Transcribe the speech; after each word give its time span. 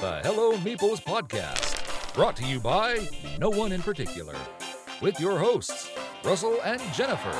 the 0.00 0.20
Hello 0.22 0.52
Meeples 0.52 1.02
podcast, 1.02 2.14
brought 2.14 2.34
to 2.36 2.46
you 2.46 2.58
by 2.58 3.06
no 3.38 3.50
one 3.50 3.70
in 3.70 3.82
particular, 3.82 4.34
with 5.02 5.20
your 5.20 5.38
hosts, 5.38 5.90
Russell 6.24 6.58
and 6.64 6.80
Jennifer. 6.94 7.30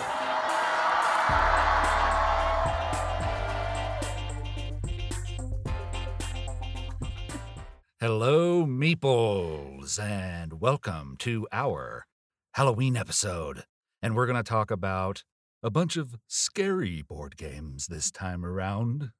Hello, 7.98 8.66
Meeples, 8.66 9.98
and 9.98 10.60
welcome 10.60 11.16
to 11.20 11.48
our 11.50 12.04
Halloween 12.52 12.94
episode. 12.94 13.64
And 14.02 14.14
we're 14.14 14.26
going 14.26 14.36
to 14.36 14.42
talk 14.42 14.70
about 14.70 15.24
a 15.62 15.70
bunch 15.70 15.96
of 15.96 16.16
scary 16.26 17.00
board 17.00 17.38
games 17.38 17.86
this 17.86 18.10
time 18.10 18.44
around. 18.44 19.12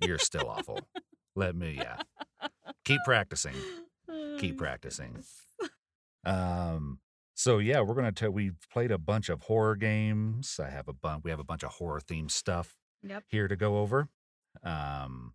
You're 0.00 0.18
still 0.18 0.48
awful. 0.48 0.80
Let 1.36 1.54
me, 1.56 1.74
yeah. 1.76 1.98
Keep 2.84 3.00
practicing. 3.04 3.54
Keep 4.38 4.58
practicing. 4.58 5.22
Um, 6.24 6.98
so 7.34 7.58
yeah, 7.58 7.80
we're 7.80 7.94
gonna 7.94 8.12
tell. 8.12 8.30
We've 8.30 8.56
played 8.72 8.90
a 8.90 8.98
bunch 8.98 9.28
of 9.28 9.42
horror 9.42 9.76
games. 9.76 10.60
I 10.62 10.70
have 10.70 10.88
a 10.88 10.92
bunch. 10.92 11.24
We 11.24 11.30
have 11.30 11.40
a 11.40 11.44
bunch 11.44 11.62
of 11.62 11.72
horror 11.72 12.00
themed 12.00 12.30
stuff 12.30 12.74
Yep. 13.02 13.24
here 13.28 13.48
to 13.48 13.56
go 13.56 13.78
over. 13.78 14.08
Um, 14.62 15.32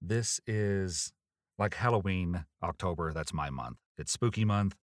this 0.00 0.40
is 0.46 1.12
like 1.58 1.74
Halloween, 1.74 2.44
October. 2.62 3.12
That's 3.12 3.32
my 3.32 3.50
month. 3.50 3.78
It's 3.96 4.12
spooky 4.12 4.44
month. 4.44 4.76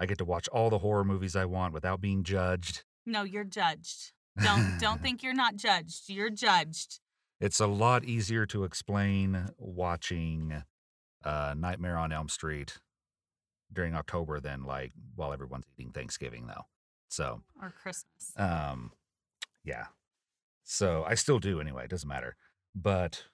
I 0.00 0.06
get 0.06 0.18
to 0.18 0.24
watch 0.24 0.48
all 0.48 0.70
the 0.70 0.78
horror 0.78 1.04
movies 1.04 1.36
I 1.36 1.44
want 1.44 1.74
without 1.74 2.00
being 2.00 2.24
judged. 2.24 2.82
No, 3.06 3.22
you're 3.22 3.44
judged. 3.44 4.12
Don't 4.42 4.78
don't 4.80 5.02
think 5.02 5.22
you're 5.22 5.34
not 5.34 5.56
judged. 5.56 6.04
You're 6.08 6.30
judged. 6.30 7.00
It's 7.42 7.58
a 7.58 7.66
lot 7.66 8.04
easier 8.04 8.46
to 8.46 8.62
explain 8.62 9.48
watching 9.58 10.62
uh, 11.24 11.54
Nightmare 11.58 11.96
on 11.98 12.12
Elm 12.12 12.28
Street 12.28 12.78
during 13.72 13.96
October 13.96 14.38
than 14.38 14.62
like 14.62 14.92
while 15.16 15.32
everyone's 15.32 15.64
eating 15.76 15.90
Thanksgiving, 15.90 16.46
though. 16.46 16.66
So, 17.08 17.42
Or 17.60 17.74
Christmas. 17.82 18.32
um, 18.36 18.92
yeah. 19.64 19.86
So 20.62 21.04
I 21.04 21.14
still 21.16 21.40
do 21.40 21.60
anyway. 21.60 21.84
It 21.84 21.90
doesn't 21.90 22.08
matter. 22.08 22.36
But 22.76 23.24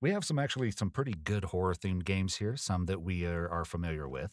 we 0.00 0.10
have 0.12 0.24
some 0.24 0.38
actually 0.38 0.70
some 0.70 0.90
pretty 0.90 1.14
good 1.14 1.46
horror 1.46 1.74
themed 1.74 2.04
games 2.04 2.36
here. 2.36 2.56
Some 2.56 2.86
that 2.86 3.02
we 3.02 3.26
are, 3.26 3.48
are 3.48 3.64
familiar 3.64 4.08
with. 4.08 4.30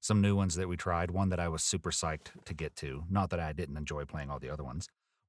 Some 0.00 0.20
new 0.20 0.36
ones 0.36 0.54
that 0.56 0.68
we 0.68 0.76
tried. 0.76 1.10
One 1.10 1.30
that 1.30 1.40
I 1.40 1.48
was 1.48 1.64
super 1.64 1.90
psyched 1.90 2.28
to 2.44 2.52
get 2.52 2.76
to. 2.76 3.04
Not 3.08 3.30
that 3.30 3.40
I 3.40 3.54
didn't 3.54 3.78
enjoy 3.78 4.04
playing 4.04 4.28
all 4.28 4.38
the 4.38 4.50
other 4.50 4.64
ones. 4.64 4.86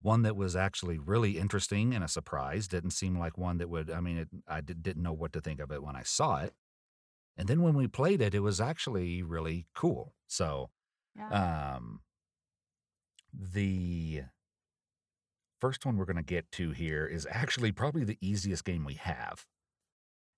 One 0.08 0.22
that 0.24 0.36
was 0.38 0.56
actually 0.56 0.98
really 1.00 1.38
interesting 1.38 1.94
and 1.96 2.04
a 2.04 2.08
surprise. 2.08 2.68
Didn't 2.68 2.92
seem 3.02 3.18
like 3.20 3.38
one 3.38 3.58
that 3.60 3.70
would. 3.70 3.90
I 3.92 4.00
mean, 4.00 4.18
it, 4.24 4.30
I 4.48 4.62
did, 4.62 4.82
didn't 4.82 5.04
know 5.04 5.14
what 5.22 5.34
to 5.34 5.42
think 5.42 5.60
of 5.60 5.72
it 5.72 5.84
when 5.84 5.96
I 5.96 6.04
saw 6.04 6.32
it. 6.46 6.54
And 7.38 7.48
then 7.48 7.62
when 7.62 7.76
we 7.76 7.88
played 7.88 8.22
it, 8.22 8.34
it 8.36 8.42
was 8.42 8.60
actually 8.62 9.24
really 9.24 9.68
cool. 9.76 10.16
So 10.28 10.72
Yeah. 11.16 11.32
um, 11.32 12.02
the 13.34 14.24
first 15.60 15.86
one 15.86 15.98
we're 15.98 16.06
going 16.06 16.18
to 16.18 16.24
get 16.24 16.52
to 16.54 16.72
here 16.72 17.06
is 17.06 17.28
actually 17.30 17.72
probably 17.72 18.04
the 18.04 18.18
easiest 18.22 18.64
game 18.64 18.86
we 18.86 18.96
have, 18.96 19.46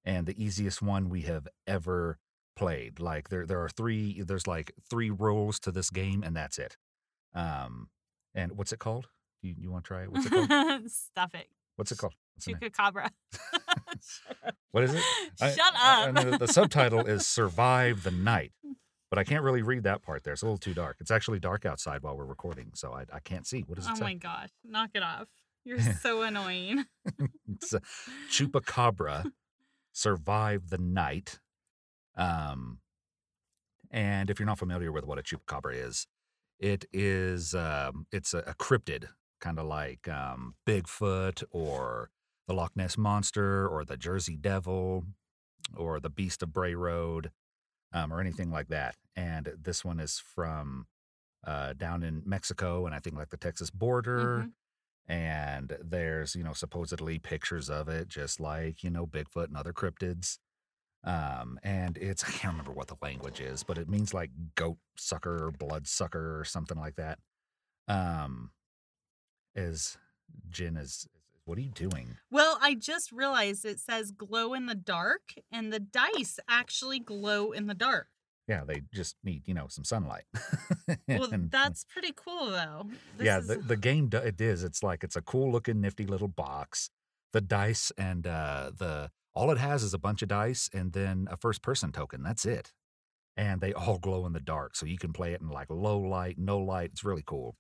and 0.06 0.28
the 0.28 0.42
easiest 0.44 0.81
one 0.81 1.09
we 1.09 1.22
have 1.23 1.48
ever 1.67 2.20
played. 2.56 3.00
Like 3.00 3.30
there, 3.30 3.45
there 3.45 3.61
are 3.64 3.70
three. 3.70 4.22
There's 4.22 4.48
like 4.48 4.73
three 4.89 5.09
rules 5.09 5.59
to 5.61 5.72
this 5.72 5.89
game, 5.89 6.23
and 6.23 6.36
that's 6.36 6.59
it. 6.59 6.78
Um, 7.33 7.89
and 8.33 8.58
what's 8.58 8.73
it 8.73 8.80
called? 8.80 9.09
You, 9.42 9.56
you 9.58 9.72
want 9.72 9.86
to 9.86 9.88
try 9.88 10.04
it? 10.04 10.12
What's 10.12 10.26
it 10.26 10.32
called? 10.32 10.92
Stuff 10.92 11.36
it. 11.36 11.48
What's 11.76 11.92
it 11.92 11.98
called? 11.98 12.14
The? 12.45 12.54
Chupacabra. 12.54 13.09
What 14.72 14.84
is 14.84 14.94
it? 14.94 15.04
Shut 15.40 15.59
I- 15.76 16.04
up. 16.09 16.18
I 16.18 16.23
know 16.23 16.38
the 16.38 16.48
subtitle 16.48 17.06
is 17.06 17.26
"Survive 17.26 18.04
the 18.04 18.12
Night," 18.12 18.52
but 19.10 19.17
I 19.17 19.23
can't 19.23 19.44
really 19.44 19.64
read 19.64 19.83
that 19.83 20.04
part. 20.04 20.23
There, 20.23 20.32
it's 20.33 20.44
a 20.44 20.45
little 20.45 20.60
too 20.60 20.73
dark. 20.76 20.98
It's 20.99 21.10
actually 21.11 21.39
dark 21.39 21.66
outside 21.66 22.04
while 22.04 22.16
we're 22.16 22.26
recording, 22.26 22.72
so 22.76 22.94
I, 22.94 23.05
I 23.11 23.20
can't 23.20 23.48
see. 23.48 23.61
What 23.61 23.76
does 23.78 23.88
it 23.88 23.92
oh 23.94 23.95
say? 23.95 24.04
my 24.04 24.14
gosh. 24.14 24.49
Knock 24.64 24.92
it 24.94 25.02
off. 25.04 25.28
You're 25.66 25.80
so 25.82 26.22
annoying. 26.22 26.86
It's 27.52 27.73
a 27.73 27.82
chupacabra 28.32 29.32
survive 29.92 30.70
the 30.70 30.78
night. 30.78 31.39
Um, 32.16 32.80
and 33.92 34.30
if 34.30 34.39
you're 34.39 34.45
not 34.48 34.60
familiar 34.60 34.92
with 34.92 35.05
what 35.05 35.17
a 35.17 35.23
chupacabra 35.23 35.73
is, 35.88 36.08
it 36.60 36.86
is 36.94 37.55
um, 37.55 38.05
it's 38.11 38.33
a, 38.33 38.39
a 38.39 38.54
cryptid, 38.54 39.08
kind 39.39 39.60
of 39.60 39.66
like 39.66 40.08
um, 40.08 40.55
Bigfoot 40.67 41.44
or 41.52 42.10
the 42.48 42.54
Loch 42.54 42.76
Ness 42.76 42.98
monster 42.98 43.67
or 43.67 43.86
the 43.86 43.98
Jersey 43.98 44.36
Devil 44.38 45.05
or 45.76 46.00
the 46.00 46.10
Beast 46.10 46.42
of 46.44 46.52
Bray 46.54 46.73
Road 46.76 47.32
um, 47.94 48.11
or 48.14 48.20
anything 48.20 48.52
like 48.52 48.67
that. 48.70 48.95
And 49.16 49.52
this 49.61 49.83
one 49.86 49.99
is 49.99 50.20
from 50.20 50.88
uh, 51.45 51.73
down 51.73 52.04
in 52.04 52.22
Mexico 52.26 52.86
and 52.86 52.94
I 52.95 52.99
think 52.99 53.16
like 53.16 53.30
the 53.30 53.38
Texas 53.38 53.70
border 53.70 54.45
Mhm. 54.45 54.52
and 55.08 55.78
there's 55.82 56.36
you 56.36 56.44
know 56.44 56.54
supposedly 56.54 57.17
pictures 57.17 57.70
of 57.70 57.88
it 57.88 58.08
just 58.10 58.39
like 58.39 58.83
you 58.83 58.89
know 58.89 59.08
bigfoot 59.08 59.45
and 59.48 59.55
other 59.58 59.72
cryptids 59.73 60.38
um 61.05 61.58
and 61.64 61.98
it's 61.98 62.23
i 62.28 62.32
can't 62.32 62.54
remember 62.54 62.73
what 62.73 62.88
the 62.88 62.98
language 63.02 63.39
is 63.39 63.64
but 63.64 63.78
it 63.78 63.88
means 63.89 64.14
like 64.14 64.32
goat 64.55 64.78
sucker 64.98 65.45
or 65.45 65.52
blood 65.52 65.88
sucker 65.88 66.38
or 66.39 66.44
something 66.44 66.78
like 66.78 66.95
that 66.95 67.20
um 67.88 68.52
is 69.55 69.98
Jin 70.49 70.77
is 70.77 71.08
what 71.45 71.58
are 71.58 71.61
you 71.61 71.71
doing? 71.71 72.17
Well, 72.30 72.60
I 72.61 72.76
just 72.76 73.11
realized 73.11 73.65
it 73.65 73.80
says 73.80 74.11
glow 74.11 74.54
in 74.54 74.67
the 74.67 74.76
dark, 74.76 75.33
and 75.52 75.73
the 75.73 75.80
dice 75.80 76.39
actually 76.48 76.99
glow 76.99 77.52
in 77.52 77.65
the 77.65 77.73
dark. 77.73 78.08
yeah 78.48 78.64
they 78.65 78.82
just 78.93 79.15
need 79.23 79.43
you 79.48 79.54
know 79.54 79.67
some 79.67 79.83
sunlight. 79.83 80.26
Well, 81.08 81.30
And- 81.32 81.49
that's 81.52 81.83
pretty 81.86 82.14
cool, 82.15 82.48
though. 82.52 82.86
This 83.17 83.26
yeah 83.26 83.39
is- 83.39 83.48
the, 83.48 83.55
the 83.58 83.77
game 83.77 84.10
it 84.14 84.39
is 84.42 84.64
it's 84.64 84.83
like 84.83 85.04
it's 85.04 85.15
a 85.15 85.21
cool 85.21 85.52
looking 85.52 85.81
nifty 85.81 86.05
little 86.05 86.27
box. 86.27 86.89
The 87.33 87.42
dice 87.42 87.92
and 87.98 88.26
uh 88.27 88.71
the 88.77 89.11
all 89.33 89.52
it 89.52 89.58
has 89.60 89.83
is 89.83 89.93
a 89.93 89.99
bunch 89.99 90.21
of 90.21 90.27
dice 90.30 90.70
and 90.73 90.93
then 90.93 91.27
a 91.31 91.37
first 91.37 91.61
person 91.61 91.92
token 91.92 92.21
that's 92.23 92.45
it. 92.45 92.73
And 93.37 93.61
they 93.61 93.73
all 93.73 93.98
glow 93.99 94.26
in 94.26 94.33
the 94.33 94.39
dark 94.39 94.76
so 94.76 94.86
you 94.86 94.98
can 94.98 95.14
play 95.14 95.33
it 95.33 95.42
in 95.42 95.49
like 95.49 95.70
low 95.70 95.99
light 95.99 96.37
no 96.37 96.58
light 96.60 96.89
it's 96.92 97.04
really 97.04 97.23
cool 97.26 97.55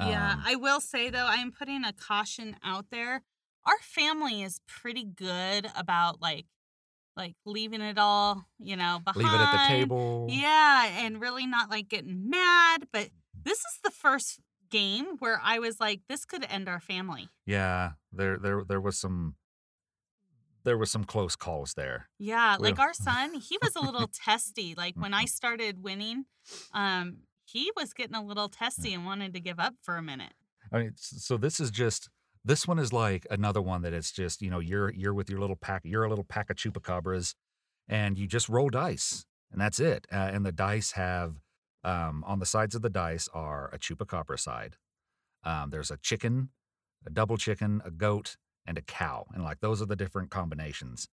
Yeah, 0.00 0.32
Um, 0.32 0.42
I 0.44 0.54
will 0.56 0.80
say 0.80 1.10
though, 1.10 1.26
I'm 1.26 1.52
putting 1.52 1.84
a 1.84 1.92
caution 1.92 2.56
out 2.64 2.86
there. 2.90 3.22
Our 3.64 3.78
family 3.80 4.42
is 4.42 4.60
pretty 4.66 5.04
good 5.04 5.68
about 5.76 6.20
like 6.20 6.46
like 7.16 7.34
leaving 7.44 7.82
it 7.82 7.98
all, 7.98 8.46
you 8.58 8.74
know, 8.74 8.98
behind. 9.04 9.24
leave 9.24 9.34
it 9.34 9.40
at 9.40 9.52
the 9.52 9.68
table 9.74 10.26
Yeah, 10.30 10.86
and 11.04 11.20
really 11.20 11.46
not 11.46 11.68
like 11.70 11.88
getting 11.88 12.30
mad, 12.30 12.88
but 12.92 13.10
this 13.44 13.58
is 13.58 13.78
the 13.84 13.90
first 13.90 14.40
game 14.70 15.16
where 15.18 15.38
I 15.44 15.58
was 15.58 15.78
like 15.78 16.00
this 16.08 16.24
could 16.24 16.46
end 16.48 16.68
our 16.68 16.80
family. 16.80 17.28
yeah 17.44 17.92
there 18.10 18.38
there 18.38 18.62
there 18.66 18.80
was 18.80 18.98
some 18.98 19.36
there 20.64 20.78
was 20.78 20.90
some 20.90 21.04
close 21.04 21.36
calls 21.36 21.74
there 21.74 22.08
Yeah, 22.18 22.56
We 22.56 22.68
like 22.68 22.76
don't- 22.76 22.86
our 22.86 22.94
son, 22.94 23.34
he 23.34 23.58
was 23.60 23.76
a 23.76 23.80
little 23.80 24.08
testy. 24.08 24.74
Like 24.76 24.94
when 24.96 25.12
I 25.12 25.24
started 25.38 25.82
winning, 25.82 26.24
um 26.72 27.18
he 27.52 27.70
was 27.76 27.92
getting 27.92 28.16
a 28.16 28.24
little 28.24 28.48
testy 28.48 28.94
and 28.94 29.04
wanted 29.04 29.34
to 29.34 29.40
give 29.40 29.60
up 29.60 29.74
for 29.82 29.96
a 29.96 30.02
minute. 30.02 30.32
I 30.72 30.78
mean, 30.78 30.92
so 30.96 31.36
this 31.36 31.60
is 31.60 31.70
just 31.70 32.08
this 32.44 32.66
one 32.66 32.78
is 32.78 32.92
like 32.92 33.26
another 33.30 33.62
one 33.62 33.82
that 33.82 33.92
it's 33.92 34.12
just 34.12 34.42
you 34.42 34.50
know 34.50 34.58
you're 34.58 34.92
you're 34.92 35.14
with 35.14 35.28
your 35.28 35.40
little 35.40 35.56
pack 35.56 35.82
you're 35.84 36.04
a 36.04 36.08
little 36.08 36.24
pack 36.24 36.50
of 36.50 36.56
chupacabras, 36.56 37.34
and 37.88 38.18
you 38.18 38.26
just 38.26 38.48
roll 38.48 38.68
dice 38.68 39.26
and 39.52 39.60
that's 39.60 39.78
it. 39.78 40.06
Uh, 40.10 40.30
and 40.32 40.44
the 40.44 40.52
dice 40.52 40.92
have 40.92 41.36
um, 41.84 42.24
on 42.26 42.38
the 42.38 42.46
sides 42.46 42.74
of 42.74 42.82
the 42.82 42.90
dice 42.90 43.28
are 43.32 43.70
a 43.72 43.78
chupacabra 43.78 44.40
side. 44.40 44.76
Um, 45.44 45.70
there's 45.70 45.90
a 45.90 45.98
chicken, 45.98 46.50
a 47.06 47.10
double 47.10 47.36
chicken, 47.36 47.82
a 47.84 47.90
goat, 47.90 48.36
and 48.64 48.78
a 48.78 48.82
cow, 48.82 49.26
and 49.34 49.44
like 49.44 49.60
those 49.60 49.82
are 49.82 49.86
the 49.86 49.96
different 49.96 50.30
combinations. 50.30 51.08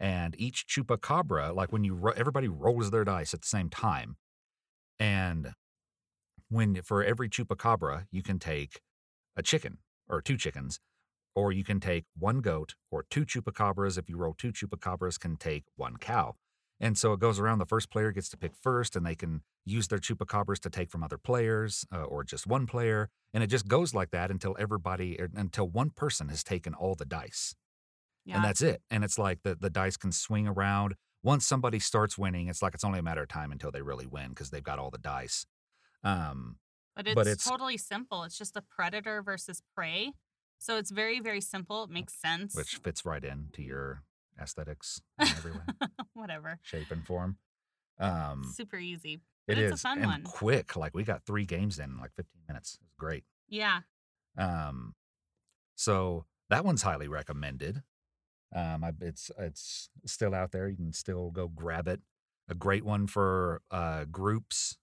And 0.00 0.34
each 0.38 0.66
chupacabra, 0.66 1.54
like 1.54 1.72
when 1.72 1.84
you 1.84 1.94
ro- 1.94 2.14
everybody 2.16 2.48
rolls 2.48 2.90
their 2.90 3.04
dice 3.04 3.34
at 3.34 3.42
the 3.42 3.48
same 3.48 3.68
time, 3.68 4.16
and 4.98 5.52
when 6.52 6.80
for 6.82 7.02
every 7.02 7.28
chupacabra 7.28 8.04
you 8.10 8.22
can 8.22 8.38
take 8.38 8.80
a 9.36 9.42
chicken 9.42 9.78
or 10.08 10.20
two 10.20 10.36
chickens, 10.36 10.78
or 11.34 11.52
you 11.52 11.64
can 11.64 11.80
take 11.80 12.04
one 12.18 12.40
goat 12.40 12.74
or 12.90 13.04
two 13.10 13.24
chupacabras. 13.24 13.98
If 13.98 14.08
you 14.08 14.16
roll 14.16 14.34
two 14.34 14.52
chupacabras, 14.52 15.18
can 15.18 15.36
take 15.36 15.64
one 15.76 15.96
cow. 15.96 16.34
And 16.78 16.98
so 16.98 17.12
it 17.12 17.20
goes 17.20 17.38
around. 17.38 17.58
The 17.58 17.66
first 17.66 17.90
player 17.90 18.10
gets 18.12 18.28
to 18.30 18.36
pick 18.36 18.52
first, 18.60 18.96
and 18.96 19.06
they 19.06 19.14
can 19.14 19.42
use 19.64 19.88
their 19.88 20.00
chupacabras 20.00 20.58
to 20.60 20.70
take 20.70 20.90
from 20.90 21.02
other 21.02 21.16
players 21.16 21.86
uh, 21.94 22.02
or 22.02 22.24
just 22.24 22.46
one 22.46 22.66
player. 22.66 23.08
And 23.32 23.42
it 23.42 23.46
just 23.46 23.68
goes 23.68 23.94
like 23.94 24.10
that 24.10 24.30
until 24.30 24.56
everybody, 24.58 25.18
er, 25.20 25.30
until 25.34 25.68
one 25.68 25.90
person 25.90 26.28
has 26.28 26.42
taken 26.42 26.74
all 26.74 26.94
the 26.94 27.04
dice. 27.04 27.54
Yeah. 28.24 28.36
And 28.36 28.44
that's 28.44 28.62
it. 28.62 28.82
And 28.90 29.04
it's 29.04 29.18
like 29.18 29.38
the, 29.42 29.54
the 29.54 29.70
dice 29.70 29.96
can 29.96 30.12
swing 30.12 30.46
around. 30.46 30.96
Once 31.22 31.46
somebody 31.46 31.78
starts 31.78 32.18
winning, 32.18 32.48
it's 32.48 32.62
like 32.62 32.74
it's 32.74 32.84
only 32.84 32.98
a 32.98 33.02
matter 33.02 33.22
of 33.22 33.28
time 33.28 33.52
until 33.52 33.70
they 33.70 33.80
really 33.80 34.06
win 34.06 34.30
because 34.30 34.50
they've 34.50 34.62
got 34.62 34.80
all 34.80 34.90
the 34.90 34.98
dice. 34.98 35.46
Um, 36.04 36.56
But 36.96 37.06
it's, 37.06 37.14
But 37.14 37.26
it's- 37.26 37.44
totally 37.44 37.76
simple. 37.78 38.22
It's 38.24 38.36
just 38.36 38.56
a 38.56 38.62
predator 38.62 39.22
versus 39.22 39.62
prey. 39.74 40.12
So 40.58 40.76
it's 40.76 40.90
very, 40.90 41.20
very 41.20 41.40
simple. 41.40 41.84
It 41.84 41.90
makes 41.90 42.14
sense. 42.14 42.54
which 42.54 42.76
fits 42.76 43.04
right 43.04 43.24
into 43.24 43.62
your 43.62 44.02
aesthetics 44.40 45.00
in 45.18 45.26
every 45.28 45.52
way, 45.52 45.58
Whatever. 46.14 46.58
shape, 46.62 46.90
and 46.90 47.04
form. 47.06 47.38
Um, 47.98 48.52
Super 48.54 48.76
easy. 48.78 49.14
it 49.14 49.20
but 49.54 49.58
is 49.58 49.72
it's 49.72 49.80
a 49.80 49.82
fun 49.82 49.98
and 49.98 50.06
one. 50.06 50.22
quick. 50.24 50.76
Like 50.76 50.94
we 50.94 51.02
got 51.04 51.24
three 51.24 51.44
games 51.46 51.78
in 51.78 51.98
like 51.98 52.12
15 52.14 52.42
minutes. 52.46 52.74
It 52.74 52.84
was 52.84 52.92
great. 52.98 53.24
Yeah. 53.48 53.80
Um, 54.38 54.94
so 55.74 56.26
that 56.50 56.64
one's 56.64 56.82
highly 56.82 57.08
recommended. 57.08 57.82
Um, 58.54 58.84
I, 58.84 58.92
it's 59.00 59.30
it's 59.38 59.88
still 60.06 60.34
out 60.34 60.52
there. 60.52 60.68
You 60.68 60.76
can 60.76 60.92
still 60.92 61.30
go 61.30 61.48
grab 61.48 61.88
it. 61.88 62.00
A 62.48 62.54
great 62.54 62.84
one 62.84 63.06
for 63.06 63.62
uh, 63.70 64.04
groups, 64.04 64.76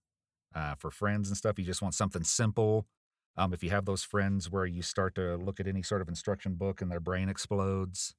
uh, 0.55 0.75
for 0.75 0.91
friends 0.91 1.29
and 1.29 1.37
stuff. 1.37 1.57
You 1.59 1.65
just 1.65 1.81
want 1.81 1.95
something 1.95 2.23
simple. 2.23 2.87
Um, 3.37 3.53
if 3.53 3.63
you 3.63 3.69
have 3.69 3.85
those 3.85 4.03
friends 4.03 4.49
where 4.49 4.65
you 4.65 4.81
start 4.81 5.15
to 5.15 5.35
look 5.37 5.59
at 5.59 5.67
any 5.67 5.81
sort 5.83 6.01
of 6.01 6.09
instruction 6.09 6.55
book 6.55 6.81
and 6.81 6.91
their 6.91 6.99
brain 6.99 7.29
explodes. 7.29 8.15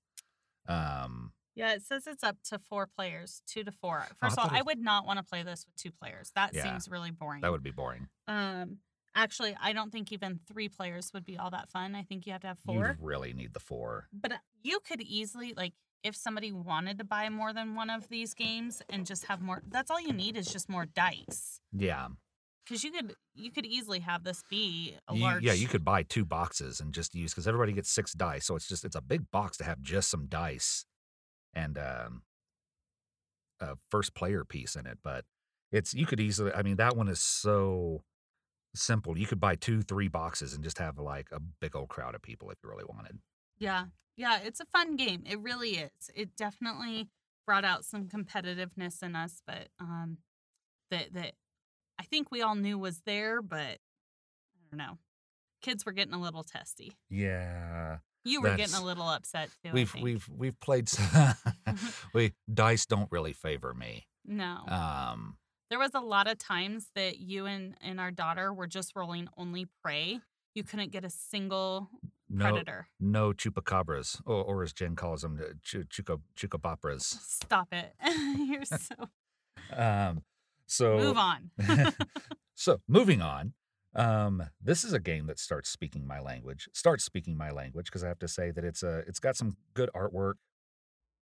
Um, 0.67 1.32
Yeah, 1.55 1.73
it 1.75 1.82
says 1.82 2.06
it's 2.06 2.23
up 2.23 2.37
to 2.44 2.59
four 2.59 2.87
players, 2.87 3.43
two 3.47 3.65
to 3.65 3.73
four. 3.73 4.06
First 4.19 4.38
I 4.38 4.43
of 4.44 4.50
all, 4.50 4.56
it 4.56 4.61
I 4.61 4.62
would 4.62 4.79
not 4.79 5.05
want 5.06 5.19
to 5.19 5.25
play 5.25 5.43
this 5.43 5.67
with 5.67 5.77
two 5.77 5.91
players. 5.91 6.31
That 6.35 6.55
Yeah, 6.55 6.62
seems 6.62 6.88
really 6.88 7.11
boring. 7.11 7.41
that 7.43 7.50
would 7.50 7.62
be 7.62 7.71
boring. 7.73 8.09
Um, 8.29 8.79
actually, 9.15 9.56
I 9.61 9.73
don't 9.73 9.91
think 9.91 10.12
even 10.12 10.41
three 10.47 10.69
players 10.69 11.11
would 11.12 11.25
be 11.25 11.37
all 11.37 11.50
that 11.50 11.71
fun. 11.71 11.94
I 11.94 12.03
think 12.03 12.26
you 12.26 12.33
have 12.33 12.43
to 12.43 12.49
have 12.49 12.59
four. 12.61 12.97
You 12.99 13.05
really 13.05 13.33
need 13.33 13.53
the 13.53 13.61
four. 13.61 14.09
But 14.12 14.33
uh, 14.33 14.38
you 14.62 14.81
could 14.81 15.00
easily 15.03 15.53
like 15.55 15.75
if 16.02 16.17
somebody 16.17 16.50
wanted 16.52 16.99
to 16.99 17.05
buy 17.05 17.29
more 17.29 17.52
than 17.52 17.75
one 17.75 17.91
of 17.91 18.08
these 18.08 18.35
games 18.35 18.82
and 18.88 19.05
just 19.06 19.25
have 19.26 19.41
more. 19.41 19.62
That's 19.69 19.91
all 19.91 20.00
you 20.00 20.12
need 20.12 20.37
is 20.37 20.50
just 20.50 20.69
more 20.69 20.87
dice. 20.87 21.61
Yeah. 21.73 22.08
Because 22.64 22.85
you 22.85 22.91
could 22.93 23.14
you 23.35 23.50
could 23.50 23.67
easily 23.67 23.99
have 24.00 24.23
this 24.25 24.43
be 24.49 24.94
a 25.08 25.14
You- 25.14 25.23
large. 25.23 25.43
yeah, 25.43 25.52
you 25.55 25.67
could 25.67 25.85
buy 25.85 26.02
two 26.05 26.25
boxes 26.25 26.81
and 26.81 26.94
just 26.94 27.14
use 27.14 27.32
because 27.32 27.49
everybody 27.49 27.73
gets 27.73 27.91
six 27.91 28.12
dice, 28.12 28.47
so 28.47 28.55
it's 28.56 28.69
just 28.69 28.85
it's 28.85 28.97
a 28.97 29.00
big 29.00 29.31
box 29.31 29.56
to 29.58 29.64
have 29.64 29.82
just 29.82 30.08
some 30.08 30.26
dice 30.26 30.85
and 31.52 31.76
um, 31.79 32.23
a 33.61 33.76
first 33.91 34.14
player 34.14 34.44
piece 34.44 34.76
in 34.76 34.87
it. 34.87 34.99
But 35.02 35.25
it's 35.73 35.94
you 35.94 36.06
could 36.06 36.20
easily. 36.20 36.52
I 36.52 36.62
mean, 36.62 36.76
that 36.76 36.97
one 36.97 37.08
is 37.08 37.20
so 37.20 38.02
simple. 38.75 39.19
You 39.19 39.26
could 39.26 39.41
buy 39.41 39.56
two, 39.56 39.82
three 39.82 40.08
boxes 40.08 40.55
and 40.55 40.62
just 40.62 40.79
have 40.79 40.97
like 40.99 41.29
a 41.32 41.41
big 41.41 41.75
old 41.75 41.88
crowd 41.88 42.14
of 42.14 42.23
people 42.23 42.50
if 42.50 42.58
you 42.62 42.70
really 42.70 42.85
wanted. 42.88 43.19
Yeah, 43.61 43.85
yeah, 44.17 44.41
it's 44.43 44.59
a 44.61 44.65
fun 44.67 44.97
game. 44.97 45.23
It 45.29 45.39
really 45.41 45.77
is. 45.77 46.11
It 46.15 46.35
definitely 46.37 47.09
brought 47.47 47.65
out 47.65 47.85
some 47.85 48.07
competitiveness 48.07 49.03
in 49.03 49.15
us, 49.15 49.43
but 49.47 49.69
um, 49.79 50.19
that 50.91 51.12
that 51.15 51.33
I 51.99 52.03
think 52.05 52.31
we 52.31 52.43
all 52.43 52.55
knew 52.55 52.79
was 52.79 53.03
there, 53.07 53.43
but 53.43 53.59
I 53.79 54.59
don't 54.71 54.79
know. 54.79 54.99
Kids 55.62 55.85
were 55.85 55.93
getting 55.93 56.15
a 56.15 56.21
little 56.21 56.43
testy. 56.43 56.93
Yeah, 57.11 57.99
You 58.25 58.41
were 58.41 58.57
getting 58.57 58.77
a 58.77 58.85
little 58.85 59.07
upset 59.09 59.51
too. 59.62 59.73
We've 59.73 59.95
we've 59.95 60.29
we've 60.35 60.59
played. 60.61 60.91
we 62.15 62.33
dice 62.53 62.87
don't 62.87 63.12
really 63.12 63.35
favor 63.35 63.75
me. 63.75 64.07
no. 64.25 64.65
Um, 64.69 65.37
There 65.69 65.79
was 65.79 65.91
a 65.95 66.01
lot 66.01 66.27
of 66.29 66.39
times 66.39 66.87
that 66.95 67.19
you 67.19 67.45
and, 67.47 67.77
and 67.83 68.01
our 68.01 68.11
daughter 68.11 68.53
were 68.55 68.67
just 68.67 68.97
rolling 68.97 69.29
only 69.37 69.67
prey. 69.85 70.21
You 70.55 70.65
couldn't 70.65 70.91
get 70.93 71.05
a 71.05 71.11
single 71.11 71.91
no, 72.31 72.50
predator. 72.50 72.88
no 72.99 73.32
chupacabras, 73.32 74.21
or, 74.25 74.43
or 74.44 74.62
as 74.62 74.73
Jen 74.73 74.97
calls 74.97 75.23
them, 75.23 75.38
uh, 75.41 75.53
chu- 75.62 75.85
chuca 75.85 76.21
chucabapras. 76.37 77.03
Stop 77.03 77.69
it. 77.73 77.94
You're 78.49 78.65
so 78.65 78.94
Um, 79.77 80.23
so 80.67 80.97
move 80.97 81.19
on. 81.19 81.50
so 82.55 82.81
moving 82.88 83.21
on. 83.21 83.53
Um, 83.94 84.43
this 84.62 84.85
is 84.85 84.93
a 84.93 85.00
game 85.00 85.27
that 85.27 85.38
starts 85.38 85.69
speaking 85.69 86.06
my 86.06 86.21
language. 86.21 86.69
Starts 86.73 87.05
speaking 87.05 87.37
my 87.37 87.50
language 87.50 87.87
because 87.87 88.05
I 88.05 88.09
have 88.09 88.19
to 88.21 88.29
say 88.29 88.50
that 88.53 88.65
it's 88.65 88.83
a 88.83 88.99
it's 89.06 89.19
got 89.19 89.37
some 89.37 89.56
good 89.75 89.91
artwork. 89.94 90.35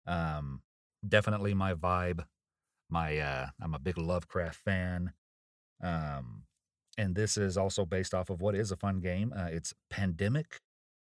Um, 0.07 0.63
definitely 1.07 1.55
my 1.55 1.75
vibe. 1.75 2.25
My 2.91 3.19
uh, 3.19 3.47
I'm 3.63 3.75
a 3.75 3.79
big 3.79 3.99
Lovecraft 3.99 4.61
fan. 4.65 5.13
Um, 5.83 6.45
and 6.97 7.15
this 7.15 7.37
is 7.37 7.57
also 7.57 7.85
based 7.85 8.15
off 8.15 8.31
of 8.31 8.41
what 8.41 8.55
is 8.55 8.71
a 8.71 8.77
fun 8.77 9.01
game. 9.01 9.33
Uh, 9.37 9.49
it's 9.51 9.75
Pandemic, 9.91 10.61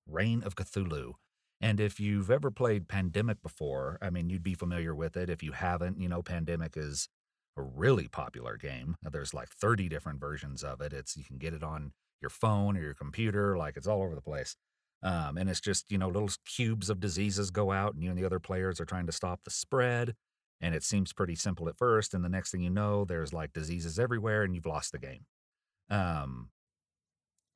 Reign 0.07 0.43
of 0.43 0.55
Cthulhu. 0.55 1.15
And 1.61 1.81
if 1.81 1.99
you've 1.99 2.31
ever 2.31 2.51
played 2.51 2.89
Pandemic 2.89 3.43
before, 3.43 3.99
I 4.03 4.11
mean, 4.11 4.29
you'd 4.29 4.43
be 4.43 4.55
familiar 4.55 4.95
with 4.95 5.17
it. 5.17 5.31
If 5.31 5.43
you 5.43 5.53
haven't, 5.53 5.99
you 5.99 6.09
know, 6.09 6.23
Pandemic 6.23 6.77
is 6.77 7.09
a 7.57 7.63
really 7.63 8.09
popular 8.09 8.57
game. 8.57 8.97
There's 9.03 9.33
like 9.33 9.49
30 9.49 9.89
different 9.89 10.21
versions 10.21 10.63
of 10.63 10.81
it. 10.81 10.93
It's 10.93 11.17
you 11.17 11.25
can 11.25 11.39
get 11.39 11.55
it 11.55 11.63
on 11.63 11.93
your 12.21 12.31
phone 12.31 12.77
or 12.77 12.81
your 12.81 12.95
computer, 12.95 13.57
like 13.57 13.77
it's 13.77 13.87
all 13.87 14.03
over 14.03 14.15
the 14.15 14.21
place. 14.21 14.57
Um, 15.03 15.37
and 15.37 15.51
it's 15.51 15.61
just 15.61 15.91
you 15.91 15.99
know 15.99 16.09
little 16.09 16.31
cubes 16.47 16.89
of 16.89 16.99
diseases 16.99 17.51
go 17.51 17.71
out, 17.71 17.95
and 17.95 18.03
you 18.03 18.09
and 18.11 18.19
the 18.19 18.25
other 18.25 18.41
players 18.41 18.81
are 18.81 18.87
trying 18.87 19.07
to 19.07 19.13
stop 19.13 19.41
the 19.45 19.51
spread. 19.51 20.15
And 20.61 20.75
it 20.75 20.83
seems 20.83 21.13
pretty 21.13 21.35
simple 21.35 21.69
at 21.69 21.77
first, 21.77 22.15
and 22.15 22.25
the 22.25 22.29
next 22.29 22.51
thing 22.51 22.63
you 22.63 22.71
know, 22.71 23.05
there's 23.05 23.33
like 23.33 23.53
diseases 23.53 23.99
everywhere, 23.99 24.43
and 24.43 24.55
you've 24.55 24.67
lost 24.67 24.93
the 24.93 24.99
game. 24.99 25.27
Um, 25.91 26.49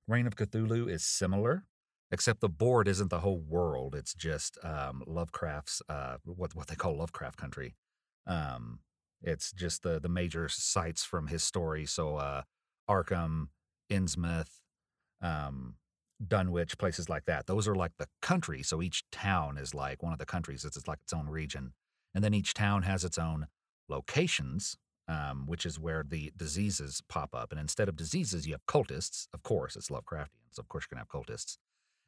Reign 0.06 0.26
of 0.26 0.36
Cthulhu 0.36 0.90
is 0.90 1.04
similar, 1.04 1.64
except 2.10 2.40
the 2.40 2.48
board 2.48 2.88
isn't 2.88 3.10
the 3.10 3.20
whole 3.20 3.38
world. 3.38 3.94
It's 3.94 4.14
just 4.14 4.58
um, 4.62 5.02
Lovecraft's 5.06 5.82
uh, 5.88 6.16
what 6.24 6.54
what 6.54 6.68
they 6.68 6.74
call 6.74 6.96
Lovecraft 6.96 7.36
Country. 7.38 7.74
Um, 8.26 8.80
it's 9.22 9.52
just 9.52 9.82
the 9.82 10.00
the 10.00 10.08
major 10.08 10.48
sites 10.48 11.04
from 11.04 11.26
his 11.28 11.42
story. 11.42 11.86
So 11.86 12.16
uh, 12.16 12.42
Arkham, 12.88 13.48
Innsmouth, 13.90 14.60
um, 15.20 15.76
Dunwich, 16.26 16.78
places 16.78 17.08
like 17.08 17.24
that. 17.26 17.46
Those 17.46 17.68
are 17.68 17.74
like 17.74 17.92
the 17.98 18.08
country. 18.22 18.62
So 18.62 18.82
each 18.82 19.04
town 19.10 19.58
is 19.58 19.74
like 19.74 20.02
one 20.02 20.12
of 20.12 20.18
the 20.18 20.26
countries. 20.26 20.64
It's, 20.64 20.76
it's 20.76 20.88
like 20.88 21.00
its 21.02 21.12
own 21.12 21.28
region, 21.28 21.72
and 22.14 22.24
then 22.24 22.34
each 22.34 22.54
town 22.54 22.82
has 22.82 23.04
its 23.04 23.18
own 23.18 23.48
locations, 23.88 24.76
um, 25.08 25.46
which 25.46 25.66
is 25.66 25.78
where 25.78 26.04
the 26.06 26.32
diseases 26.36 27.02
pop 27.08 27.34
up. 27.34 27.50
And 27.50 27.60
instead 27.60 27.88
of 27.88 27.96
diseases, 27.96 28.46
you 28.46 28.52
have 28.54 28.66
cultists. 28.66 29.26
Of 29.34 29.42
course, 29.42 29.76
it's 29.76 29.88
Lovecraftian, 29.88 30.52
so 30.52 30.60
of 30.60 30.68
course 30.68 30.86
you're 30.90 30.96
gonna 30.96 31.06
have 31.10 31.26
cultists. 31.26 31.58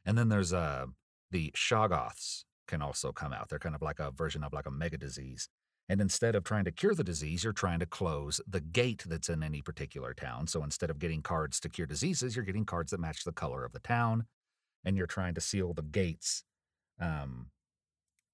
And 0.05 0.17
then 0.17 0.29
there's 0.29 0.53
uh, 0.53 0.87
the 1.31 1.53
Shoggoths 1.57 2.45
can 2.67 2.83
also 2.83 3.13
come 3.13 3.33
out. 3.33 3.49
They're 3.49 3.59
kind 3.59 3.75
of 3.75 3.83
like 3.83 3.99
a 3.99 4.11
version 4.11 4.45
of 4.45 4.53
like 4.53 4.67
a 4.67 4.71
mega 4.71 4.97
disease. 4.97 5.49
And 5.89 6.01
instead 6.01 6.37
of 6.37 6.45
trying 6.45 6.65
to 6.67 6.71
cure 6.71 6.95
the 6.95 7.03
disease, 7.03 7.43
you're 7.43 7.53
trying 7.53 7.81
to 7.81 7.87
close 7.87 8.41
the 8.47 8.61
gate 8.61 9.03
that's 9.07 9.29
in 9.29 9.43
any 9.43 9.61
particular 9.61 10.15
town. 10.15 10.47
So 10.47 10.63
instead 10.63 10.89
of 10.89 11.01
getting 11.01 11.21
cards 11.21 11.59
to 11.61 11.69
cure 11.69 11.87
diseases, 11.87 12.37
you're 12.37 12.45
getting 12.45 12.65
cards 12.65 12.93
that 12.93 13.01
match 13.01 13.25
the 13.25 13.33
color 13.33 13.65
of 13.65 13.73
the 13.73 13.81
town, 13.81 14.27
and 14.85 14.97
you're 14.97 15.09
trying 15.09 15.35
to 15.35 15.41
seal 15.41 15.75
the 15.75 15.83
gates, 15.83 16.45
um, 17.01 17.49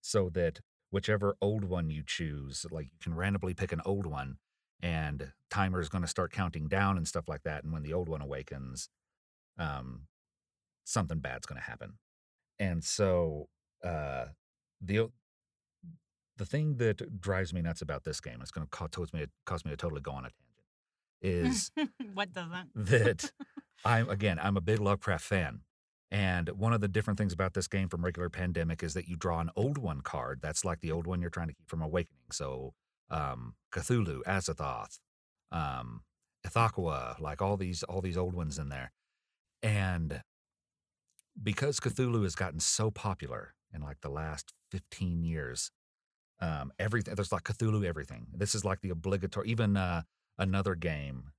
so 0.02 0.28
that 0.34 0.60
whichever 0.90 1.34
old 1.40 1.64
one 1.64 1.88
you 1.88 2.02
choose, 2.06 2.66
like 2.70 2.86
you 2.86 2.98
can 3.00 3.14
randomly 3.14 3.54
pick 3.54 3.72
an 3.72 3.80
old 3.86 4.04
one, 4.04 4.36
and 4.82 5.32
timer 5.50 5.80
is 5.80 5.88
going 5.88 6.02
to 6.02 6.08
start 6.08 6.32
counting 6.32 6.68
down 6.68 6.98
and 6.98 7.08
stuff 7.08 7.26
like 7.26 7.42
that. 7.44 7.64
And 7.64 7.72
when 7.72 7.82
the 7.82 7.94
old 7.94 8.10
one 8.10 8.20
awakens, 8.20 8.90
um, 9.58 10.02
something 10.86 11.18
bad's 11.18 11.46
going 11.46 11.60
to 11.60 11.66
happen. 11.66 11.94
And 12.58 12.82
so 12.82 13.48
uh, 13.84 14.26
the 14.80 15.10
the 16.38 16.46
thing 16.46 16.76
that 16.76 17.20
drives 17.20 17.52
me 17.52 17.62
nuts 17.62 17.82
about 17.82 18.04
this 18.04 18.20
game, 18.20 18.38
it's 18.40 18.50
going 18.50 18.66
to 18.66 18.70
cause 18.70 19.12
me 19.12 19.26
cause 19.44 19.64
me 19.64 19.70
to 19.72 19.76
totally 19.76 20.00
go 20.00 20.12
on 20.12 20.24
a 20.24 20.30
tangent, 20.30 20.40
is 21.20 21.70
what 22.14 22.32
doesn't? 22.32 22.70
that 22.74 23.30
I'm 23.84 24.08
again 24.08 24.38
I'm 24.40 24.56
a 24.56 24.62
big 24.62 24.80
Lovecraft 24.80 25.24
fan, 25.24 25.60
and 26.10 26.48
one 26.50 26.72
of 26.72 26.80
the 26.80 26.88
different 26.88 27.18
things 27.18 27.32
about 27.32 27.54
this 27.54 27.68
game 27.68 27.88
from 27.88 28.04
regular 28.04 28.30
Pandemic 28.30 28.82
is 28.82 28.94
that 28.94 29.08
you 29.08 29.16
draw 29.16 29.40
an 29.40 29.50
old 29.56 29.78
one 29.78 30.00
card. 30.00 30.40
That's 30.42 30.64
like 30.64 30.80
the 30.80 30.92
old 30.92 31.06
one 31.06 31.20
you're 31.20 31.30
trying 31.30 31.48
to 31.48 31.54
keep 31.54 31.68
from 31.68 31.82
awakening. 31.82 32.30
So 32.32 32.72
um, 33.10 33.54
Cthulhu, 33.72 34.22
Azathoth, 34.26 34.98
um, 35.52 36.02
Ithaqua, 36.46 37.20
like 37.20 37.42
all 37.42 37.56
these 37.56 37.82
all 37.82 38.00
these 38.00 38.16
old 38.16 38.34
ones 38.34 38.58
in 38.58 38.68
there, 38.68 38.92
and 39.62 40.22
because 41.42 41.80
Cthulhu 41.80 42.22
has 42.22 42.34
gotten 42.34 42.60
so 42.60 42.90
popular 42.90 43.54
in 43.72 43.82
like 43.82 44.00
the 44.00 44.08
last 44.08 44.52
15 44.70 45.22
years, 45.22 45.70
um, 46.40 46.72
everything 46.78 47.14
there's 47.14 47.32
like 47.32 47.44
Cthulhu 47.44 47.84
everything. 47.84 48.26
This 48.32 48.54
is 48.54 48.64
like 48.64 48.80
the 48.80 48.90
obligatory. 48.90 49.48
Even 49.48 49.76
uh, 49.76 50.02
another 50.38 50.74
game, 50.74 51.32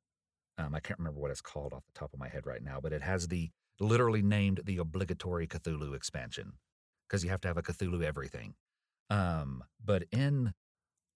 um, 0.57 0.73
I 0.73 0.79
can't 0.79 0.99
remember 0.99 1.19
what 1.19 1.31
it's 1.31 1.41
called 1.41 1.73
off 1.73 1.85
the 1.85 1.99
top 1.99 2.13
of 2.13 2.19
my 2.19 2.29
head 2.29 2.45
right 2.45 2.63
now, 2.63 2.79
but 2.81 2.93
it 2.93 3.01
has 3.01 3.27
the 3.27 3.51
literally 3.79 4.21
named 4.21 4.61
the 4.65 4.77
obligatory 4.77 5.47
Cthulhu 5.47 5.95
expansion 5.95 6.53
because 7.07 7.23
you 7.23 7.29
have 7.29 7.41
to 7.41 7.47
have 7.47 7.57
a 7.57 7.61
Cthulhu 7.61 8.03
everything. 8.03 8.55
Um, 9.09 9.63
but 9.83 10.03
in 10.11 10.53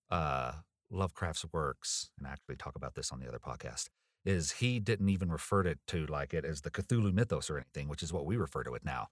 uh, 0.10 0.54
Lovecraft's 0.90 1.46
works, 1.52 2.12
and 2.18 2.28
I 2.28 2.32
actually 2.32 2.56
talk 2.56 2.76
about 2.76 2.96
this 2.96 3.12
on 3.12 3.20
the 3.20 3.28
other 3.28 3.40
podcast, 3.40 3.90
is 4.26 4.52
he 4.54 4.80
didn't 4.80 5.10
even 5.10 5.32
refer 5.32 5.64
to, 5.64 5.76
to 5.88 6.06
like 6.06 6.34
it 6.34 6.46
as 6.46 6.62
the 6.62 6.72
Cthulhu 6.72 7.14
mythos 7.14 7.50
or 7.50 7.58
anything, 7.58 7.88
which 7.88 8.04
is 8.04 8.14
what 8.14 8.26
we 8.26 8.38
refer 8.38 8.64
to 8.64 8.74
it 8.74 8.86
now. 8.86 9.08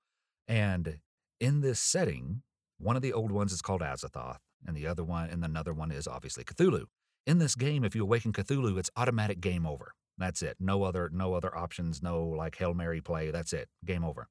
And 0.47 0.99
in 1.39 1.61
this 1.61 1.79
setting, 1.79 2.41
one 2.77 2.95
of 2.95 3.01
the 3.01 3.13
old 3.13 3.31
ones 3.31 3.51
is 3.51 3.61
called 3.61 3.81
Azathoth, 3.81 4.39
and 4.65 4.75
the 4.75 4.87
other 4.87 5.03
one, 5.03 5.29
and 5.29 5.43
another 5.43 5.73
one 5.73 5.91
is 5.91 6.07
obviously 6.07 6.43
Cthulhu. 6.43 6.85
In 7.25 7.37
this 7.37 7.55
game, 7.55 7.83
if 7.83 7.95
you 7.95 8.03
awaken 8.03 8.33
Cthulhu, 8.33 8.77
it's 8.77 8.89
automatic 8.95 9.41
game 9.41 9.65
over. 9.65 9.93
That's 10.17 10.41
it. 10.41 10.57
No 10.59 10.83
other, 10.83 11.09
no 11.13 11.33
other 11.33 11.55
options. 11.55 12.03
No 12.03 12.23
like 12.23 12.57
hail 12.57 12.73
mary 12.73 13.01
play. 13.01 13.31
That's 13.31 13.53
it. 13.53 13.69
Game 13.85 14.03
over. 14.03 14.27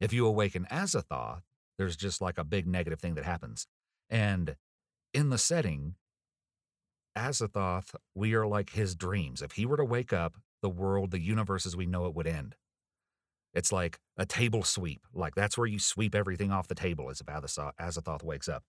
If 0.00 0.12
you 0.12 0.26
awaken 0.26 0.66
Azathoth, 0.70 1.42
there's 1.78 1.96
just 1.96 2.20
like 2.20 2.38
a 2.38 2.44
big 2.44 2.66
negative 2.66 3.00
thing 3.00 3.14
that 3.14 3.24
happens. 3.24 3.66
And 4.10 4.56
in 5.14 5.30
the 5.30 5.38
setting, 5.38 5.94
Azathoth, 7.16 7.94
we 8.14 8.34
are 8.34 8.46
like 8.46 8.70
his 8.70 8.94
dreams. 8.94 9.42
If 9.42 9.52
he 9.52 9.66
were 9.66 9.76
to 9.76 9.84
wake 9.84 10.12
up, 10.12 10.36
the 10.62 10.70
world, 10.70 11.10
the 11.10 11.20
universe 11.20 11.66
as 11.66 11.76
we 11.76 11.86
know 11.86 12.06
it 12.06 12.14
would 12.14 12.26
end. 12.26 12.54
It's 13.52 13.72
like 13.72 13.98
a 14.16 14.24
table 14.24 14.62
sweep. 14.62 15.02
Like 15.12 15.34
that's 15.34 15.58
where 15.58 15.66
you 15.66 15.78
sweep 15.78 16.14
everything 16.14 16.50
off 16.50 16.68
the 16.68 16.74
table 16.74 17.10
as 17.10 17.20
if 17.20 17.26
Azathoth 17.26 18.22
wakes 18.22 18.48
up. 18.48 18.62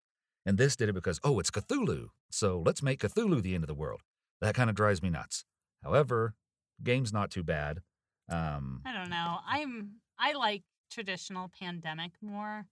And 0.46 0.58
this 0.58 0.76
did 0.76 0.90
it 0.90 0.94
because, 0.94 1.22
oh, 1.24 1.40
it's 1.40 1.52
Cthulhu. 1.52 2.08
So 2.32 2.62
let's 2.66 2.84
make 2.84 3.00
Cthulhu 3.00 3.42
the 3.42 3.56
end 3.56 3.64
of 3.64 3.70
the 3.70 3.74
world. 3.74 4.02
That 4.42 4.56
kind 4.56 4.70
of 4.70 4.76
drives 4.76 5.02
me 5.02 5.10
nuts. 5.10 5.46
However, 5.84 6.34
game's 6.84 7.14
not 7.14 7.32
too 7.32 7.44
bad. 7.44 7.82
Um, 8.30 8.82
I 8.86 8.94
don't 8.94 9.10
know. 9.10 9.38
I'm 9.48 10.02
I 10.20 10.34
like 10.34 10.64
traditional 10.92 11.50
pandemic 11.58 12.12
more. 12.22 12.66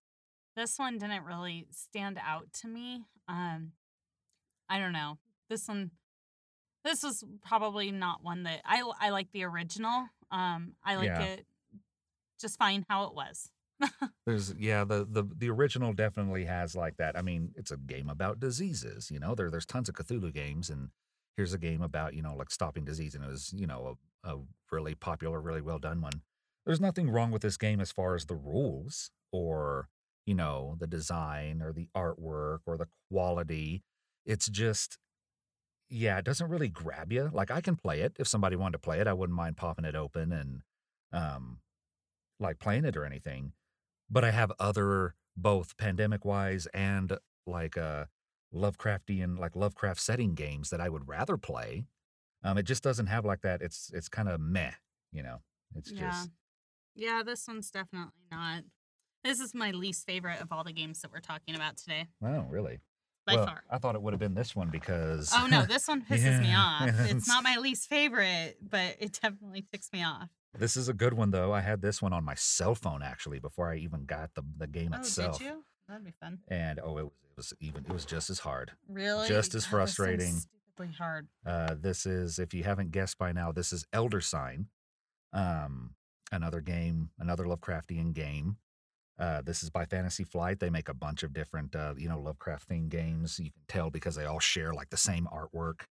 This 0.56 0.78
one 0.78 0.98
didn't 0.98 1.24
really 1.24 1.68
stand 1.72 2.20
out 2.22 2.51
to 2.62 2.68
me. 2.68 3.06
Um 3.28 3.72
I 4.70 4.80
don't 4.80 4.94
know. 4.94 5.18
This 5.51 5.67
one 5.67 5.91
this 6.84 7.03
was 7.03 7.24
probably 7.46 7.91
not 7.91 8.24
one 8.24 8.43
that 8.43 8.62
I 8.65 8.81
I 9.00 9.10
like 9.12 9.31
the 9.34 9.43
original. 9.43 10.08
Um 10.31 10.74
I 10.84 10.96
like 10.96 11.08
Yeah. 11.08 11.22
it 11.24 11.46
just 12.39 12.58
fine 12.58 12.86
how 12.89 13.03
it 13.05 13.13
was. 13.13 13.51
There's 14.25 14.53
yeah, 14.58 14.84
the 14.84 15.05
the 15.10 15.24
the 15.24 15.50
original 15.50 15.93
definitely 15.93 16.46
has 16.46 16.75
like 16.75 16.98
that. 16.98 17.17
I 17.17 17.22
mean, 17.22 17.51
it's 17.55 17.72
a 17.72 17.77
game 17.77 18.10
about 18.10 18.39
diseases, 18.39 19.12
you 19.12 19.20
know. 19.20 19.36
There 19.36 19.51
there's 19.51 19.65
tons 19.65 19.89
of 19.89 19.96
Cthulhu 19.96 20.34
games 20.34 20.70
and 20.70 20.89
here's 21.38 21.53
a 21.53 21.58
game 21.58 21.81
about, 21.81 22.13
you 22.13 22.22
know, 22.22 22.36
like 22.36 22.50
stopping 22.51 22.86
disease 22.86 23.13
and 23.15 23.24
it 23.24 23.29
was, 23.29 23.53
you 23.55 23.67
know, 23.67 23.98
a, 24.24 24.34
a 24.34 24.39
really 24.72 24.96
popular, 24.96 25.41
really 25.41 25.62
well 25.62 25.79
done 25.79 26.01
one. 26.01 26.22
There's 26.65 26.81
nothing 26.81 27.10
wrong 27.10 27.31
with 27.31 27.41
this 27.41 27.58
game 27.58 27.79
as 27.81 27.91
far 27.91 28.15
as 28.15 28.25
the 28.25 28.36
rules 28.36 29.12
or, 29.31 29.89
you 30.25 30.36
know, 30.36 30.75
the 30.79 30.88
design 30.88 31.62
or 31.62 31.74
the 31.74 31.89
artwork 31.96 32.60
or 32.65 32.77
the 32.77 32.88
quality. 33.12 33.81
It's 34.25 34.48
just 34.48 34.98
yeah, 35.92 36.18
it 36.20 36.26
doesn't 36.26 36.50
really 36.50 36.70
grab 36.70 37.14
you. 37.14 37.30
Like 37.34 37.52
I 37.52 37.62
can 37.62 37.78
play 37.78 38.02
it 38.02 38.16
if 38.20 38.28
somebody 38.28 38.58
wanted 38.58 38.74
to 38.74 38.80
play 38.80 39.00
it, 39.02 39.08
I 39.08 39.14
wouldn't 39.14 39.38
mind 39.38 39.58
popping 39.58 39.86
it 39.86 39.96
open 39.96 40.32
and 40.34 40.64
um 41.14 41.62
like 42.40 42.60
playing 42.60 42.86
it 42.86 42.98
or 42.98 43.06
anything 43.06 43.54
but 44.10 44.24
I 44.26 44.32
have 44.32 44.52
other 44.60 45.16
both 45.38 45.78
pandemic 45.78 46.26
wise 46.26 46.68
and 46.74 47.18
like 47.48 47.78
uh 47.78 48.06
Lovecraftian 48.54 49.40
like 49.40 49.56
Lovecraft 49.56 50.00
setting 50.02 50.36
games 50.36 50.70
that 50.72 50.82
I 50.82 50.90
would 50.90 51.08
rather 51.10 51.38
play. 51.38 51.88
Um, 52.44 52.58
it 52.58 52.64
just 52.64 52.84
doesn't 52.84 53.08
have 53.08 53.26
like 53.26 53.42
that. 53.42 53.62
It's 53.62 53.92
it's 53.94 54.10
kind 54.10 54.30
of 54.30 54.40
meh, 54.42 54.74
you 55.12 55.24
know. 55.24 55.42
It's 55.76 55.92
Yeah. 55.92 55.94
just 55.94 56.32
Yeah, 56.96 57.24
this 57.24 57.48
one's 57.48 57.72
definitely 57.72 58.24
not. 58.32 58.66
This 59.24 59.40
is 59.42 59.54
my 59.56 59.72
least 59.72 60.06
favorite 60.08 60.42
of 60.42 60.52
all 60.52 60.64
the 60.66 60.74
games 60.74 61.02
that 61.02 61.12
we're 61.12 61.22
talking 61.22 61.56
about 61.56 61.78
today, 61.78 62.08
oh 62.22 62.42
really? 62.50 62.80
By 63.25 63.36
well, 63.36 63.46
far. 63.46 63.63
I 63.70 63.78
thought 63.78 63.96
it 63.96 64.01
would 64.01 64.13
have 64.13 64.20
been 64.20 64.34
this 64.34 64.56
one 64.56 64.70
because 64.70 65.32
Oh 65.36 65.48
no, 65.50 65.66
this 65.68 65.88
one 65.88 66.01
pisses 66.04 66.42
me 66.42 66.54
off. 66.56 66.90
It's 67.10 67.28
not 67.28 67.44
my 67.44 67.58
least 67.58 67.90
favorite, 67.90 68.58
but 68.62 68.96
it 69.00 69.20
definitely 69.22 69.66
ticks 69.72 69.90
me 69.94 70.04
off. 70.04 70.30
this 70.58 70.75
is 70.75 70.90
a 70.90 70.94
good 70.94 71.13
one 71.13 71.32
though. 71.32 71.51
I 71.54 71.62
had 71.62 71.82
this 71.82 72.01
one 72.01 72.13
on 72.13 72.24
my 72.24 72.36
cell 72.36 72.75
phone 72.75 73.01
actually 73.04 73.40
before 73.40 73.70
I 73.72 73.78
even 73.78 74.06
got 74.06 74.32
the 74.36 74.44
the 74.58 74.68
game 74.68 74.92
Oh, 74.96 75.00
itself. 75.00 75.38
did 75.40 75.46
you? 75.46 75.63
That'd 75.88 76.06
be 76.06 76.13
fun. 76.20 76.40
And 76.48 76.80
oh, 76.84 76.98
it 76.98 77.04
was 77.04 77.12
it 77.32 77.38
was 77.38 77.54
even 77.60 77.86
it 77.86 77.92
was 77.94 78.06
just 78.06 78.30
as 78.30 78.40
hard. 78.40 78.72
Really? 78.90 79.28
Just 79.28 79.56
as 79.56 79.63
God, 79.66 79.70
frustrating. 79.72 80.34
Stupidly 80.36 80.96
hard. 80.98 81.28
Uh, 81.46 81.75
this 81.80 82.06
is, 82.06 82.40
if 82.40 82.54
you 82.54 82.63
haven't 82.63 82.92
guessed 82.92 83.18
by 83.18 83.32
now, 83.32 83.51
this 83.51 83.72
is 83.72 83.86
Elder 83.94 84.20
Sign, 84.22 84.68
um, 85.34 85.96
another 86.32 86.62
game, 86.62 87.10
another 87.20 87.46
Lovecraftian 87.46 88.13
game. 88.13 88.58
Uh, 89.22 89.42
this 89.42 89.62
is 89.63 89.70
by 89.70 89.86
Fantasy 89.86 90.24
Flight. 90.24 90.60
They 90.60 90.72
make 90.72 90.90
a 90.90 90.94
bunch 90.96 91.22
of 91.22 91.32
different, 91.32 91.75
uh, 91.75 91.94
you 91.96 92.10
know, 92.10 92.20
Lovecraft 92.20 92.68
themed 92.68 92.90
games. 92.90 93.40
You 93.40 93.51
can 93.51 93.62
tell 93.68 93.90
because 93.92 94.16
they 94.16 94.25
all 94.25 94.40
share 94.40 94.74
like 94.74 94.90
the 94.90 94.98
same 94.98 95.28
artwork 95.32 95.82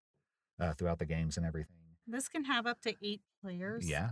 uh, 0.60 0.72
throughout 0.74 0.98
the 0.98 1.06
games 1.06 1.36
and 1.36 1.46
everything. 1.46 1.76
This 2.08 2.28
can 2.28 2.44
have 2.44 2.66
up 2.66 2.80
to 2.82 2.94
eight 3.02 3.20
players. 3.42 3.88
Yeah, 3.88 4.10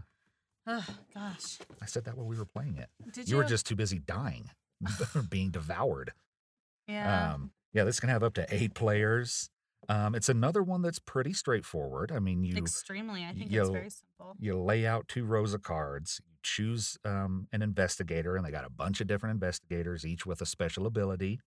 Oh 0.66 0.87
gosh. 1.14 1.58
I 1.82 1.87
said 1.87 2.04
that 2.04 2.16
while 2.16 2.26
we 2.26 2.38
were 2.38 2.44
playing 2.44 2.76
it. 2.76 2.88
Did 3.12 3.28
You 3.28 3.32
you? 3.32 3.37
were 3.42 3.48
just 3.48 3.66
too 3.66 3.75
busy 3.75 3.98
dying, 3.98 4.50
being 5.30 5.50
devoured. 5.50 6.12
yeah. 6.87 7.32
Um, 7.34 7.50
yeah, 7.72 7.84
this 7.84 7.98
can 8.00 8.08
have 8.10 8.22
up 8.22 8.34
to 8.34 8.46
eight 8.54 8.75
players. 8.75 9.50
Um, 9.88 10.14
it's 10.14 10.28
another 10.28 10.62
one 10.62 10.82
that's 10.82 10.98
pretty 10.98 11.32
straightforward. 11.32 12.12
I 12.12 12.18
mean, 12.18 12.44
you 12.44 12.56
Extremely. 12.56 13.25
I 13.25 13.28
think 13.32 13.46
it's 13.46 13.52
you'll- 13.52 13.72
very 13.72 13.90
simple. 13.90 14.37
you 14.38 14.58
lay 14.58 14.87
out 14.87 15.08
two 15.08 15.25
rows 15.25 15.54
of 15.54 15.62
cards 15.62 16.20
you 16.25 16.27
choose 16.42 16.99
um, 17.04 17.49
an 17.52 17.62
investigator 17.62 18.37
and 18.37 18.45
they 18.45 18.50
got 18.50 18.66
a 18.66 18.71
bunch 18.71 19.00
of 19.00 19.07
different 19.07 19.35
investigators 19.35 20.07
each 20.07 20.26
with 20.26 20.40
a 20.40 20.47
special 20.47 20.87
ability 20.87 21.40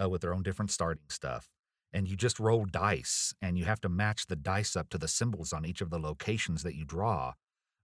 uh, 0.00 0.08
with 0.08 0.22
their 0.22 0.34
own 0.34 0.42
different 0.42 0.70
starting 0.70 1.08
stuff 1.08 1.48
and 1.92 2.08
you 2.08 2.16
just 2.16 2.38
roll 2.38 2.64
dice 2.64 3.34
and 3.40 3.58
you 3.58 3.64
have 3.64 3.80
to 3.80 3.88
match 3.88 4.26
the 4.26 4.36
dice 4.36 4.76
up 4.76 4.88
to 4.90 4.98
the 4.98 5.08
symbols 5.08 5.52
on 5.52 5.64
each 5.64 5.80
of 5.80 5.90
the 5.90 5.98
locations 5.98 6.62
that 6.62 6.74
you 6.74 6.84
draw 6.84 7.32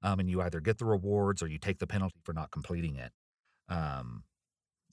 um, 0.03 0.21
and 0.21 0.29
you 0.29 0.41
either 0.43 0.61
get 0.61 0.79
the 0.79 0.85
rewards 0.85 1.43
or 1.43 1.49
you 1.49 1.59
take 1.59 1.79
the 1.79 1.87
penalty 1.87 2.21
for 2.23 2.33
not 2.33 2.51
completing 2.51 2.97
it 2.97 3.13
um, 3.69 4.25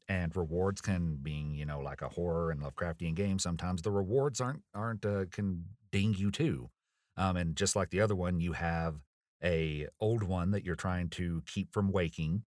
and 0.08 0.36
rewards 0.36 0.82
can 0.82 1.18
being 1.22 1.54
you 1.54 1.66
know 1.66 1.80
like 1.80 2.02
a 2.02 2.10
horror 2.10 2.52
and 2.52 2.62
lovecraftian 2.62 3.14
game 3.14 3.40
sometimes 3.40 3.82
the 3.82 3.92
rewards 3.92 4.42
aren't 4.42 4.64
aren't 4.74 5.06
uh, 5.06 5.26
can 5.32 5.66
ding 5.92 6.14
you 6.18 6.32
too 6.32 6.70
um, 7.18 7.36
and 7.36 7.56
just 7.56 7.76
like 7.76 7.90
the 7.90 8.02
other 8.02 8.16
one 8.16 8.40
you 8.40 8.54
have 8.54 8.96
a 9.44 9.88
old 10.00 10.24
one 10.24 10.52
that 10.52 10.64
you're 10.66 10.76
trying 10.76 11.10
to 11.10 11.44
keep 11.46 11.74
from 11.74 11.92
waking 11.92 12.44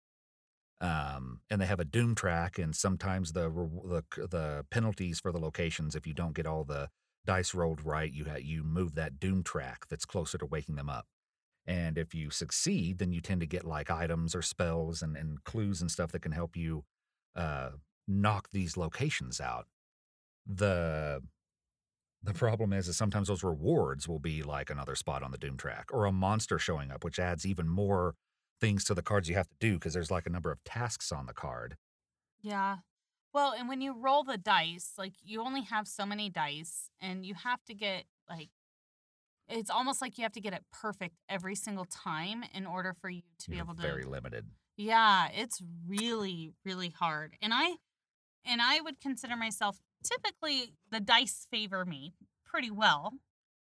um, 0.80 1.40
and 1.48 1.60
they 1.60 1.66
have 1.66 1.80
a 1.80 1.84
doom 1.84 2.14
track 2.14 2.58
and 2.58 2.74
sometimes 2.74 3.32
the 3.32 3.48
the 3.50 4.26
the 4.26 4.66
penalties 4.70 5.20
for 5.20 5.30
the 5.32 5.38
locations 5.38 5.94
if 5.94 6.06
you 6.06 6.12
don't 6.12 6.34
get 6.34 6.46
all 6.46 6.64
the 6.64 6.88
dice 7.24 7.54
rolled 7.54 7.84
right 7.84 8.12
you 8.12 8.24
ha- 8.24 8.36
you 8.40 8.64
move 8.64 8.96
that 8.96 9.20
doom 9.20 9.44
track 9.44 9.86
that's 9.88 10.04
closer 10.04 10.36
to 10.38 10.46
waking 10.46 10.74
them 10.74 10.90
up. 10.90 11.06
And 11.66 11.96
if 11.96 12.14
you 12.14 12.30
succeed 12.30 12.98
then 12.98 13.12
you 13.12 13.20
tend 13.20 13.40
to 13.42 13.46
get 13.46 13.64
like 13.64 13.90
items 13.90 14.34
or 14.34 14.42
spells 14.42 15.02
and, 15.02 15.16
and 15.16 15.42
clues 15.44 15.80
and 15.80 15.90
stuff 15.90 16.10
that 16.12 16.22
can 16.22 16.32
help 16.32 16.56
you 16.56 16.84
uh, 17.36 17.70
knock 18.08 18.48
these 18.52 18.76
locations 18.76 19.40
out. 19.40 19.66
The 20.46 21.22
the 22.22 22.34
problem 22.34 22.72
is, 22.72 22.88
is 22.88 22.96
sometimes 22.96 23.28
those 23.28 23.42
rewards 23.42 24.08
will 24.08 24.18
be 24.18 24.42
like 24.42 24.70
another 24.70 24.94
spot 24.94 25.22
on 25.22 25.30
the 25.32 25.38
Doom 25.38 25.56
track 25.56 25.90
or 25.92 26.04
a 26.04 26.12
monster 26.12 26.58
showing 26.58 26.90
up, 26.90 27.04
which 27.04 27.18
adds 27.18 27.44
even 27.44 27.68
more 27.68 28.14
things 28.60 28.84
to 28.84 28.94
the 28.94 29.02
cards 29.02 29.28
you 29.28 29.34
have 29.34 29.48
to 29.48 29.56
do 29.58 29.74
because 29.74 29.92
there's 29.92 30.10
like 30.10 30.26
a 30.26 30.30
number 30.30 30.52
of 30.52 30.62
tasks 30.64 31.10
on 31.10 31.26
the 31.26 31.32
card. 31.32 31.76
Yeah. 32.40 32.78
Well, 33.34 33.54
and 33.58 33.68
when 33.68 33.80
you 33.80 33.94
roll 33.98 34.24
the 34.24 34.36
dice, 34.38 34.92
like 34.98 35.14
you 35.24 35.42
only 35.42 35.62
have 35.62 35.88
so 35.88 36.06
many 36.06 36.30
dice 36.30 36.90
and 37.00 37.24
you 37.24 37.34
have 37.34 37.64
to 37.64 37.74
get 37.74 38.04
like 38.28 38.50
it's 39.48 39.70
almost 39.70 40.00
like 40.00 40.16
you 40.16 40.22
have 40.22 40.32
to 40.32 40.40
get 40.40 40.52
it 40.52 40.62
perfect 40.72 41.16
every 41.28 41.54
single 41.54 41.84
time 41.84 42.44
in 42.54 42.66
order 42.66 42.94
for 43.00 43.10
you 43.10 43.22
to 43.40 43.50
be 43.50 43.56
You're 43.56 43.64
able 43.64 43.74
to 43.74 43.82
very 43.82 44.04
limited. 44.04 44.46
Yeah, 44.76 45.28
it's 45.34 45.60
really 45.86 46.52
really 46.64 46.90
hard. 46.90 47.36
And 47.42 47.52
I 47.54 47.76
and 48.44 48.60
I 48.62 48.80
would 48.80 49.00
consider 49.00 49.36
myself 49.36 49.80
typically 50.02 50.74
the 50.90 51.00
dice 51.00 51.46
favor 51.50 51.84
me 51.84 52.14
pretty 52.44 52.70
well, 52.70 53.14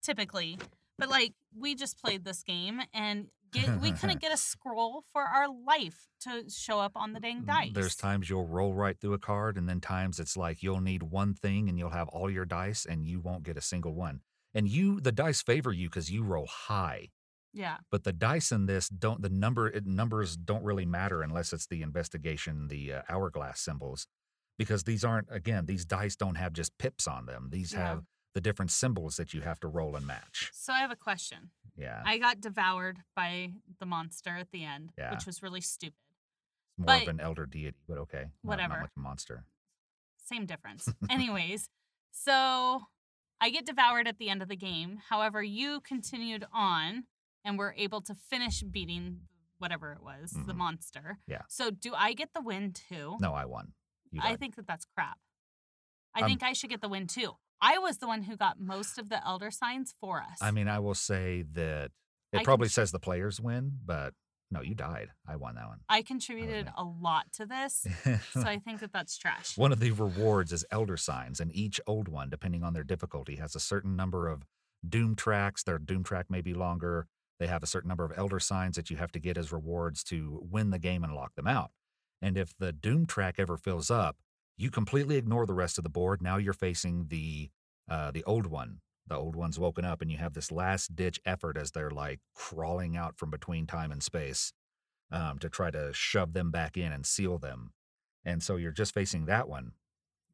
typically. 0.04 0.58
But 0.98 1.10
like 1.10 1.34
we 1.58 1.76
just 1.76 2.02
played 2.02 2.24
this 2.24 2.44
game 2.44 2.82
and 2.94 3.28
get, 3.52 3.82
we 3.82 3.92
couldn't 3.92 4.22
get 4.22 4.34
a 4.34 4.38
scroll 4.38 5.04
for 5.12 5.24
our 5.24 5.48
life 5.48 6.08
to 6.22 6.44
show 6.50 6.80
up 6.80 6.94
on 6.96 7.14
the 7.14 7.20
dang 7.20 7.44
dice. 7.44 7.70
Mm, 7.70 7.74
There's 7.74 7.96
times 7.96 8.30
you'll 8.30 8.48
roll 8.48 8.74
right 8.74 9.00
through 9.00 9.14
a 9.14 9.20
card, 9.20 9.58
and 9.58 9.68
then 9.68 9.82
times 9.82 10.20
it's 10.20 10.38
like 10.38 10.64
you'll 10.64 10.82
need 10.82 11.04
one 11.04 11.34
thing 11.34 11.70
and 11.70 11.78
you'll 11.78 11.90
have 11.90 12.08
all 12.10 12.30
your 12.30 12.46
dice 12.46 12.86
and 12.86 13.06
you 13.06 13.20
won't 13.20 13.44
get 13.44 13.58
a 13.58 13.62
single 13.62 13.94
one. 13.94 14.22
And 14.54 14.70
you, 14.70 15.02
the 15.02 15.12
dice 15.12 15.42
favor 15.42 15.74
you 15.74 15.90
because 15.90 16.10
you 16.10 16.24
roll 16.24 16.48
high. 16.48 17.10
Yeah. 17.54 17.78
But 17.90 18.04
the 18.04 18.14
dice 18.14 18.52
in 18.52 18.66
this 18.66 18.90
don't, 18.90 19.22
the 19.22 19.30
number 19.30 19.68
it, 19.68 19.86
numbers 19.86 20.36
don't 20.36 20.64
really 20.64 20.86
matter 20.86 21.22
unless 21.22 21.54
it's 21.54 21.68
the 21.68 21.82
investigation, 21.82 22.68
the 22.68 22.94
uh, 22.94 23.02
hourglass 23.10 23.62
symbols, 23.62 24.08
because 24.58 24.84
these 24.84 25.04
aren't, 25.04 25.28
again, 25.32 25.66
these 25.66 25.86
dice 25.86 26.16
don't 26.16 26.36
have 26.36 26.54
just 26.54 26.78
pips 26.78 27.08
on 27.08 27.26
them. 27.26 27.50
These 27.52 27.74
Yeah. 27.74 27.80
have 27.88 28.04
the 28.34 28.42
different 28.42 28.72
symbols 28.72 29.16
that 29.18 29.34
you 29.34 29.42
have 29.42 29.60
to 29.62 29.68
roll 29.68 29.96
and 29.96 30.06
match. 30.06 30.50
So 30.54 30.74
I 30.74 30.80
have 30.80 30.92
a 30.92 30.96
question. 30.96 31.52
Yeah. 31.78 32.02
I 32.06 32.18
got 32.18 32.42
devoured 32.42 33.00
by 33.16 33.54
the 33.80 33.86
monster 33.86 34.32
at 34.32 34.52
the 34.52 34.64
end, 34.66 34.92
Yeah. 34.98 35.12
which 35.12 35.26
was 35.26 35.42
really 35.42 35.62
stupid. 35.62 35.96
It's 36.78 36.80
more 36.80 36.86
but- 36.88 37.02
of 37.04 37.08
an 37.08 37.20
elder 37.22 37.46
deity, 37.46 37.78
but 37.88 37.98
okay. 38.00 38.24
Not- 38.24 38.32
Not, 38.44 38.50
Whatever. 38.50 38.82
much 38.82 38.92
monster. 38.98 39.46
Same 40.18 40.46
difference. 40.46 40.90
Anyways, 41.10 41.70
so 42.12 42.88
I 43.40 43.50
get 43.50 43.66
devoured 43.66 44.08
at 44.08 44.18
the 44.18 44.30
end 44.30 44.42
of 44.42 44.48
the 44.50 44.56
game. 44.56 44.98
However, 45.10 45.44
you 45.44 45.80
continued 45.82 46.46
on 46.52 47.06
and 47.44 47.58
were 47.58 47.74
able 47.78 48.02
to 48.02 48.16
finish 48.16 48.62
beating 48.64 49.28
whatever 49.60 49.94
it 49.94 50.02
was, 50.02 50.32
the 50.32 50.54
Mhm. 50.54 50.58
monster. 50.58 51.20
Yeah. 51.28 51.44
So 51.48 51.72
do 51.72 51.94
I 51.94 52.14
get 52.14 52.34
the 52.34 52.42
win 52.42 52.74
too? 52.74 53.16
No, 53.22 53.34
I 53.34 53.46
won. 53.46 53.74
I 54.24 54.36
think 54.36 54.56
that 54.56 54.68
that's 54.68 54.86
crap. 54.96 55.18
I 56.14 56.22
Um, 56.22 56.28
think 56.28 56.44
I 56.44 56.54
should 56.54 56.70
get 56.70 56.82
the 56.82 56.90
win 56.90 57.08
too. 57.08 57.34
I 57.62 57.78
was 57.80 57.98
the 57.98 58.08
one 58.08 58.24
who 58.24 58.36
got 58.38 58.60
most 58.60 58.98
of 58.98 59.10
the 59.10 59.26
elder 59.26 59.52
signs 59.52 59.94
for 60.00 60.22
us. 60.22 60.38
I 60.42 60.52
mean, 60.52 60.68
I 60.68 60.80
will 60.80 60.94
say 60.96 61.44
that 61.54 61.92
it 62.32 62.38
can 62.38 62.44
probably 62.46 62.68
says 62.70 62.92
the 62.92 63.00
players 63.00 63.40
win, 63.40 63.80
but 63.86 64.14
No, 64.52 64.62
you 64.62 64.76
died. 64.76 65.10
I 65.28 65.38
won 65.38 65.56
that 65.56 65.68
one. 65.68 65.80
I 65.90 66.02
contributed 66.04 66.72
a 66.78 66.84
lot 66.84 67.32
to 67.34 67.46
this, 67.48 67.86
so 68.32 68.42
I 68.42 68.60
think 68.66 68.80
that 68.82 68.94
that's 68.94 69.18
trash. 69.18 69.58
One 69.58 69.72
of 69.72 69.80
the 69.80 69.90
rewards 69.92 70.54
is 70.54 70.64
elder 70.70 70.98
signs, 70.98 71.40
and 71.40 71.52
each 71.54 71.82
old 71.88 72.08
one, 72.08 72.30
depending 72.30 72.64
on 72.64 72.74
their 72.74 72.84
difficulty, 72.84 73.38
has 73.38 73.56
a 73.56 73.60
certain 73.60 73.96
number 73.96 74.28
of 74.30 74.46
doom 74.88 75.16
tracks. 75.16 75.64
Their 75.64 75.80
doom 75.80 76.04
track 76.04 76.30
may 76.30 76.42
be 76.42 76.54
longer. 76.54 77.08
They 77.40 77.48
have 77.48 77.64
a 77.64 77.68
certain 77.68 77.88
number 77.90 78.06
of 78.06 78.14
elder 78.16 78.40
signs 78.40 78.76
that 78.76 78.90
you 78.92 78.98
have 78.98 79.12
to 79.14 79.20
get 79.20 79.36
as 79.38 79.52
rewards 79.52 80.04
to 80.06 80.40
win 80.50 80.70
the 80.70 80.80
game 80.80 81.04
and 81.04 81.14
lock 81.16 81.34
them 81.36 81.48
out. 81.48 81.72
And 82.26 82.40
if 82.40 82.58
the 82.58 82.74
doom 82.74 83.06
track 83.06 83.36
ever 83.38 83.56
fills 83.56 83.92
up, 83.92 84.18
you 84.58 84.72
completely 84.72 85.16
ignore 85.16 85.46
the 85.46 85.54
rest 85.54 85.78
of 85.78 85.84
the 85.84 85.92
board. 85.92 86.24
Now 86.24 86.38
you're 86.38 86.54
facing 86.54 87.06
the 87.10 87.52
uh, 87.88 88.10
the 88.10 88.24
old 88.24 88.48
one. 88.48 88.80
The 89.06 89.16
old 89.16 89.36
one's 89.36 89.60
woken 89.60 89.86
up, 89.86 90.02
and 90.02 90.10
you 90.10 90.18
have 90.18 90.34
this 90.34 90.52
last 90.52 90.96
ditch 90.96 91.20
effort 91.24 91.56
as 91.56 91.70
they're 91.70 91.92
like 91.92 92.22
crawling 92.34 92.98
out 92.98 93.16
from 93.16 93.30
between 93.30 93.68
time 93.68 93.92
and 93.92 94.02
space 94.02 94.54
um, 95.12 95.38
to 95.38 95.50
try 95.50 95.70
to 95.70 95.94
shove 95.94 96.34
them 96.34 96.50
back 96.50 96.78
in 96.78 96.92
and 96.92 97.06
seal 97.06 97.38
them. 97.38 97.74
And 98.24 98.42
so 98.42 98.56
you're 98.56 98.72
just 98.72 98.96
facing 98.96 99.26
that 99.28 99.48
one. 99.48 99.74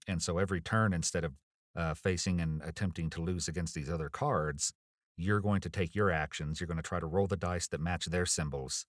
And 0.08 0.22
so 0.22 0.38
every 0.38 0.62
turn, 0.62 0.94
instead 0.94 1.26
of 1.26 1.34
uh, 1.76 1.94
facing 1.94 2.40
and 2.40 2.62
attempting 2.64 3.10
to 3.10 3.22
lose 3.22 3.50
against 3.50 3.76
these 3.76 3.90
other 3.90 4.08
cards, 4.08 4.72
you're 5.18 5.42
going 5.42 5.60
to 5.60 5.70
take 5.70 5.94
your 5.94 6.10
actions. 6.10 6.62
You're 6.62 6.70
going 6.70 6.78
to 6.78 6.84
try 6.84 7.02
to 7.02 7.06
roll 7.06 7.28
the 7.28 7.36
dice 7.36 7.68
that 7.68 7.82
match 7.82 8.06
their 8.06 8.26
symbols 8.26 8.86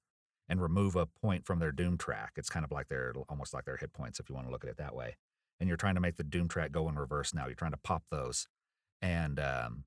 and 0.48 0.60
remove 0.60 0.96
a 0.96 1.06
point 1.06 1.46
from 1.46 1.58
their 1.58 1.72
doom 1.72 1.96
track. 1.96 2.32
It's 2.36 2.50
kind 2.50 2.64
of 2.64 2.72
like 2.72 2.88
their 2.88 3.14
almost 3.28 3.54
like 3.54 3.64
their 3.64 3.76
hit 3.76 3.92
points 3.92 4.20
if 4.20 4.28
you 4.28 4.34
want 4.34 4.46
to 4.46 4.52
look 4.52 4.64
at 4.64 4.70
it 4.70 4.78
that 4.78 4.94
way. 4.94 5.16
And 5.60 5.68
you're 5.68 5.76
trying 5.76 5.94
to 5.94 6.00
make 6.00 6.16
the 6.16 6.24
doom 6.24 6.48
track 6.48 6.72
go 6.72 6.88
in 6.88 6.96
reverse 6.96 7.32
now. 7.32 7.46
You're 7.46 7.54
trying 7.54 7.72
to 7.72 7.78
pop 7.78 8.02
those 8.10 8.46
and 9.02 9.38
um, 9.40 9.84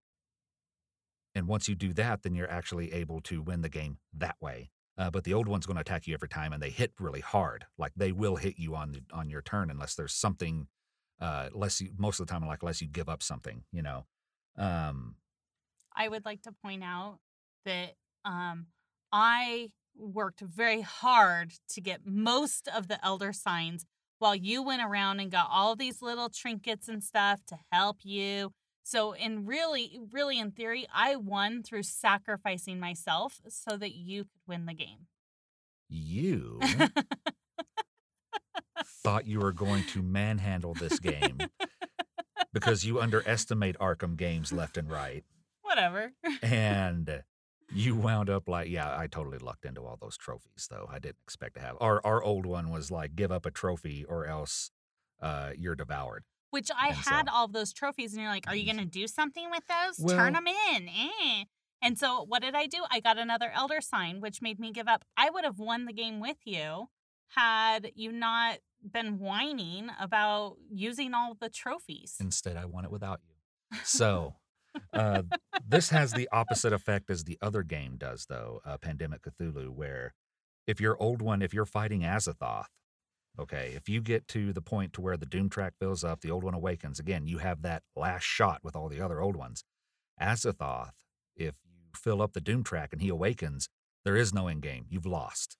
and 1.33 1.47
once 1.47 1.67
you 1.67 1.75
do 1.75 1.93
that, 1.93 2.23
then 2.23 2.35
you're 2.35 2.51
actually 2.51 2.93
able 2.93 3.21
to 3.21 3.41
win 3.41 3.61
the 3.61 3.69
game 3.69 3.97
that 4.13 4.35
way. 4.39 4.69
Uh, 4.97 5.09
but 5.09 5.23
the 5.25 5.33
old 5.33 5.47
one's 5.47 5.65
going 5.65 5.75
to 5.75 5.81
attack 5.81 6.07
you 6.07 6.13
every 6.13 6.29
time, 6.29 6.53
and 6.53 6.61
they 6.61 6.69
hit 6.69 6.93
really 6.99 7.19
hard. 7.19 7.65
Like 7.77 7.91
they 7.97 8.11
will 8.11 8.37
hit 8.37 8.55
you 8.57 8.75
on 8.75 8.91
the, 8.93 9.01
on 9.11 9.29
your 9.29 9.41
turn 9.41 9.69
unless 9.69 9.95
there's 9.95 10.13
something. 10.13 10.67
Uh, 11.19 11.49
less 11.53 11.79
you, 11.79 11.89
most 11.97 12.19
of 12.19 12.27
the 12.27 12.31
time, 12.31 12.45
like 12.45 12.61
unless 12.61 12.81
you 12.81 12.87
give 12.87 13.07
up 13.07 13.23
something, 13.23 13.63
you 13.71 13.81
know. 13.81 14.05
Um, 14.57 15.15
I 15.95 16.09
would 16.09 16.25
like 16.25 16.41
to 16.43 16.51
point 16.51 16.83
out 16.83 17.19
that 17.65 17.95
um, 18.25 18.67
I 19.13 19.71
worked 19.97 20.41
very 20.41 20.81
hard 20.81 21.53
to 21.69 21.81
get 21.81 22.01
most 22.05 22.67
of 22.75 22.87
the 22.87 23.03
elder 23.05 23.33
signs 23.33 23.85
while 24.19 24.35
you 24.35 24.63
went 24.63 24.81
around 24.81 25.19
and 25.19 25.31
got 25.31 25.47
all 25.51 25.75
these 25.75 26.01
little 26.01 26.29
trinkets 26.29 26.87
and 26.87 27.03
stuff 27.03 27.41
to 27.45 27.57
help 27.71 27.97
you 28.03 28.51
so, 28.87 29.13
in 29.13 29.47
really, 29.47 29.99
really, 30.11 30.37
in 30.37 30.51
theory, 30.51 30.85
I 30.93 31.15
won 31.15 31.63
through 31.63 31.81
sacrificing 31.81 32.79
myself 32.79 33.41
so 33.49 33.77
that 33.77 33.95
you 33.95 34.25
could 34.25 34.41
win 34.45 34.67
the 34.67 34.75
game. 34.75 35.07
You 35.89 36.59
thought 39.03 39.25
you 39.25 39.39
were 39.39 39.53
going 39.53 39.85
to 39.85 40.03
manhandle 40.03 40.75
this 40.75 40.99
game 40.99 41.39
because 42.53 42.85
you 42.85 43.01
underestimate 43.01 43.75
Arkham 43.79 44.17
games 44.17 44.53
left 44.53 44.77
and 44.77 44.87
right. 44.87 45.23
Whatever. 45.63 46.11
and 46.43 47.23
you 47.73 47.95
wound 47.95 48.29
up 48.29 48.47
like, 48.47 48.69
yeah, 48.69 48.97
I 48.97 49.07
totally 49.07 49.37
lucked 49.37 49.65
into 49.65 49.81
all 49.81 49.97
those 49.99 50.17
trophies, 50.17 50.67
though. 50.69 50.87
I 50.91 50.99
didn't 50.99 51.17
expect 51.25 51.55
to 51.55 51.61
have. 51.61 51.77
Our 51.79 52.01
our 52.05 52.23
old 52.23 52.45
one 52.45 52.69
was 52.69 52.91
like, 52.91 53.15
give 53.15 53.31
up 53.31 53.45
a 53.45 53.51
trophy 53.51 54.05
or 54.07 54.25
else 54.25 54.71
uh, 55.21 55.51
you're 55.57 55.75
devoured. 55.75 56.23
Which 56.51 56.69
I 56.71 56.89
and 56.89 56.97
had 56.97 57.27
so, 57.27 57.33
all 57.33 57.45
of 57.45 57.53
those 57.53 57.73
trophies, 57.73 58.13
and 58.13 58.21
you're 58.21 58.31
like, 58.31 58.47
"Are 58.47 58.55
you 58.55 58.65
going 58.65 58.83
to 58.83 58.89
do 58.89 59.07
something 59.07 59.49
with 59.51 59.63
those? 59.67 59.99
Well, 59.99 60.15
Turn 60.15 60.33
them 60.33 60.45
in." 60.47 60.87
Eh. 60.87 61.43
And 61.81 61.99
so, 61.99 62.23
what 62.23 62.41
did 62.41 62.55
I 62.55 62.67
do? 62.67 62.83
I 62.89 62.99
got 62.99 63.17
another 63.17 63.51
elder 63.53 63.81
sign, 63.81 64.21
which 64.21 64.41
made 64.41 64.59
me 64.59 64.71
give 64.71 64.87
up. 64.87 65.03
I 65.17 65.29
would 65.29 65.43
have 65.43 65.59
won 65.59 65.85
the 65.85 65.93
game 65.93 66.19
with 66.19 66.37
you 66.45 66.87
had 67.29 67.91
you 67.95 68.11
not 68.11 68.59
been 68.89 69.19
whining 69.19 69.89
about 69.99 70.57
using 70.71 71.13
all 71.13 71.35
the 71.39 71.49
trophies. 71.49 72.15
Instead, 72.19 72.55
I 72.55 72.65
won 72.65 72.85
it 72.85 72.91
without 72.91 73.19
you. 73.27 73.79
So, 73.83 74.35
uh, 74.93 75.23
this 75.67 75.89
has 75.89 76.13
the 76.13 76.29
opposite 76.31 76.73
effect 76.73 77.09
as 77.09 77.23
the 77.23 77.37
other 77.41 77.63
game 77.63 77.95
does, 77.97 78.25
though, 78.29 78.61
uh, 78.65 78.77
Pandemic 78.77 79.21
Cthulhu, 79.23 79.69
where 79.69 80.13
if 80.67 80.81
your 80.81 80.97
old 81.01 81.21
one, 81.21 81.41
if 81.41 81.53
you're 81.53 81.65
fighting 81.65 82.01
Azathoth, 82.01 82.65
Okay, 83.37 83.73
if 83.75 83.89
you 83.89 84.01
get 84.01 84.27
to 84.29 84.53
the 84.53 84.61
point 84.61 84.93
to 84.93 85.01
where 85.01 85.17
the 85.17 85.25
doom 85.25 85.49
track 85.49 85.73
fills 85.77 86.03
up, 86.03 86.21
the 86.21 86.31
old 86.31 86.43
one 86.43 86.53
awakens, 86.53 86.99
again, 86.99 87.27
you 87.27 87.39
have 87.39 87.63
that 87.63 87.83
last 87.95 88.23
shot 88.23 88.61
with 88.63 88.75
all 88.75 88.87
the 88.87 89.01
other 89.01 89.21
old 89.21 89.35
ones. 89.35 89.63
Azathoth, 90.21 90.93
if 91.35 91.55
you 91.65 91.91
fill 91.93 92.21
up 92.21 92.33
the 92.33 92.41
doom 92.41 92.63
track 92.63 92.93
and 92.93 93.01
he 93.01 93.09
awakens, 93.09 93.67
there 94.05 94.15
is 94.15 94.33
no 94.33 94.47
end 94.47 94.61
game. 94.61 94.85
You've 94.89 95.05
lost. 95.05 95.57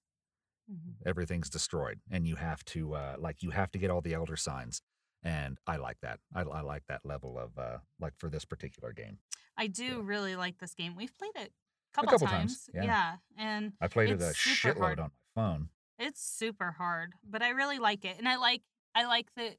Mm-hmm. 0.72 1.08
Everything's 1.08 1.50
destroyed, 1.50 2.00
and 2.10 2.26
you 2.26 2.38
have 2.38 2.64
to 2.66 2.96
uh, 2.96 3.16
like 3.20 3.44
you 3.44 3.52
have 3.52 3.72
to 3.72 3.78
get 3.78 3.92
all 3.92 4.02
the 4.02 4.14
elder 4.14 4.38
signs. 4.38 4.82
And 5.26 5.58
I 5.66 5.78
like 5.78 5.98
that. 6.02 6.20
I, 6.34 6.42
I 6.42 6.62
like 6.62 6.84
that 6.88 7.02
level 7.04 7.38
of 7.38 7.58
uh, 7.58 7.80
like 8.00 8.14
for 8.18 8.30
this 8.30 8.46
particular 8.46 8.94
game. 8.94 9.18
I 9.58 9.68
do 9.68 9.84
yeah. 9.84 10.00
really 10.02 10.36
like 10.36 10.60
this 10.60 10.76
game. 10.76 10.96
We've 10.96 11.14
played 11.18 11.32
it 11.36 11.52
a 11.52 11.96
couple, 11.96 12.10
a 12.10 12.12
couple 12.12 12.28
times. 12.28 12.68
times. 12.68 12.70
Yeah. 12.74 12.84
yeah. 12.84 13.14
and 13.38 13.74
I 13.82 13.88
played 13.88 14.12
it 14.12 14.22
a 14.22 14.34
shitload 14.34 14.78
hard. 14.80 15.00
on 15.00 15.12
my 15.36 15.42
phone. 15.42 15.70
It's 15.98 16.22
super 16.22 16.76
hard, 16.78 17.14
but 17.28 17.42
I 17.42 17.50
really 17.50 17.80
like 17.80 18.06
it. 18.06 18.18
And 18.20 18.28
I 18.28 18.36
like 18.36 18.62
I 18.94 19.06
like 19.06 19.28
that 19.36 19.58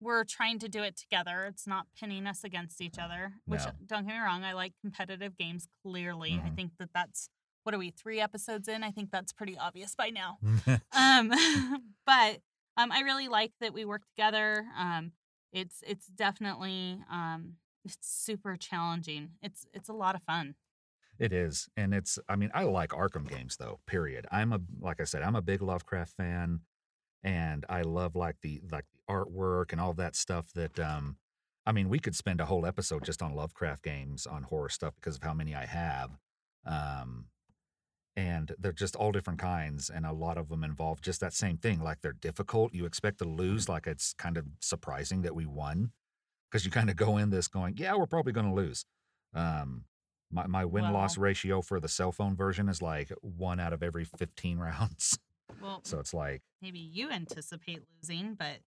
we're 0.00 0.24
trying 0.24 0.58
to 0.60 0.68
do 0.68 0.82
it 0.82 0.96
together. 0.96 1.46
It's 1.48 1.66
not 1.66 1.86
pinning 1.98 2.26
us 2.26 2.44
against 2.44 2.80
each 2.80 2.98
other, 2.98 3.32
which 3.46 3.64
no. 3.64 3.72
don't 3.86 4.06
get 4.06 4.14
me 4.14 4.20
wrong, 4.20 4.44
I 4.44 4.52
like 4.52 4.72
competitive 4.80 5.36
games 5.36 5.66
clearly. 5.82 6.32
Mm-hmm. 6.32 6.46
I 6.46 6.50
think 6.50 6.72
that 6.78 6.90
that's 6.94 7.28
what 7.64 7.74
are 7.74 7.78
we 7.78 7.90
3 7.90 8.20
episodes 8.20 8.66
in? 8.66 8.82
I 8.82 8.90
think 8.90 9.10
that's 9.10 9.32
pretty 9.32 9.58
obvious 9.58 9.94
by 9.94 10.10
now. 10.10 10.38
um 10.96 11.32
but 12.06 12.38
um 12.78 12.92
I 12.92 13.00
really 13.00 13.28
like 13.28 13.52
that 13.60 13.74
we 13.74 13.84
work 13.84 14.02
together. 14.16 14.66
Um 14.78 15.12
it's 15.52 15.82
it's 15.86 16.06
definitely 16.06 17.00
um 17.10 17.54
it's 17.84 17.96
super 18.00 18.56
challenging. 18.56 19.30
It's 19.42 19.66
it's 19.74 19.88
a 19.88 19.94
lot 19.94 20.14
of 20.14 20.22
fun. 20.22 20.54
It 21.18 21.32
is. 21.32 21.68
And 21.76 21.92
it's 21.92 22.18
I 22.28 22.36
mean, 22.36 22.50
I 22.54 22.62
like 22.62 22.90
Arkham 22.90 23.28
games 23.28 23.56
though, 23.56 23.80
period. 23.86 24.26
I'm 24.30 24.52
a 24.52 24.60
like 24.80 25.00
I 25.00 25.04
said, 25.04 25.22
I'm 25.22 25.36
a 25.36 25.42
big 25.42 25.60
Lovecraft 25.62 26.16
fan 26.16 26.60
and 27.24 27.66
I 27.68 27.82
love 27.82 28.14
like 28.14 28.36
the 28.42 28.60
like 28.70 28.84
the 28.92 29.12
artwork 29.12 29.72
and 29.72 29.80
all 29.80 29.94
that 29.94 30.14
stuff 30.16 30.52
that 30.54 30.78
um 30.78 31.16
I 31.66 31.72
mean, 31.72 31.88
we 31.90 31.98
could 31.98 32.16
spend 32.16 32.40
a 32.40 32.46
whole 32.46 32.64
episode 32.64 33.04
just 33.04 33.20
on 33.20 33.34
Lovecraft 33.34 33.82
games 33.82 34.26
on 34.26 34.44
horror 34.44 34.70
stuff 34.70 34.94
because 34.94 35.16
of 35.16 35.22
how 35.22 35.34
many 35.34 35.54
I 35.54 35.66
have. 35.66 36.18
Um 36.64 37.26
and 38.18 38.52
they're 38.58 38.72
just 38.72 38.96
all 38.96 39.12
different 39.12 39.38
kinds 39.38 39.88
and 39.88 40.04
a 40.04 40.12
lot 40.12 40.36
of 40.36 40.48
them 40.48 40.64
involve 40.64 41.00
just 41.00 41.20
that 41.20 41.32
same 41.32 41.56
thing 41.56 41.80
like 41.80 42.00
they're 42.00 42.12
difficult 42.12 42.74
you 42.74 42.84
expect 42.84 43.18
to 43.18 43.24
lose 43.24 43.68
like 43.68 43.86
it's 43.86 44.12
kind 44.14 44.36
of 44.36 44.44
surprising 44.60 45.22
that 45.22 45.36
we 45.36 45.46
won 45.46 45.92
because 46.50 46.64
you 46.64 46.70
kind 46.70 46.90
of 46.90 46.96
go 46.96 47.16
in 47.16 47.30
this 47.30 47.46
going 47.46 47.74
yeah 47.76 47.94
we're 47.94 48.06
probably 48.06 48.32
going 48.32 48.48
to 48.48 48.52
lose 48.52 48.84
um, 49.34 49.84
my, 50.32 50.46
my 50.46 50.64
win 50.64 50.92
loss 50.92 51.16
ratio 51.16 51.62
for 51.62 51.78
the 51.78 51.88
cell 51.88 52.12
phone 52.12 52.34
version 52.36 52.68
is 52.68 52.82
like 52.82 53.12
one 53.20 53.60
out 53.60 53.72
of 53.72 53.82
every 53.82 54.04
15 54.04 54.58
rounds. 54.58 55.18
Well, 55.62 55.80
so 55.82 55.98
it's 55.98 56.12
like 56.12 56.42
maybe 56.60 56.78
you 56.78 57.10
anticipate 57.10 57.80
losing, 57.96 58.34
but 58.34 58.58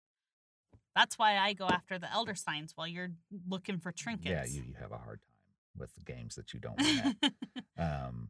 that's 0.95 1.17
why 1.17 1.37
I 1.37 1.53
go 1.53 1.67
after 1.67 1.99
the 1.99 2.11
elder 2.11 2.33
signs 2.33 2.71
while 2.75 2.87
you're 2.87 3.11
looking 3.47 3.77
for 3.77 3.91
trinkets. 3.91 4.27
Yeah, 4.27 4.45
you, 4.45 4.63
you 4.69 4.73
have 4.81 4.91
a 4.91 4.97
hard 4.97 5.19
time 5.21 5.79
with 5.79 5.93
the 5.93 6.01
games 6.01 6.35
that 6.35 6.55
you 6.55 6.59
don't 6.59 6.81
win 6.81 7.15
at. 7.23 7.33
um, 8.07 8.29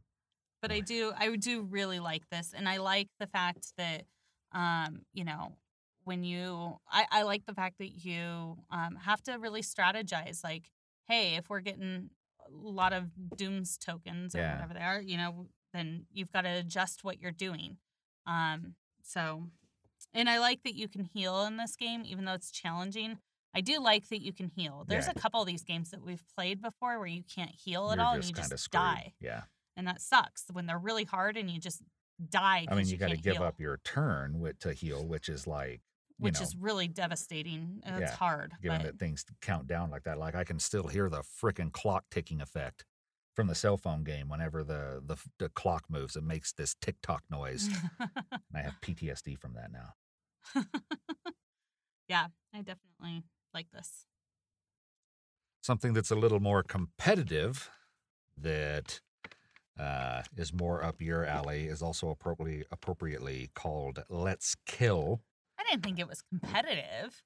but 0.62 0.72
I 0.72 0.80
do 0.80 1.12
I 1.18 1.34
do 1.36 1.62
really 1.62 2.00
like 2.00 2.22
this, 2.30 2.54
and 2.56 2.68
I 2.68 2.78
like 2.78 3.08
the 3.20 3.26
fact 3.26 3.72
that 3.76 4.04
um, 4.52 5.02
you 5.12 5.24
know 5.24 5.56
when 6.04 6.24
you 6.24 6.78
I, 6.90 7.06
I 7.10 7.22
like 7.24 7.44
the 7.46 7.54
fact 7.54 7.78
that 7.78 8.04
you 8.04 8.56
um, 8.70 8.96
have 9.02 9.22
to 9.24 9.34
really 9.34 9.62
strategize 9.62 10.42
like 10.42 10.70
hey 11.08 11.34
if 11.36 11.50
we're 11.50 11.60
getting 11.60 12.10
a 12.48 12.68
lot 12.68 12.92
of 12.92 13.10
dooms 13.36 13.78
tokens 13.78 14.34
or 14.34 14.38
yeah. 14.38 14.54
whatever 14.54 14.74
they 14.74 14.84
are, 14.84 15.00
you 15.00 15.16
know, 15.16 15.46
then 15.72 16.06
you've 16.12 16.32
got 16.32 16.42
to 16.42 16.50
adjust 16.50 17.04
what 17.04 17.20
you're 17.20 17.30
doing. 17.30 17.78
Um, 18.26 18.74
so, 19.02 19.44
and 20.14 20.28
I 20.28 20.38
like 20.38 20.62
that 20.64 20.74
you 20.74 20.88
can 20.88 21.04
heal 21.04 21.44
in 21.44 21.56
this 21.56 21.76
game, 21.76 22.02
even 22.04 22.24
though 22.24 22.34
it's 22.34 22.50
challenging. 22.50 23.18
I 23.54 23.60
do 23.60 23.80
like 23.80 24.08
that 24.08 24.22
you 24.22 24.32
can 24.32 24.48
heal. 24.48 24.84
There's 24.86 25.06
yeah. 25.06 25.12
a 25.14 25.20
couple 25.20 25.40
of 25.40 25.46
these 25.46 25.62
games 25.62 25.90
that 25.90 26.02
we've 26.02 26.24
played 26.34 26.62
before 26.62 26.98
where 26.98 27.06
you 27.06 27.22
can't 27.22 27.50
heal 27.50 27.90
at 27.90 27.98
you're 27.98 28.06
all 28.06 28.14
and 28.14 28.24
you 28.24 28.32
just 28.32 28.58
screwed. 28.58 28.72
die. 28.72 29.12
Yeah. 29.20 29.42
And 29.76 29.86
that 29.86 30.00
sucks 30.00 30.44
when 30.52 30.66
they're 30.66 30.78
really 30.78 31.04
hard 31.04 31.36
and 31.36 31.50
you 31.50 31.58
just 31.58 31.82
die. 32.30 32.66
I 32.68 32.74
mean, 32.74 32.86
you, 32.86 32.92
you 32.92 32.98
got 32.98 33.10
to 33.10 33.16
give 33.16 33.40
up 33.40 33.58
your 33.58 33.80
turn 33.84 34.38
with, 34.40 34.58
to 34.60 34.72
heal, 34.72 35.06
which 35.06 35.28
is 35.28 35.46
like 35.46 35.80
which 36.18 36.38
know, 36.38 36.42
is 36.42 36.56
really 36.56 36.88
devastating. 36.88 37.82
Uh, 37.84 37.98
it's 38.00 38.12
yeah, 38.12 38.16
hard. 38.16 38.52
Given 38.62 38.78
but... 38.78 38.86
that 38.86 38.98
things 38.98 39.24
count 39.40 39.66
down 39.66 39.90
like 39.90 40.04
that, 40.04 40.18
like 40.18 40.34
I 40.34 40.44
can 40.44 40.58
still 40.58 40.86
hear 40.86 41.08
the 41.08 41.22
freaking 41.22 41.72
clock 41.72 42.04
ticking 42.10 42.40
effect 42.40 42.84
from 43.34 43.46
the 43.46 43.54
cell 43.54 43.76
phone 43.76 44.04
game. 44.04 44.28
Whenever 44.28 44.62
the 44.62 45.02
the, 45.04 45.16
the 45.38 45.48
clock 45.48 45.84
moves, 45.88 46.16
it 46.16 46.22
makes 46.22 46.52
this 46.52 46.76
tick 46.80 46.96
tock 47.02 47.22
noise. 47.30 47.68
and 48.00 48.10
I 48.54 48.60
have 48.60 48.80
PTSD 48.80 49.38
from 49.38 49.54
that 49.54 49.70
now. 49.72 50.62
yeah, 52.08 52.26
I 52.54 52.58
definitely 52.58 53.24
like 53.52 53.70
this. 53.72 54.06
Something 55.62 55.92
that's 55.92 56.10
a 56.10 56.16
little 56.16 56.40
more 56.40 56.62
competitive 56.62 57.70
that 58.36 59.00
uh, 59.78 60.22
is 60.36 60.52
more 60.52 60.82
up 60.82 61.00
your 61.00 61.24
alley, 61.24 61.66
is 61.66 61.82
also 61.82 62.10
appropriately 62.10 62.64
appropriately 62.70 63.50
called 63.54 64.04
Let's 64.08 64.56
Kill. 64.66 65.22
I 65.58 65.64
didn't 65.70 65.84
think 65.84 65.98
it 65.98 66.08
was 66.08 66.22
competitive. 66.22 67.22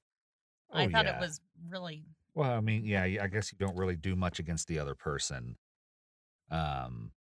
Oh, 0.73 0.79
I 0.79 0.89
thought 0.89 1.07
yeah. 1.07 1.17
it 1.17 1.21
was 1.21 1.41
really 1.69 2.05
Well, 2.35 2.51
I 2.51 2.61
mean, 2.61 2.85
yeah, 2.85 3.03
I 3.03 3.29
guess 3.29 3.53
you 3.53 3.59
don't 3.59 3.77
really 3.77 3.97
do 3.97 4.17
much 4.17 4.39
against 4.39 4.69
the 4.69 4.79
other 4.79 4.95
person. 4.95 5.57
Um, 6.51 7.13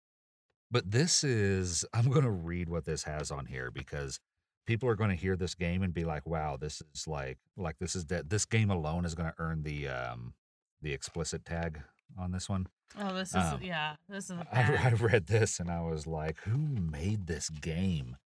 but 0.70 0.90
this 0.90 1.24
is, 1.24 1.84
I'm 1.94 2.10
going 2.10 2.24
to 2.24 2.30
read 2.30 2.68
what 2.68 2.84
this 2.84 3.04
has 3.04 3.30
on 3.30 3.46
here 3.46 3.70
because 3.70 4.20
people 4.66 4.88
are 4.88 4.96
going 4.96 5.10
to 5.10 5.16
hear 5.16 5.36
this 5.36 5.54
game 5.54 5.82
and 5.82 5.94
be 5.94 6.04
like, 6.04 6.26
"Wow, 6.26 6.56
this 6.56 6.82
is 6.94 7.06
like, 7.06 7.38
like 7.56 7.78
this 7.78 7.96
is 7.96 8.06
that 8.06 8.30
this 8.30 8.44
game 8.44 8.70
alone 8.70 9.04
is 9.04 9.14
going 9.14 9.30
to 9.30 9.34
earn 9.38 9.62
the 9.62 9.88
um 9.88 10.34
the 10.82 10.92
explicit 10.92 11.44
tag 11.44 11.80
on 12.18 12.32
this 12.32 12.48
one." 12.48 12.66
Oh, 12.98 13.14
this 13.14 13.30
is 13.30 13.36
Um, 13.36 13.60
yeah, 13.62 13.96
this 14.08 14.30
is 14.30 14.36
I, 14.52 14.76
I 14.84 14.90
read 14.92 15.26
this 15.26 15.60
and 15.60 15.70
I 15.70 15.80
was 15.82 16.06
like, 16.06 16.40
"Who 16.42 16.56
made 16.58 17.26
this 17.26 17.48
game?" 17.50 18.16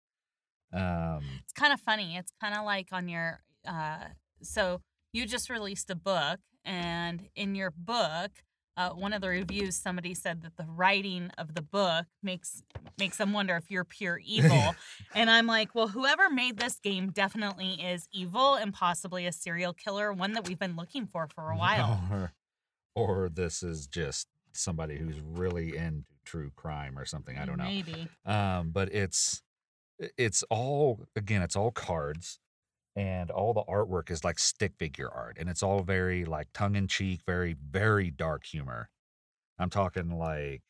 Um, 0.72 1.24
It's 1.42 1.52
kind 1.52 1.72
of 1.72 1.80
funny. 1.80 2.16
It's 2.16 2.32
kind 2.40 2.54
of 2.56 2.64
like 2.64 2.88
on 2.92 3.08
your 3.08 3.40
uh 3.66 4.04
so 4.42 4.80
you 5.12 5.26
just 5.26 5.50
released 5.50 5.90
a 5.90 5.94
book 5.94 6.40
and 6.64 7.28
in 7.34 7.54
your 7.54 7.70
book 7.70 8.30
uh, 8.76 8.90
one 8.90 9.12
of 9.12 9.20
the 9.20 9.28
reviews 9.28 9.76
somebody 9.76 10.14
said 10.14 10.40
that 10.40 10.56
the 10.56 10.64
writing 10.66 11.30
of 11.36 11.54
the 11.54 11.60
book 11.60 12.06
makes 12.22 12.62
makes 12.98 13.18
them 13.18 13.34
wonder 13.34 13.54
if 13.56 13.70
you're 13.70 13.84
pure 13.84 14.18
evil 14.24 14.74
and 15.14 15.28
i'm 15.28 15.46
like 15.46 15.74
well 15.74 15.88
whoever 15.88 16.30
made 16.30 16.56
this 16.58 16.78
game 16.78 17.10
definitely 17.10 17.72
is 17.74 18.08
evil 18.12 18.54
and 18.54 18.72
possibly 18.72 19.26
a 19.26 19.32
serial 19.32 19.74
killer 19.74 20.10
one 20.12 20.32
that 20.32 20.48
we've 20.48 20.58
been 20.58 20.76
looking 20.76 21.06
for 21.06 21.26
for 21.26 21.50
a 21.50 21.56
while 21.56 22.00
Or, 22.94 23.30
this 23.32 23.62
is 23.62 23.86
just 23.86 24.26
somebody 24.52 24.98
who's 24.98 25.20
really 25.20 25.76
into 25.76 26.04
true 26.24 26.50
crime 26.54 26.98
or 26.98 27.04
something. 27.04 27.38
I 27.38 27.44
don't 27.44 27.58
know. 27.58 27.64
maybe 27.64 28.08
Um, 28.24 28.70
but 28.70 28.92
it's 28.94 29.42
it's 30.16 30.42
all 30.50 31.06
again, 31.16 31.42
it's 31.42 31.56
all 31.56 31.70
cards, 31.70 32.38
and 32.96 33.30
all 33.30 33.52
the 33.52 33.64
artwork 33.64 34.10
is 34.10 34.24
like 34.24 34.38
stick 34.38 34.72
figure 34.78 35.10
art, 35.10 35.36
and 35.38 35.48
it's 35.48 35.62
all 35.62 35.82
very 35.82 36.24
like 36.24 36.48
tongue 36.52 36.76
in 36.76 36.88
cheek, 36.88 37.20
very 37.26 37.54
very 37.54 38.10
dark 38.10 38.46
humor. 38.46 38.88
I'm 39.58 39.70
talking 39.70 40.10
like 40.18 40.62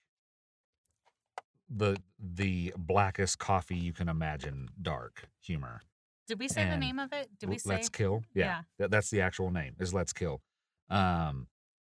the 1.69 1.97
the 2.19 2.73
blackest 2.77 3.39
coffee 3.39 3.77
you 3.77 3.93
can 3.93 4.09
imagine, 4.09 4.69
dark 4.81 5.29
humor. 5.41 5.83
did 6.27 6.39
we 6.39 6.49
say 6.49 6.69
the 6.69 6.77
name 6.77 6.99
of 6.99 7.13
it 7.13 7.29
did 7.39 7.49
we 7.49 7.59
say 7.59 7.71
Let's 7.71 7.89
Kill. 7.89 8.25
Yeah, 8.35 8.45
Yeah. 8.45 8.61
That, 8.79 8.91
that's 8.91 9.11
the 9.11 9.21
actual 9.21 9.51
name. 9.51 9.75
Is 9.79 9.95
Let's 9.95 10.13
Kill. 10.13 10.41
Um, 10.89 11.47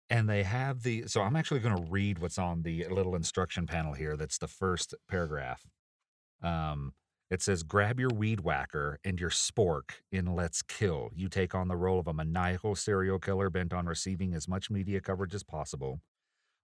and 0.09 0.29
they 0.29 0.43
have 0.43 0.83
the. 0.83 1.05
So 1.07 1.21
I'm 1.21 1.35
actually 1.35 1.59
going 1.59 1.75
to 1.77 1.91
read 1.91 2.19
what's 2.19 2.37
on 2.37 2.63
the 2.63 2.85
little 2.89 3.15
instruction 3.15 3.67
panel 3.67 3.93
here. 3.93 4.15
That's 4.17 4.37
the 4.37 4.47
first 4.47 4.93
paragraph. 5.09 5.63
Um, 6.41 6.93
it 7.31 7.41
says, 7.41 7.63
"Grab 7.63 7.99
your 7.99 8.09
weed 8.09 8.41
whacker 8.41 8.99
and 9.03 9.19
your 9.19 9.29
spork 9.29 10.01
in 10.11 10.35
Let's 10.35 10.61
Kill. 10.61 11.09
You 11.15 11.29
take 11.29 11.55
on 11.55 11.67
the 11.67 11.77
role 11.77 11.99
of 11.99 12.07
a 12.07 12.13
maniacal 12.13 12.75
serial 12.75 13.19
killer 13.19 13.49
bent 13.49 13.73
on 13.73 13.85
receiving 13.85 14.33
as 14.33 14.47
much 14.47 14.69
media 14.69 15.01
coverage 15.01 15.33
as 15.33 15.43
possible." 15.43 16.01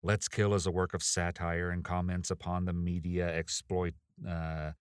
Let's 0.02 0.30
Kill 0.30 0.54
is 0.54 0.66
a 0.66 0.72
work 0.72 0.94
of 0.94 1.04
satire 1.04 1.70
and 1.72 1.84
comments 1.84 2.32
upon 2.32 2.66
the 2.66 2.74
media 2.74 3.28
exploit 3.28 3.96
uh, 4.28 4.72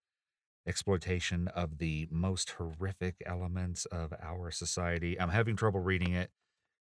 exploitation 0.67 1.49
of 1.49 1.79
the 1.79 2.07
most 2.11 2.51
horrific 2.51 3.17
elements 3.25 3.87
of 3.87 4.13
our 4.23 4.51
society. 4.51 5.19
I'm 5.19 5.31
having 5.31 5.57
trouble 5.57 5.81
reading 5.81 6.13
it 6.13 6.31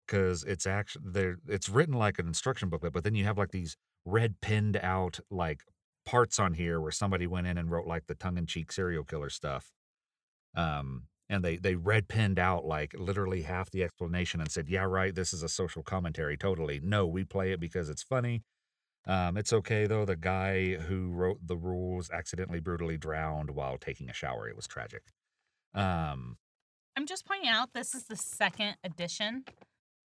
because 0.07 0.45
it's 0.45 0.67
actually 0.67 1.05
there. 1.07 1.37
It's 1.49 1.69
written 1.69 1.95
like 1.95 2.19
an 2.19 2.27
instruction 2.27 2.69
booklet, 2.69 2.93
but 2.93 3.05
then 3.05 3.15
you 3.15 3.25
have 3.25 3.39
like 3.39 3.51
these 3.51 3.77
red 4.05 4.41
pinned 4.41 4.77
out 4.77 5.19
like 5.31 5.63
parts 6.05 6.39
on 6.39 6.55
here 6.55 6.81
where 6.81 6.93
somebody 6.93 7.27
went 7.27 7.47
in 7.47 7.59
and 7.59 7.71
wrote 7.71 7.87
like 7.87 8.07
the 8.07 8.15
tongue 8.15 8.39
in 8.39 8.47
cheek 8.47 8.71
serial 8.73 9.05
killer 9.05 9.31
stuff. 9.31 9.73
Um, 10.55 11.05
and 11.29 11.45
they 11.45 11.57
they 11.57 11.75
red 11.75 12.09
pinned 12.09 12.39
out 12.39 12.65
like 12.65 12.95
literally 12.97 13.43
half 13.43 13.71
the 13.71 13.83
explanation 13.83 14.41
and 14.41 14.51
said, 14.51 14.69
"Yeah, 14.69 14.85
right. 14.85 15.15
This 15.15 15.33
is 15.33 15.43
a 15.43 15.49
social 15.49 15.83
commentary. 15.83 16.37
Totally. 16.37 16.81
No, 16.83 17.07
we 17.07 17.25
play 17.25 17.53
it 17.53 17.61
because 17.61 17.89
it's 17.91 18.03
funny." 18.03 18.43
Um, 19.07 19.37
it's 19.37 19.53
okay 19.53 19.87
though. 19.87 20.05
The 20.05 20.17
guy 20.17 20.75
who 20.75 21.11
wrote 21.11 21.39
the 21.45 21.57
rules 21.57 22.11
accidentally 22.11 22.61
brutally 22.61 22.97
drowned 22.97 23.51
while 23.51 23.79
taking 23.79 24.09
a 24.09 24.13
shower. 24.15 24.49
It 24.49 24.57
was 24.57 24.67
tragic. 24.67 25.03
Um, 25.75 26.39
i'm 26.97 27.07
just 27.07 27.27
pointing 27.27 27.49
out 27.49 27.73
this 27.75 27.95
is 27.95 28.05
the 28.05 28.17
second 28.17 28.77
edition 28.83 29.45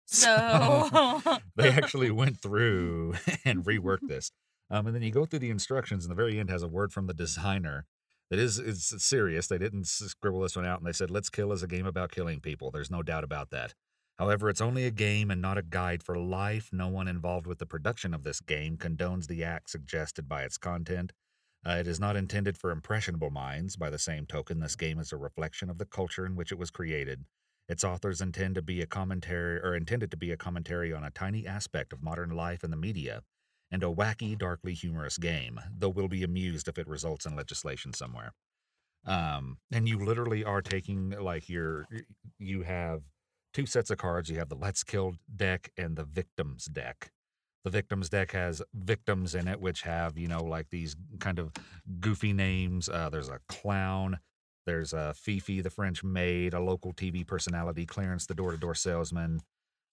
so 0.06 1.22
they 1.56 1.70
actually 1.70 2.12
went 2.12 2.40
through 2.40 3.16
and 3.46 3.64
reworked 3.64 4.08
this. 4.08 4.32
Um, 4.70 4.88
and 4.88 4.96
then 4.96 5.04
you 5.04 5.12
go 5.12 5.26
through 5.26 5.40
the 5.40 5.52
instructions, 5.52 6.06
and 6.06 6.12
the 6.12 6.16
very 6.16 6.40
end 6.40 6.50
has 6.50 6.64
a 6.64 6.68
word 6.68 6.92
from 6.92 7.08
the 7.08 7.14
designer 7.14 7.86
that 8.32 8.40
it's 8.40 8.58
is 8.58 8.94
serious. 8.98 9.48
They 9.48 9.60
didn't 9.60 9.86
scribble 9.86 10.42
this 10.42 10.56
one 10.56 10.66
out, 10.66 10.80
and 10.80 10.88
they 10.88 10.94
said, 10.94 11.12
"Let's 11.12 11.30
Kill" 11.30 11.52
is 11.52 11.62
a 11.62 11.68
game 11.68 11.86
about 11.86 12.12
killing 12.12 12.40
people. 12.40 12.72
There's 12.72 12.90
no 12.90 13.04
doubt 13.04 13.24
about 13.24 13.52
that. 13.52 13.76
However, 14.18 14.50
it's 14.50 14.62
only 14.62 14.86
a 14.86 14.92
game 14.92 15.30
and 15.30 15.42
not 15.42 15.58
a 15.58 15.62
guide 15.62 16.02
for 16.02 16.18
life. 16.18 16.70
No 16.72 16.88
one 16.88 17.08
involved 17.08 17.46
with 17.46 17.60
the 17.60 17.66
production 17.66 18.14
of 18.14 18.24
this 18.24 18.40
game 18.40 18.78
condones 18.78 19.28
the 19.28 19.44
act 19.44 19.70
suggested 19.70 20.28
by 20.28 20.44
its 20.44 20.58
content. 20.58 21.12
Uh, 21.68 21.78
it 21.80 21.88
is 21.88 22.00
not 22.00 22.16
intended 22.16 22.58
for 22.58 22.72
impressionable 22.72 23.30
minds. 23.30 23.76
By 23.76 23.90
the 23.90 24.00
same 24.00 24.26
token, 24.26 24.60
this 24.60 24.76
game 24.76 25.00
is 25.00 25.12
a 25.12 25.18
reflection 25.18 25.70
of 25.70 25.78
the 25.78 25.86
culture 25.86 26.26
in 26.26 26.36
which 26.36 26.52
it 26.52 26.58
was 26.58 26.72
created. 26.72 27.26
Its 27.68 27.84
authors 27.84 28.22
intend 28.22 28.56
to 28.56 28.62
be 28.62 28.82
a 28.82 28.86
commentary 28.86 29.60
or 29.60 29.76
intended 29.76 30.12
to 30.12 30.18
be 30.18 30.32
a 30.32 30.38
commentary 30.38 30.94
on 30.94 31.04
a 31.04 31.12
tiny 31.12 31.48
aspect 31.48 31.94
of 31.94 32.04
modern 32.04 32.30
life 32.30 32.64
and 32.64 32.72
the 32.72 32.78
media, 32.78 33.22
and 33.72 33.84
a 33.84 33.88
wacky, 33.88 34.38
darkly 34.38 34.74
humorous 34.74 35.18
game, 35.18 35.60
though 35.76 35.90
we'll 35.90 36.08
be 36.08 36.24
amused 36.24 36.68
if 36.68 36.78
it 36.78 36.88
results 36.88 37.26
in 37.26 37.36
legislation 37.36 37.94
somewhere. 37.94 38.32
Um, 39.06 39.58
and 39.72 39.88
you 39.88 40.00
literally 40.00 40.44
are 40.44 40.62
taking 40.62 41.12
like 41.12 41.50
your 41.50 41.88
you 42.40 42.64
have 42.64 43.02
two 43.54 43.66
sets 43.66 43.90
of 43.90 43.98
cards. 43.98 44.30
You 44.30 44.38
have 44.38 44.50
the 44.50 44.56
Let's 44.56 44.84
Kill 44.84 45.16
deck 45.36 45.72
and 45.78 45.96
the 45.96 46.04
Victims 46.04 46.66
deck. 46.66 47.12
The 47.64 47.70
Victims 47.72 48.10
deck 48.10 48.32
has 48.34 48.62
victims 48.74 49.34
in 49.34 49.48
it, 49.48 49.60
which 49.60 49.82
have, 49.82 50.18
you 50.18 50.28
know, 50.28 50.44
like 50.44 50.70
these 50.70 50.96
kind 51.20 51.40
of 51.40 51.52
goofy 52.00 52.34
names. 52.34 52.90
Uh, 52.90 53.10
there's 53.10 53.30
a 53.30 53.40
clown. 53.48 54.20
There's 54.66 54.94
uh, 54.94 55.14
Fifi, 55.16 55.62
the 55.62 55.70
French 55.70 56.04
maid, 56.04 56.54
a 56.54 56.60
local 56.60 56.94
TV 56.94 57.26
personality, 57.26 57.86
Clarence, 57.86 58.26
the 58.26 58.34
door 58.34 58.52
to 58.52 58.58
door 58.58 58.76
salesman, 58.76 59.42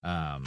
um, 0.03 0.45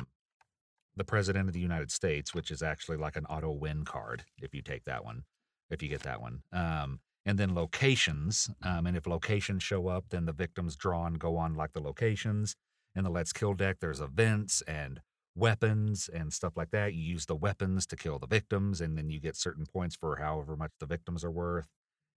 the 0.96 1.04
President 1.04 1.48
of 1.48 1.54
the 1.54 1.60
United 1.60 1.90
States, 1.90 2.34
which 2.34 2.50
is 2.50 2.62
actually 2.62 2.96
like 2.96 3.16
an 3.16 3.26
auto 3.26 3.50
win 3.50 3.84
card 3.84 4.24
if 4.38 4.54
you 4.54 4.62
take 4.62 4.84
that 4.84 5.04
one, 5.04 5.24
if 5.70 5.82
you 5.82 5.88
get 5.88 6.02
that 6.02 6.20
one. 6.20 6.42
Um, 6.52 7.00
and 7.24 7.38
then 7.38 7.54
locations. 7.54 8.48
Um, 8.62 8.86
and 8.86 8.96
if 8.96 9.06
locations 9.06 9.62
show 9.62 9.88
up, 9.88 10.06
then 10.10 10.26
the 10.26 10.32
victims 10.32 10.76
draw 10.76 11.06
and 11.06 11.18
go 11.18 11.36
on 11.36 11.54
like 11.54 11.72
the 11.72 11.80
locations. 11.80 12.54
In 12.94 13.04
the 13.04 13.10
Let's 13.10 13.32
Kill 13.32 13.52
deck, 13.54 13.78
there's 13.80 14.00
events 14.00 14.62
and 14.62 15.00
weapons 15.34 16.08
and 16.12 16.32
stuff 16.32 16.56
like 16.56 16.70
that. 16.70 16.94
You 16.94 17.02
use 17.02 17.26
the 17.26 17.34
weapons 17.34 17.86
to 17.88 17.96
kill 17.96 18.18
the 18.18 18.26
victims, 18.26 18.80
and 18.80 18.96
then 18.96 19.10
you 19.10 19.20
get 19.20 19.36
certain 19.36 19.66
points 19.66 19.94
for 19.94 20.16
however 20.16 20.56
much 20.56 20.72
the 20.80 20.86
victims 20.86 21.24
are 21.24 21.30
worth. 21.30 21.66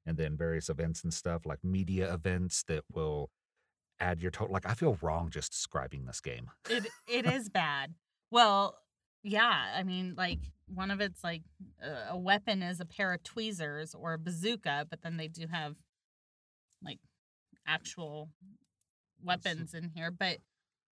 And 0.09 0.17
then 0.17 0.35
various 0.35 0.69
events 0.69 1.03
and 1.03 1.13
stuff 1.13 1.45
like 1.45 1.63
media 1.63 2.11
events 2.11 2.63
that 2.63 2.83
will 2.91 3.29
add 3.99 4.21
your 4.21 4.31
total. 4.31 4.51
Like, 4.51 4.65
I 4.65 4.73
feel 4.73 4.97
wrong 5.03 5.29
just 5.29 5.51
describing 5.51 6.05
this 6.07 6.19
game. 6.19 6.49
it 6.67 6.87
it 7.07 7.25
is 7.31 7.47
bad. 7.47 7.93
Well, 8.31 8.79
yeah, 9.23 9.73
I 9.75 9.83
mean, 9.83 10.15
like 10.17 10.39
one 10.73 10.89
of 10.89 10.99
it's 10.99 11.23
like 11.23 11.43
uh, 11.83 12.09
a 12.09 12.17
weapon 12.17 12.63
is 12.63 12.79
a 12.79 12.85
pair 12.85 13.13
of 13.13 13.21
tweezers 13.21 13.93
or 13.93 14.13
a 14.13 14.17
bazooka, 14.17 14.87
but 14.89 15.03
then 15.03 15.17
they 15.17 15.27
do 15.27 15.45
have 15.45 15.75
like 16.83 16.97
actual 17.67 18.29
weapons 19.23 19.75
in 19.75 19.91
here. 19.93 20.09
But 20.09 20.37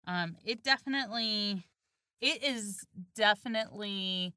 um, 0.08 0.36
it 0.44 0.64
definitely, 0.64 1.62
it 2.20 2.42
is 2.42 2.84
definitely 3.14 4.34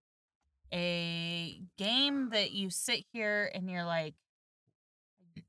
a 0.74 1.62
game 1.78 2.30
that 2.32 2.52
you 2.52 2.70
sit 2.70 3.06
here 3.12 3.50
and 3.54 3.70
you're 3.70 3.86
like, 3.86 4.16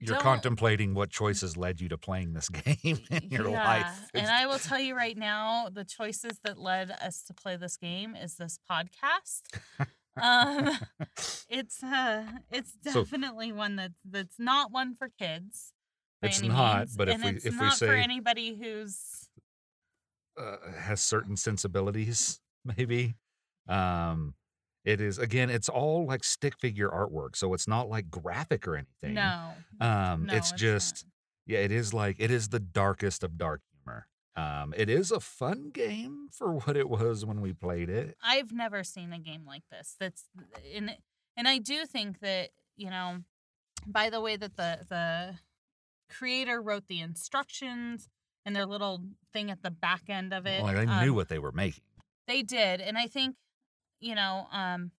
You're 0.00 0.14
Don't- 0.14 0.22
contemplating 0.22 0.94
what 0.94 1.10
choices 1.10 1.56
led 1.56 1.80
you 1.80 1.88
to 1.90 1.98
playing 1.98 2.32
this 2.32 2.48
game 2.64 2.98
in 3.10 3.30
your 3.30 3.48
life. 3.50 4.08
And 4.14 4.26
I 4.26 4.46
will 4.46 4.58
tell 4.58 4.78
you 4.80 4.94
right 4.96 5.16
now, 5.16 5.68
the 5.72 5.84
choices 5.84 6.38
that 6.44 6.58
led 6.58 6.90
us 6.90 7.22
to 7.24 7.34
play 7.34 7.56
this 7.56 7.76
game 7.76 8.14
is 8.16 8.36
this 8.36 8.58
podcast. 8.70 9.42
um, 10.20 10.70
it's 11.48 11.82
uh, 11.82 12.24
it's 12.50 12.72
So- 12.84 13.04
definitely 13.04 13.52
one 13.52 13.76
that's 13.76 14.00
that's 14.08 14.38
not 14.38 14.72
one 14.72 14.94
for 14.96 15.08
kids. 15.18 15.72
It's 16.20 16.42
not, 16.42 16.78
means, 16.80 16.96
but 16.96 17.08
if 17.08 17.14
and 17.14 17.24
we- 17.24 17.30
it's 17.30 17.44
if 17.46 17.52
we 17.54 17.60
not 17.60 17.72
for 17.78 17.86
say- 17.86 18.02
anybody 18.02 18.56
who's 18.60 19.28
uh, 20.40 20.56
has 20.78 21.00
certain 21.00 21.36
sensibilities, 21.36 22.40
maybe. 22.64 23.14
Um, 23.68 24.34
it 24.84 25.00
is 25.00 25.18
again, 25.18 25.50
it's 25.50 25.68
all 25.68 26.06
like 26.06 26.24
stick 26.24 26.58
figure 26.58 26.88
artwork, 26.88 27.36
so 27.36 27.54
it's 27.54 27.68
not 27.68 27.88
like 27.88 28.10
graphic 28.10 28.66
or 28.66 28.76
anything. 28.76 29.14
no, 29.14 29.50
um, 29.80 30.26
no, 30.26 30.34
it's 30.34 30.52
not. 30.52 30.58
just 30.58 31.06
yeah, 31.46 31.58
it 31.58 31.72
is 31.72 31.92
like 31.94 32.16
it 32.18 32.30
is 32.30 32.48
the 32.48 32.60
darkest 32.60 33.22
of 33.22 33.38
dark 33.38 33.62
humor. 33.72 34.06
Um, 34.36 34.72
it 34.76 34.88
is 34.88 35.10
a 35.10 35.20
fun 35.20 35.70
game 35.72 36.28
for 36.30 36.52
what 36.64 36.76
it 36.76 36.88
was 36.88 37.24
when 37.24 37.40
we 37.40 37.52
played 37.52 37.88
it. 37.88 38.16
I've 38.22 38.52
never 38.52 38.84
seen 38.84 39.12
a 39.12 39.18
game 39.18 39.44
like 39.46 39.64
this. 39.70 39.96
That's 39.98 40.26
and 40.74 40.96
And 41.36 41.48
I 41.48 41.58
do 41.58 41.86
think 41.86 42.20
that, 42.20 42.50
you 42.76 42.90
know, 42.90 43.18
by 43.86 44.10
the 44.10 44.20
way 44.20 44.36
that 44.36 44.56
the 44.56 44.80
the 44.88 45.34
creator 46.08 46.60
wrote 46.62 46.86
the 46.88 47.00
instructions 47.00 48.08
and 48.44 48.56
their 48.56 48.66
little 48.66 49.02
thing 49.32 49.50
at 49.50 49.62
the 49.62 49.70
back 49.70 50.02
end 50.08 50.32
of 50.32 50.46
it. 50.46 50.62
Like 50.62 50.76
they 50.76 50.86
um, 50.86 51.04
knew 51.04 51.14
what 51.14 51.28
they 51.28 51.38
were 51.38 51.52
making. 51.52 51.84
They 52.26 52.42
did. 52.42 52.80
And 52.80 52.96
I 52.96 53.06
think, 53.06 53.36
you 54.00 54.14
know, 54.14 54.46
um 54.52 54.90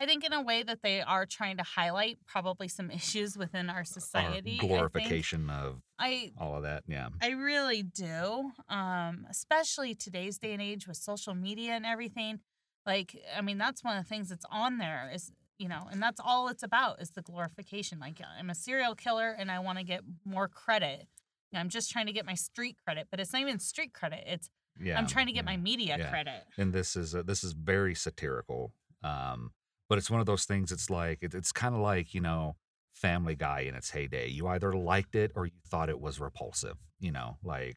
I 0.00 0.06
think 0.06 0.24
in 0.24 0.32
a 0.32 0.42
way 0.42 0.62
that 0.62 0.82
they 0.82 1.00
are 1.00 1.26
trying 1.26 1.56
to 1.56 1.64
highlight 1.64 2.18
probably 2.26 2.68
some 2.68 2.90
issues 2.90 3.36
within 3.36 3.68
our 3.68 3.84
society. 3.84 4.56
I 4.56 4.60
think. 4.60 4.70
glorification 4.70 5.50
of 5.50 5.80
I 5.98 6.32
all 6.38 6.56
of 6.56 6.62
that. 6.62 6.84
Yeah. 6.86 7.08
I 7.20 7.30
really 7.30 7.82
do. 7.82 8.52
Um, 8.68 9.26
especially 9.28 9.94
today's 9.94 10.38
day 10.38 10.52
and 10.52 10.62
age 10.62 10.86
with 10.86 10.96
social 10.96 11.34
media 11.34 11.72
and 11.72 11.84
everything. 11.84 12.40
Like, 12.86 13.16
I 13.36 13.40
mean, 13.40 13.58
that's 13.58 13.82
one 13.82 13.96
of 13.96 14.04
the 14.04 14.08
things 14.08 14.28
that's 14.28 14.46
on 14.50 14.78
there 14.78 15.10
is, 15.12 15.32
you 15.58 15.68
know, 15.68 15.88
and 15.90 16.00
that's 16.00 16.20
all 16.24 16.48
it's 16.48 16.62
about 16.62 17.02
is 17.02 17.10
the 17.10 17.22
glorification. 17.22 17.98
Like, 17.98 18.20
I'm 18.38 18.50
a 18.50 18.54
serial 18.54 18.94
killer 18.94 19.34
and 19.36 19.50
I 19.50 19.58
want 19.58 19.78
to 19.78 19.84
get 19.84 20.02
more 20.24 20.48
credit. 20.48 21.06
I'm 21.52 21.68
just 21.68 21.90
trying 21.90 22.06
to 22.06 22.12
get 22.12 22.24
my 22.24 22.34
street 22.34 22.76
credit, 22.84 23.08
but 23.10 23.20
it's 23.20 23.32
not 23.32 23.42
even 23.42 23.58
street 23.58 23.92
credit. 23.92 24.24
It's 24.26 24.48
Yeah. 24.80 24.98
I'm 24.98 25.06
trying 25.06 25.26
to 25.26 25.32
get 25.32 25.44
yeah. 25.44 25.50
my 25.50 25.56
media 25.56 25.96
yeah. 25.98 26.10
credit. 26.10 26.44
and 26.56 26.72
this 26.72 26.96
is 26.96 27.14
uh, 27.14 27.22
this 27.22 27.42
is 27.44 27.52
very 27.52 27.94
satirical 27.94 28.72
um 29.02 29.52
but 29.88 29.98
it's 29.98 30.10
one 30.10 30.20
of 30.20 30.26
those 30.26 30.44
things 30.44 30.72
it's 30.72 30.90
like 30.90 31.18
it, 31.22 31.34
it's 31.34 31.52
kind 31.52 31.74
of 31.74 31.80
like 31.80 32.14
you 32.14 32.20
know 32.20 32.56
family 32.94 33.36
guy 33.36 33.60
in 33.60 33.74
its 33.74 33.90
heyday 33.90 34.28
you 34.28 34.46
either 34.48 34.72
liked 34.72 35.14
it 35.14 35.30
or 35.36 35.46
you 35.46 35.52
thought 35.68 35.88
it 35.88 36.00
was 36.00 36.20
repulsive 36.20 36.76
you 37.00 37.12
know 37.12 37.36
like 37.44 37.76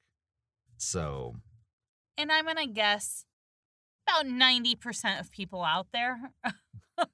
so 0.77 1.35
And 2.17 2.31
I'm 2.31 2.47
to 2.47 2.65
guess 2.65 3.25
about 4.07 4.25
90% 4.25 5.19
of 5.19 5.31
people 5.31 5.63
out 5.63 5.87
there 5.93 6.31
are 6.97 7.05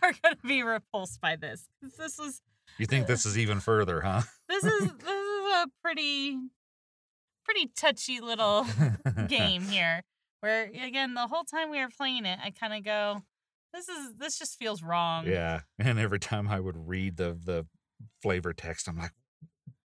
going 0.00 0.36
to 0.40 0.46
be 0.46 0.62
repulsed 0.62 1.20
by 1.20 1.36
this 1.36 1.68
This 1.98 2.18
is 2.18 2.40
you 2.78 2.86
think 2.86 3.06
this 3.06 3.26
is 3.26 3.36
even 3.36 3.60
further 3.60 4.00
huh 4.00 4.22
this 4.48 4.64
is 4.64 4.80
this 5.04 5.26
is 5.26 5.52
a 5.54 5.66
pretty 5.82 6.38
pretty 7.48 7.70
touchy 7.74 8.20
little 8.20 8.66
game 9.28 9.62
here 9.62 10.02
where 10.40 10.70
again 10.82 11.14
the 11.14 11.26
whole 11.26 11.44
time 11.44 11.70
we 11.70 11.78
were 11.78 11.88
playing 11.96 12.26
it 12.26 12.38
i 12.44 12.50
kind 12.50 12.74
of 12.74 12.84
go 12.84 13.22
this 13.72 13.88
is 13.88 14.14
this 14.16 14.38
just 14.38 14.58
feels 14.58 14.82
wrong. 14.82 15.26
Yeah 15.26 15.60
and 15.78 15.98
every 15.98 16.18
time 16.18 16.48
i 16.48 16.60
would 16.60 16.76
read 16.88 17.16
the 17.16 17.38
the 17.42 17.66
flavor 18.22 18.52
text 18.52 18.88
i'm 18.88 18.98
like 18.98 19.12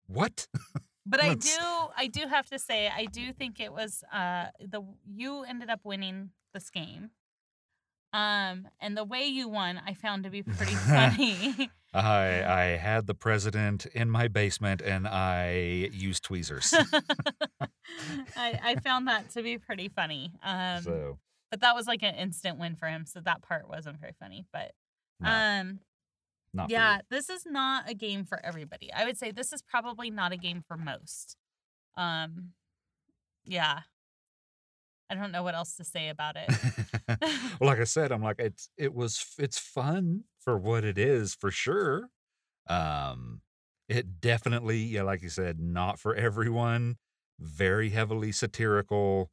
what? 0.07 0.47
But 1.05 1.21
i 1.21 1.33
do 1.33 1.49
i 1.97 2.07
do 2.07 2.27
have 2.27 2.47
to 2.49 2.59
say 2.59 2.89
i 2.95 3.05
do 3.05 3.33
think 3.33 3.59
it 3.59 3.73
was 3.73 4.03
uh 4.13 4.45
the 4.59 4.81
you 5.05 5.43
ended 5.43 5.69
up 5.69 5.81
winning 5.83 6.29
this 6.53 6.69
game 6.69 7.09
um 8.13 8.67
and 8.81 8.97
the 8.97 9.03
way 9.03 9.23
you 9.23 9.47
won 9.47 9.79
i 9.85 9.93
found 9.93 10.23
to 10.23 10.29
be 10.29 10.43
pretty 10.57 10.75
funny. 10.75 11.69
I 11.93 12.43
i 12.43 12.63
had 12.77 13.05
the 13.07 13.13
president 13.13 13.85
in 13.87 14.09
my 14.09 14.27
basement 14.27 14.81
and 14.81 15.07
i 15.07 15.89
used 15.91 16.23
tweezers. 16.23 16.73
I, 18.37 18.59
I 18.63 18.75
found 18.83 19.07
that 19.07 19.29
to 19.31 19.43
be 19.43 19.57
pretty 19.57 19.89
funny. 19.89 20.31
Um 20.43 20.83
so 20.83 21.19
but 21.49 21.59
that 21.61 21.75
was 21.75 21.87
like 21.87 22.01
an 22.01 22.15
instant 22.15 22.57
win 22.59 22.75
for 22.75 22.87
him 22.87 23.05
so 23.05 23.19
that 23.21 23.41
part 23.41 23.67
wasn't 23.67 23.99
very 23.99 24.13
funny 24.19 24.45
but 24.53 24.71
no, 25.19 25.29
um 25.29 25.79
not 26.53 26.69
yeah 26.69 26.99
this 27.09 27.29
is 27.29 27.45
not 27.45 27.89
a 27.89 27.93
game 27.93 28.23
for 28.25 28.43
everybody. 28.45 28.91
I 28.93 29.05
would 29.05 29.17
say 29.17 29.31
this 29.31 29.51
is 29.51 29.61
probably 29.61 30.09
not 30.09 30.31
a 30.31 30.37
game 30.37 30.63
for 30.65 30.77
most. 30.77 31.35
Um 31.97 32.51
yeah 33.45 33.81
i 35.11 35.15
don't 35.15 35.31
know 35.31 35.43
what 35.43 35.53
else 35.55 35.75
to 35.75 35.83
say 35.83 36.09
about 36.09 36.35
it 36.35 36.49
well, 37.59 37.69
like 37.69 37.79
I 37.79 37.83
said, 37.83 38.11
I'm 38.11 38.23
like 38.23 38.39
it's 38.39 38.69
it 38.77 38.93
was 38.93 39.35
it's 39.37 39.59
fun 39.59 40.23
for 40.39 40.57
what 40.57 40.83
it 40.83 40.97
is 40.97 41.35
for 41.35 41.51
sure. 41.51 42.09
Um, 42.67 43.41
it 43.89 44.21
definitely, 44.21 44.77
yeah, 44.79 45.03
like 45.03 45.21
you 45.21 45.29
said, 45.29 45.59
not 45.59 45.99
for 45.99 46.15
everyone. 46.15 46.97
Very 47.39 47.89
heavily 47.89 48.31
satirical. 48.31 49.29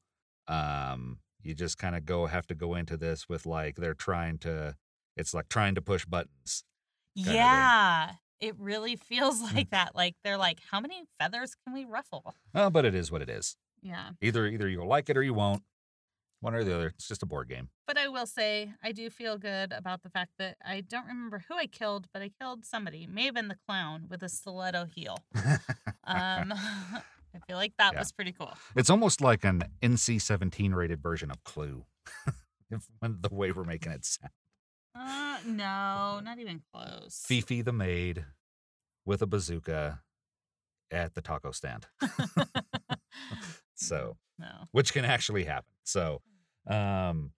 Um, 0.48 1.20
you 1.42 1.54
just 1.54 1.78
kind 1.78 1.94
of 1.96 2.04
go 2.04 2.26
have 2.26 2.46
to 2.48 2.54
go 2.54 2.74
into 2.74 2.96
this 2.96 3.28
with 3.28 3.46
like 3.46 3.76
they're 3.76 3.94
trying 3.94 4.38
to. 4.38 4.76
It's 5.16 5.34
like 5.34 5.48
trying 5.48 5.74
to 5.76 5.82
push 5.82 6.04
buttons. 6.04 6.64
yeah 7.14 8.12
it 8.40 8.54
really 8.58 8.96
feels 8.96 9.42
Mm. 9.48 9.54
like 9.54 9.70
that 9.70 9.94
like 9.94 10.14
they're 10.24 10.36
like 10.38 10.60
how 10.70 10.80
many 10.80 11.04
feathers 11.18 11.54
can 11.64 11.72
we 11.74 11.84
ruffle 11.84 12.34
Uh, 12.54 12.70
but 12.70 12.84
it 12.84 12.94
is 12.94 13.10
what 13.10 13.22
it 13.22 13.28
is. 13.30 13.56
Yeah 13.82 14.10
Either 14.20 14.46
either 14.46 14.68
you'll 14.68 14.86
like 14.88 15.08
it 15.10 15.16
or 15.16 15.22
you 15.22 15.34
won't. 15.34 15.62
One 16.40 16.54
or 16.54 16.62
the 16.62 16.72
other. 16.74 16.86
It's 16.94 17.08
just 17.08 17.24
a 17.24 17.26
board 17.26 17.48
game. 17.48 17.68
but 17.86 17.98
i 17.98 18.06
will 18.08 18.26
say 18.26 18.72
i 18.82 18.92
do 18.92 19.10
feel 19.10 19.38
good 19.38 19.72
about 19.72 20.02
the 20.04 20.10
fact 20.10 20.32
that 20.38 20.56
i 20.64 20.80
don't 20.80 21.06
remember 21.06 21.42
who 21.48 21.54
i 21.56 21.66
killed 21.66 22.06
but 22.12 22.22
i 22.22 22.30
killed 22.40 22.64
somebody 22.64 23.02
It 23.04 23.10
may 23.10 23.24
have 23.24 23.34
been 23.34 23.48
the 23.48 23.58
clown 23.66 24.06
with 24.08 24.22
a 24.22 24.28
stiletto 24.28 24.84
heel 24.86 25.16
um 26.04 26.52
i 27.34 27.38
feel 27.48 27.56
like 27.56 27.72
that 27.78 27.92
Yeah. 27.94 27.98
was 27.98 28.12
pretty 28.12 28.32
cool 28.32 28.52
It's 28.76 28.88
almost 28.90 29.20
like 29.20 29.44
an 29.44 29.62
NC-17 29.82 30.74
rated 30.74 31.02
version 31.02 31.30
of 31.30 31.42
Clue. 31.44 31.84
if, 32.70 32.86
the 33.02 33.28
way 33.32 33.50
we're 33.52 33.64
making 33.64 33.92
it 33.92 34.04
sound. 34.04 34.30
uh 34.94 35.38
no 35.44 36.20
not 36.22 36.38
even 36.38 36.62
close 36.72 37.24
Fifi 37.26 37.62
the 37.62 37.72
maid 37.72 38.24
with 39.04 39.22
a 39.22 39.26
bazooka 39.26 40.02
at 40.90 41.14
the 41.14 41.20
taco 41.20 41.50
stand. 41.50 41.86
So, 43.78 44.16
no 44.38 44.46
which 44.72 44.92
can 44.92 45.04
actually 45.04 45.44
happen. 45.44 45.72
So, 45.84 46.20
um, 46.66 47.32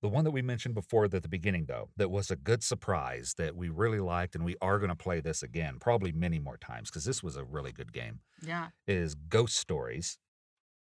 the 0.00 0.08
one 0.08 0.24
that 0.24 0.30
we 0.30 0.42
mentioned 0.42 0.74
before 0.74 1.06
at 1.06 1.10
the 1.10 1.28
beginning, 1.28 1.66
though, 1.66 1.90
that 1.96 2.10
was 2.10 2.30
a 2.30 2.36
good 2.36 2.62
surprise 2.62 3.34
that 3.36 3.56
we 3.56 3.68
really 3.68 3.98
liked, 3.98 4.36
and 4.36 4.44
we 4.44 4.54
are 4.62 4.78
going 4.78 4.90
to 4.90 4.96
play 4.96 5.20
this 5.20 5.42
again, 5.42 5.78
probably 5.80 6.12
many 6.12 6.38
more 6.38 6.56
times 6.56 6.88
because 6.88 7.04
this 7.04 7.22
was 7.22 7.36
a 7.36 7.42
really 7.42 7.72
good 7.72 7.92
game. 7.92 8.20
yeah 8.42 8.68
is 8.86 9.14
Ghost 9.14 9.56
Stories. 9.56 10.18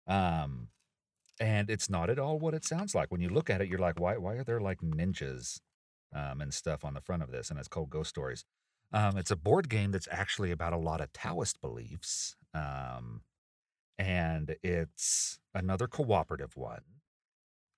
Um, 0.06 0.68
and 1.40 1.70
it's 1.70 1.90
not 1.90 2.10
at 2.10 2.18
all 2.18 2.38
what 2.38 2.54
it 2.54 2.64
sounds 2.64 2.94
like. 2.94 3.10
When 3.10 3.20
you 3.20 3.28
look 3.28 3.50
at 3.50 3.60
it, 3.60 3.68
you're 3.68 3.78
like, 3.78 4.00
why, 4.00 4.16
why 4.16 4.34
are 4.34 4.44
there 4.44 4.60
like 4.60 4.80
ninjas 4.80 5.60
um, 6.14 6.40
and 6.40 6.52
stuff 6.52 6.84
on 6.84 6.94
the 6.94 7.00
front 7.00 7.22
of 7.22 7.30
this? 7.30 7.50
And 7.50 7.58
it's 7.58 7.68
called 7.68 7.90
Ghost 7.90 8.10
Stories. 8.10 8.44
Um, 8.92 9.16
it's 9.16 9.30
a 9.30 9.36
board 9.36 9.68
game 9.68 9.90
that's 9.90 10.08
actually 10.10 10.50
about 10.50 10.72
a 10.72 10.78
lot 10.78 11.00
of 11.00 11.12
Taoist 11.12 11.60
beliefs. 11.60 12.36
Um, 12.54 13.22
and 13.98 14.56
it's 14.62 15.38
another 15.54 15.86
cooperative 15.86 16.56
one. 16.56 16.82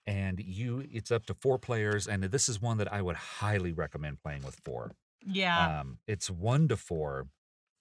And 0.07 0.41
you, 0.41 0.85
it's 0.91 1.11
up 1.11 1.27
to 1.27 1.35
four 1.35 1.59
players. 1.59 2.07
And 2.09 2.25
this 2.25 2.49
is 2.49 2.63
one 2.63 2.79
that 2.79 2.91
I 2.91 3.03
would 3.03 3.17
highly 3.17 3.73
recommend 3.73 4.23
playing 4.23 4.43
with 4.43 4.59
four. 4.65 4.93
yeah 5.27 5.81
Um, 5.81 5.99
it's 6.07 6.31
one 6.31 6.67
to 6.69 6.77
four, 6.79 7.27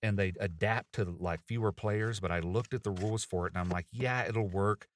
and 0.04 0.19
they 0.19 0.34
adapt 0.39 0.93
to 0.95 1.06
like 1.19 1.39
fewer 1.47 1.71
players. 1.71 2.19
But 2.19 2.32
I 2.32 2.39
looked 2.39 2.73
at 2.73 2.84
the 2.84 2.91
rules 2.91 3.23
for 3.23 3.47
it, 3.47 3.54
and 3.54 3.60
I'm 3.62 3.69
like, 3.69 3.86
yeah, 3.91 4.28
it'll 4.28 4.47
work. 4.50 4.88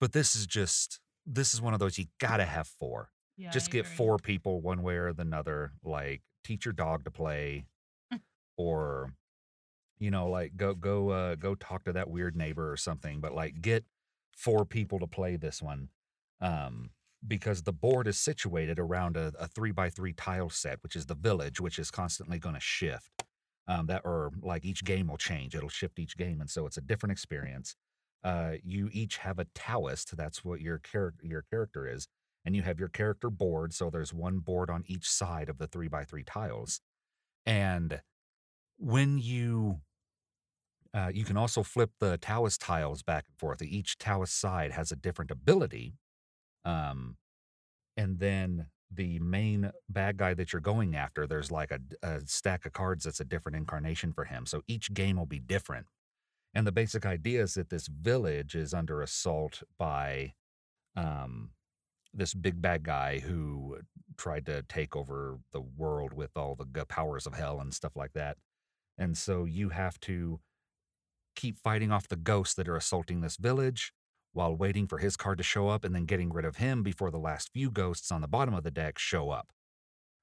But 0.00 0.12
this 0.12 0.36
is 0.36 0.46
just 0.46 1.00
this 1.24 1.54
is 1.54 1.62
one 1.62 1.72
of 1.72 1.80
those 1.80 1.96
you 1.98 2.06
gotta 2.20 2.44
have 2.44 2.66
four. 2.68 3.08
yeah 3.38 3.50
just 3.50 3.70
I 3.70 3.72
get 3.72 3.86
agree. 3.86 3.96
four 3.96 4.18
people 4.18 4.60
one 4.60 4.82
way 4.82 4.96
or 4.96 5.12
the 5.14 5.26
other. 5.34 5.72
Like 5.82 6.20
teach 6.44 6.66
your 6.66 6.74
dog 6.74 7.04
to 7.04 7.10
play, 7.10 7.64
or 8.58 9.14
you 9.98 10.10
know, 10.10 10.28
like 10.28 10.56
go 10.56 10.74
go 10.74 11.10
uh, 11.10 11.34
go 11.36 11.54
talk 11.54 11.84
to 11.84 11.92
that 11.92 12.10
weird 12.10 12.36
neighbor 12.36 12.70
or 12.70 12.76
something. 12.76 13.20
But 13.20 13.34
like 13.34 13.60
get 13.60 13.84
four 14.36 14.64
people 14.64 14.98
to 15.00 15.06
play 15.06 15.36
this 15.36 15.62
one. 15.62 15.88
Um, 16.40 16.90
because 17.26 17.62
the 17.62 17.72
board 17.72 18.06
is 18.06 18.18
situated 18.18 18.78
around 18.78 19.16
a, 19.16 19.32
a 19.38 19.46
three 19.48 19.70
by 19.72 19.88
three 19.88 20.12
tile 20.12 20.50
set, 20.50 20.82
which 20.82 20.96
is 20.96 21.06
the 21.06 21.14
village, 21.14 21.60
which 21.60 21.78
is 21.78 21.90
constantly 21.90 22.38
going 22.38 22.54
to 22.54 22.60
shift. 22.60 23.24
Um, 23.66 23.86
that 23.86 24.02
or 24.04 24.30
like 24.42 24.64
each 24.64 24.84
game 24.84 25.08
will 25.08 25.16
change; 25.16 25.54
it'll 25.54 25.70
shift 25.70 25.98
each 25.98 26.18
game, 26.18 26.40
and 26.40 26.50
so 26.50 26.66
it's 26.66 26.76
a 26.76 26.82
different 26.82 27.12
experience. 27.12 27.76
Uh, 28.22 28.52
you 28.62 28.90
each 28.92 29.18
have 29.18 29.38
a 29.38 29.46
Taoist. 29.54 30.16
That's 30.16 30.44
what 30.44 30.60
your 30.60 30.78
character 30.78 31.26
your 31.26 31.42
character 31.50 31.88
is, 31.88 32.08
and 32.44 32.54
you 32.54 32.62
have 32.62 32.78
your 32.78 32.88
character 32.88 33.30
board. 33.30 33.72
So 33.72 33.88
there's 33.88 34.12
one 34.12 34.40
board 34.40 34.68
on 34.68 34.84
each 34.86 35.08
side 35.08 35.48
of 35.48 35.56
the 35.56 35.66
three 35.66 35.88
by 35.88 36.04
three 36.04 36.24
tiles, 36.24 36.80
and 37.46 38.02
when 38.78 39.18
you 39.18 39.80
uh, 40.94 41.10
you 41.12 41.24
can 41.24 41.36
also 41.36 41.64
flip 41.64 41.90
the 41.98 42.16
Taoist 42.18 42.60
tiles 42.60 43.02
back 43.02 43.24
and 43.28 43.36
forth. 43.36 43.60
Each 43.62 43.98
Taoist 43.98 44.38
side 44.38 44.70
has 44.70 44.92
a 44.92 44.96
different 44.96 45.32
ability. 45.32 45.94
Um, 46.64 47.16
and 47.96 48.20
then 48.20 48.66
the 48.92 49.18
main 49.18 49.72
bad 49.88 50.16
guy 50.16 50.34
that 50.34 50.52
you're 50.52 50.60
going 50.60 50.94
after, 50.94 51.26
there's 51.26 51.50
like 51.50 51.72
a, 51.72 51.80
a 52.06 52.20
stack 52.26 52.64
of 52.64 52.72
cards 52.72 53.04
that's 53.04 53.18
a 53.18 53.24
different 53.24 53.56
incarnation 53.56 54.12
for 54.12 54.24
him. 54.24 54.46
So 54.46 54.62
each 54.68 54.94
game 54.94 55.16
will 55.16 55.26
be 55.26 55.40
different. 55.40 55.86
And 56.54 56.64
the 56.64 56.72
basic 56.72 57.04
idea 57.04 57.42
is 57.42 57.54
that 57.54 57.70
this 57.70 57.88
village 57.88 58.54
is 58.54 58.72
under 58.72 59.02
assault 59.02 59.64
by 59.76 60.34
um, 60.96 61.50
this 62.12 62.34
big 62.34 62.62
bad 62.62 62.84
guy 62.84 63.18
who 63.18 63.78
tried 64.16 64.46
to 64.46 64.62
take 64.62 64.94
over 64.94 65.40
the 65.52 65.60
world 65.60 66.12
with 66.12 66.36
all 66.36 66.54
the 66.54 66.86
powers 66.86 67.26
of 67.26 67.34
hell 67.34 67.58
and 67.58 67.74
stuff 67.74 67.96
like 67.96 68.12
that. 68.12 68.36
And 68.96 69.16
so 69.16 69.44
you 69.44 69.70
have 69.70 69.98
to 70.00 70.40
keep 71.34 71.56
fighting 71.58 71.90
off 71.90 72.08
the 72.08 72.16
ghosts 72.16 72.54
that 72.54 72.68
are 72.68 72.76
assaulting 72.76 73.20
this 73.20 73.36
village 73.36 73.92
while 74.32 74.56
waiting 74.56 74.86
for 74.86 74.98
his 74.98 75.16
card 75.16 75.38
to 75.38 75.44
show 75.44 75.68
up 75.68 75.84
and 75.84 75.94
then 75.94 76.04
getting 76.04 76.32
rid 76.32 76.44
of 76.44 76.56
him 76.56 76.82
before 76.82 77.10
the 77.10 77.18
last 77.18 77.50
few 77.52 77.70
ghosts 77.70 78.10
on 78.10 78.20
the 78.20 78.28
bottom 78.28 78.54
of 78.54 78.64
the 78.64 78.70
deck 78.70 78.98
show 78.98 79.30
up. 79.30 79.48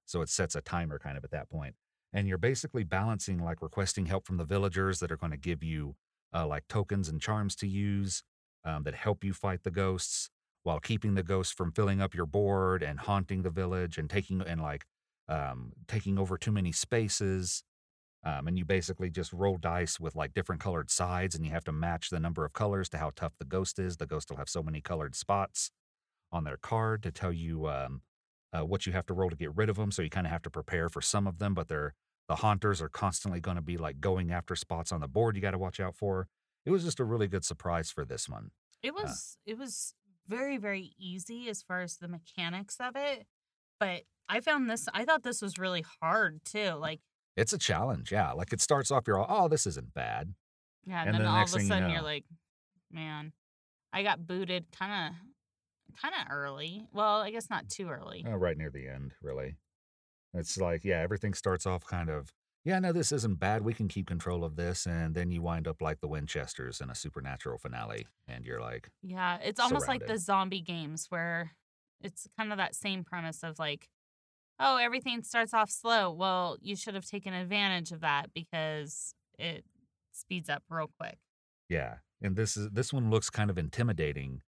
So 0.06 0.22
it 0.22 0.30
sets 0.30 0.56
a 0.56 0.62
timer 0.62 1.00
kind 1.00 1.18
of 1.18 1.24
at 1.24 1.32
that 1.32 1.50
point. 1.50 1.76
And 2.14 2.28
you're 2.28 2.38
basically 2.38 2.84
balancing 2.84 3.42
like 3.42 3.62
requesting 3.62 4.08
help 4.08 4.26
from 4.26 4.38
the 4.38 4.46
villagers 4.46 5.00
that 5.00 5.12
are 5.12 5.18
going 5.18 5.32
to 5.32 5.38
give 5.38 5.64
you 5.64 5.96
uh, 6.34 6.46
like 6.46 6.68
tokens 6.68 7.08
and 7.08 7.22
charms 7.22 7.56
to 7.58 7.68
use 7.68 8.24
um, 8.66 8.84
that 8.84 8.96
help 8.96 9.24
you 9.24 9.34
fight 9.34 9.64
the 9.64 9.72
ghosts 9.72 10.30
while 10.64 10.80
keeping 10.80 11.16
the 11.16 11.24
ghosts 11.24 11.54
from 11.54 11.72
filling 11.72 12.02
up 12.02 12.14
your 12.14 12.26
board 12.26 12.84
and 12.84 13.00
haunting 13.00 13.42
the 13.42 13.50
village 13.50 13.98
and 13.98 14.10
taking 14.10 14.42
and 14.42 14.62
like 14.62 14.86
um, 15.28 15.72
taking 15.88 16.20
over 16.20 16.38
too 16.38 16.52
many 16.52 16.72
spaces. 16.72 17.64
Um, 18.24 18.48
and 18.48 18.58
you 18.58 18.66
basically 18.66 19.10
just 19.10 19.34
roll 19.34 19.58
dice 19.58 20.00
with 20.00 20.16
like 20.16 20.34
different 20.34 20.62
colored 20.62 20.92
sides, 20.92 21.34
and 21.36 21.44
you 21.46 21.52
have 21.52 21.64
to 21.64 21.72
match 21.72 22.10
the 22.10 22.20
number 22.20 22.46
of 22.46 22.54
colors 22.54 22.88
to 22.90 22.98
how 23.00 23.12
tough 23.16 23.34
the 23.40 23.46
ghost 23.46 23.80
is. 23.80 23.98
The 23.98 24.06
ghost 24.06 24.30
will 24.30 24.38
have 24.38 24.50
so 24.50 24.62
many 24.62 24.80
colored 24.82 25.16
spots 25.16 25.72
on 26.32 26.44
their 26.44 26.58
card 26.58 27.04
to 27.04 27.12
tell 27.12 27.34
you 27.34 27.68
um, 27.68 28.02
uh, 28.54 28.66
what 28.66 28.86
you 28.86 28.94
have 28.94 29.06
to 29.08 29.14
roll 29.14 29.30
to 29.30 29.36
get 29.36 29.56
rid 29.56 29.70
of 29.70 29.76
them. 29.78 29.92
So 29.92 30.02
you 30.02 30.10
kind 30.10 30.28
of 30.28 30.32
have 30.32 30.44
to 30.44 30.50
prepare 30.52 30.90
for 30.90 31.02
some 31.02 31.28
of 31.28 31.40
them, 31.40 31.54
but 31.54 31.68
they're 31.68 31.94
the 32.28 32.38
haunters 32.38 32.82
are 32.82 32.90
constantly 32.90 33.42
going 33.42 33.58
to 33.58 33.62
be 33.62 33.78
like 33.78 34.00
going 34.00 34.32
after 34.32 34.56
spots 34.56 34.92
on 34.92 35.02
the 35.02 35.08
board 35.08 35.36
you 35.36 35.42
got 35.42 35.52
to 35.52 35.58
watch 35.58 35.80
out 35.80 35.96
for. 35.96 36.28
It 36.66 36.72
was 36.72 36.84
just 36.84 37.00
a 37.00 37.04
really 37.04 37.28
good 37.28 37.44
surprise 37.44 37.92
for 37.92 38.06
this 38.06 38.30
one. 38.30 38.52
It 38.84 38.92
Uh. 38.92 39.02
was 39.04 39.38
it 39.46 39.58
was 39.58 39.94
very 40.28 40.58
very 40.58 40.94
easy 40.98 41.50
as 41.50 41.64
far 41.64 41.82
as 41.82 41.98
the 41.98 42.08
mechanics 42.08 42.78
of 42.80 42.96
it, 42.96 43.26
but 43.80 44.04
I 44.30 44.40
found 44.42 44.70
this 44.70 44.88
I 44.94 45.06
thought 45.06 45.24
this 45.24 45.42
was 45.42 45.58
really 45.58 45.84
hard 46.02 46.46
too. 46.46 46.72
Like 46.74 47.02
It's 47.38 47.54
a 47.54 47.58
challenge, 47.58 48.12
yeah. 48.12 48.32
Like 48.34 48.52
it 48.54 48.62
starts 48.62 48.92
off, 48.92 49.04
you're 49.08 49.18
all, 49.20 49.26
oh, 49.30 49.48
this 49.48 49.66
isn't 49.68 49.94
bad. 49.94 50.34
yeah, 50.86 51.00
and, 51.02 51.10
And 51.10 51.16
then 51.16 51.22
then 51.24 51.32
all 51.32 51.44
of 51.44 51.50
a 51.50 51.52
thing 51.52 51.62
you 51.62 51.68
sudden 51.68 51.84
know- 51.88 51.94
you're 51.94 52.02
like, 52.02 52.26
man, 52.92 53.32
I 53.94 54.04
got 54.04 54.26
booted 54.28 54.66
kind 54.78 55.14
of 55.16 55.98
kind 56.02 56.14
of 56.16 56.28
early. 56.32 56.86
Well, 56.94 57.22
I 57.22 57.32
guess 57.32 57.50
not 57.50 57.68
too 57.70 57.90
early. 57.90 58.26
Uh, 58.26 58.36
right 58.38 58.58
near 58.58 58.70
the 58.70 58.88
end, 58.88 59.14
really. 59.22 59.56
It's 60.34 60.58
like, 60.58 60.86
yeah, 60.86 61.00
everything 61.00 61.34
starts 61.34 61.66
off 61.66 61.86
kind 61.86 62.10
of, 62.10 62.32
yeah, 62.64 62.80
no, 62.80 62.94
this 62.94 63.12
isn't 63.12 63.40
bad. 63.40 63.64
We 63.64 63.74
can 63.74 63.90
keep 63.90 64.08
control 64.08 64.46
of 64.46 64.56
this. 64.56 64.86
And 64.86 65.14
then 65.16 65.32
you 65.32 65.42
wind 65.42 65.68
up 65.68 65.82
like 65.82 66.00
the 66.00 66.08
Winchesters 66.08 66.80
in 66.80 66.90
a 66.90 66.96
supernatural 66.96 67.58
finale. 67.58 68.08
And 68.28 68.46
you're 68.46 68.62
like, 68.62 68.90
Yeah, 69.02 69.38
it's 69.44 69.60
almost 69.60 69.88
like 69.90 70.06
the 70.08 70.18
zombie 70.18 70.62
games 70.62 71.08
where 71.10 71.52
it's 72.00 72.28
kind 72.38 72.52
of 72.54 72.58
that 72.58 72.76
same 72.76 73.04
premise 73.04 73.44
of 73.44 73.60
like, 73.60 73.90
oh, 74.62 74.78
everything 74.78 75.24
starts 75.24 75.54
off 75.54 75.70
slow. 75.70 76.12
Well, 76.12 76.58
you 76.62 76.76
should 76.76 76.96
have 76.96 77.06
taken 77.06 77.34
advantage 77.34 77.92
of 77.92 78.02
that 78.02 78.34
because 78.34 79.14
it 79.40 79.66
speeds 80.14 80.50
up 80.50 80.64
real 80.70 80.92
quick. 81.00 81.18
yeah. 81.70 81.96
And 82.22 82.36
this 82.36 82.56
is 82.56 82.70
this 82.70 82.94
one 82.94 83.10
looks 83.10 83.30
kind 83.32 83.50
of 83.50 83.58
intimidating 83.58 84.42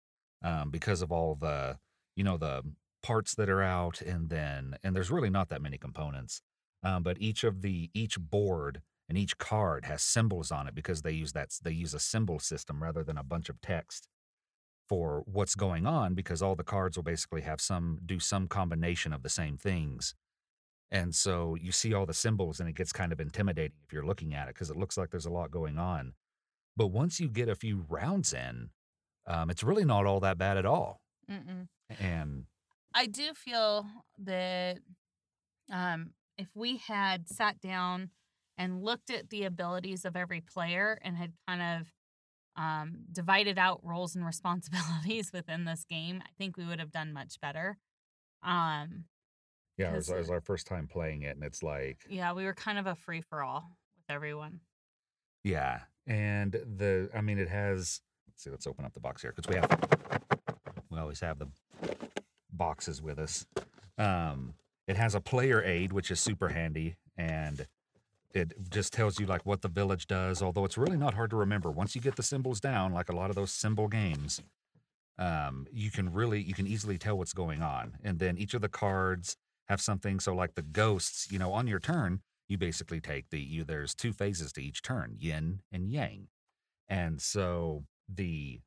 um, 0.44 0.72
because 0.72 1.02
of 1.02 1.12
all 1.12 1.36
the, 1.36 1.78
you 2.18 2.24
know, 2.24 2.38
the 2.38 2.64
parts 3.02 3.34
that 3.36 3.50
are 3.50 3.62
out. 3.64 4.02
And 4.02 4.30
then, 4.30 4.76
and 4.84 4.96
there's 4.96 5.10
really 5.10 5.30
not 5.30 5.50
that 5.50 5.62
many 5.62 5.78
components. 5.78 6.42
Um, 6.84 7.04
but 7.04 7.18
each 7.22 7.44
of 7.44 7.62
the, 7.62 7.90
each 7.94 8.20
board 8.20 8.82
and 9.08 9.18
each 9.18 9.38
card 9.38 9.86
has 9.86 10.02
symbols 10.04 10.52
on 10.52 10.68
it 10.68 10.76
because 10.76 11.02
they 11.04 11.12
use 11.12 11.32
that, 11.34 11.50
they 11.64 11.72
use 11.72 11.94
a 11.94 12.00
symbol 12.00 12.40
system 12.40 12.84
rather 12.84 13.04
than 13.04 13.18
a 13.18 13.24
bunch 13.24 13.50
of 13.50 13.62
text. 13.62 14.08
For 14.92 15.24
what's 15.26 15.56
going 15.56 15.88
on 15.88 16.14
because 16.14 16.42
all 16.42 16.54
the 16.54 16.66
cards 16.66 16.98
will 16.98 17.04
basically 17.04 17.40
have 17.40 17.62
some 17.62 17.98
do 18.06 18.20
some 18.20 18.46
combination 18.46 19.14
of 19.14 19.24
the 19.24 19.30
same 19.30 19.56
things. 19.56 20.16
And 20.92 21.16
so 21.16 21.56
you 21.56 21.72
see 21.72 21.94
all 21.94 22.06
the 22.06 22.14
symbols 22.14 22.60
and 22.60 22.68
it 22.68 22.76
gets 22.76 22.92
kind 22.92 23.14
of 23.14 23.22
intimidating 23.22 23.78
if 23.86 23.94
you're 23.94 24.06
looking 24.06 24.34
at 24.34 24.50
it 24.50 24.56
because 24.56 24.70
it 24.70 24.76
looks 24.76 24.98
like 24.98 25.10
there's 25.10 25.26
a 25.26 25.32
lot 25.32 25.50
going 25.50 25.80
on. 25.80 26.12
But 26.76 26.88
once 26.88 27.22
you 27.22 27.30
get 27.30 27.48
a 27.48 27.56
few 27.56 27.86
rounds 27.88 28.34
in, 28.34 28.72
um, 29.28 29.50
it's 29.50 29.64
really 29.64 29.86
not 29.86 30.06
all 30.06 30.20
that 30.20 30.38
bad 30.38 30.58
at 30.58 30.66
all. 30.66 31.00
Mm-mm. 31.32 31.70
And 31.98 32.48
I 32.94 33.06
do 33.06 33.34
feel 33.34 33.86
that 34.20 34.80
um, 35.72 36.10
if 36.38 36.50
we 36.54 36.82
had 36.86 37.30
sat 37.30 37.62
down 37.62 38.10
and 38.58 38.84
looked 38.84 39.10
at 39.10 39.30
the 39.30 39.46
abilities 39.46 40.04
of 40.04 40.18
every 40.18 40.42
player 40.42 41.00
and 41.02 41.16
had 41.16 41.32
kind 41.48 41.62
of 41.62 41.88
um, 42.56 43.00
divided 43.12 43.58
out 43.58 43.82
roles 43.84 44.16
and 44.16 44.26
responsibilities 44.34 45.32
within 45.34 45.66
this 45.66 45.86
game, 45.90 46.22
I 46.24 46.30
think 46.38 46.58
we 46.58 46.66
would 46.66 46.80
have 46.80 46.92
done 46.92 47.14
much 47.14 47.40
better. 47.42 47.78
Um, 48.44 49.06
yeah, 49.78 49.94
it 49.94 49.96
was, 49.96 50.10
it 50.10 50.18
was 50.18 50.30
our 50.30 50.42
first 50.42 50.68
time 50.68 50.88
playing 50.88 51.24
it, 51.24 51.36
and 51.36 51.44
it's 51.44 51.64
like, 51.64 52.00
yeah, 52.10 52.34
we 52.34 52.44
were 52.44 52.54
kind 52.54 52.78
of 52.78 52.88
a 52.88 52.96
free 52.96 53.22
for 53.22 53.42
all 53.42 53.78
with 53.98 54.16
everyone. 54.16 54.60
Yeah, 55.44 55.80
and 56.06 56.52
the 56.52 57.10
I 57.16 57.22
mean 57.22 57.40
it 57.40 57.50
has. 57.50 58.02
Let's 58.28 58.44
see. 58.44 58.50
Let's 58.50 58.68
open 58.68 58.86
up 58.86 58.94
the 58.94 59.00
box 59.00 59.22
here 59.22 59.34
because 59.36 59.50
we 59.50 59.56
have 59.56 59.80
we 60.90 61.00
always 61.00 61.20
have 61.22 61.40
the 61.40 61.48
boxes 62.52 63.02
with 63.02 63.18
us. 63.18 63.46
Um, 63.98 64.54
it 64.88 64.98
has 64.98 65.16
a 65.16 65.22
player 65.22 65.64
aid 65.64 65.94
which 65.94 66.12
is 66.12 66.20
super 66.20 66.50
handy, 66.50 66.96
and 67.18 67.66
it 68.34 68.54
just 68.70 68.94
tells 68.94 69.20
you 69.20 69.26
like 69.26 69.46
what 69.46 69.62
the 69.62 69.68
village 69.68 70.08
does. 70.08 70.42
Although 70.42 70.66
it's 70.66 70.78
really 70.78 70.98
not 70.98 71.14
hard 71.14 71.30
to 71.32 71.36
remember 71.36 71.72
once 71.72 71.96
you 71.96 72.02
get 72.02 72.16
the 72.16 72.24
symbols 72.24 72.60
down, 72.60 72.94
like 72.94 73.10
a 73.10 73.16
lot 73.16 73.30
of 73.30 73.36
those 73.36 73.52
symbol 73.52 73.88
games. 73.88 74.42
Um, 75.20 75.68
you 75.72 75.92
can 75.92 76.12
really 76.12 76.42
you 76.42 76.54
can 76.54 76.66
easily 76.66 76.98
tell 76.98 77.18
what's 77.18 77.34
going 77.34 77.62
on, 77.62 77.98
and 78.04 78.18
then 78.18 78.38
each 78.38 78.54
of 78.54 78.62
the 78.62 78.70
cards 78.70 79.38
have 79.68 79.82
something. 79.82 80.20
So 80.20 80.34
like 80.34 80.56
the 80.56 80.64
ghosts, 80.64 81.32
you 81.32 81.38
know, 81.38 81.52
on 81.54 81.68
your 81.68 81.80
turn, 81.80 82.22
you 82.52 82.58
basically 82.58 83.00
take 83.00 83.30
the 83.30 83.40
you 83.40 83.64
there's 83.64 83.96
two 83.96 84.12
phases 84.12 84.52
to 84.52 84.62
each 84.62 84.82
turn 84.82 85.16
yin 85.18 85.62
and 85.72 85.90
yang 85.90 86.28
and 86.90 87.22
so 87.22 87.86
the 88.14 88.60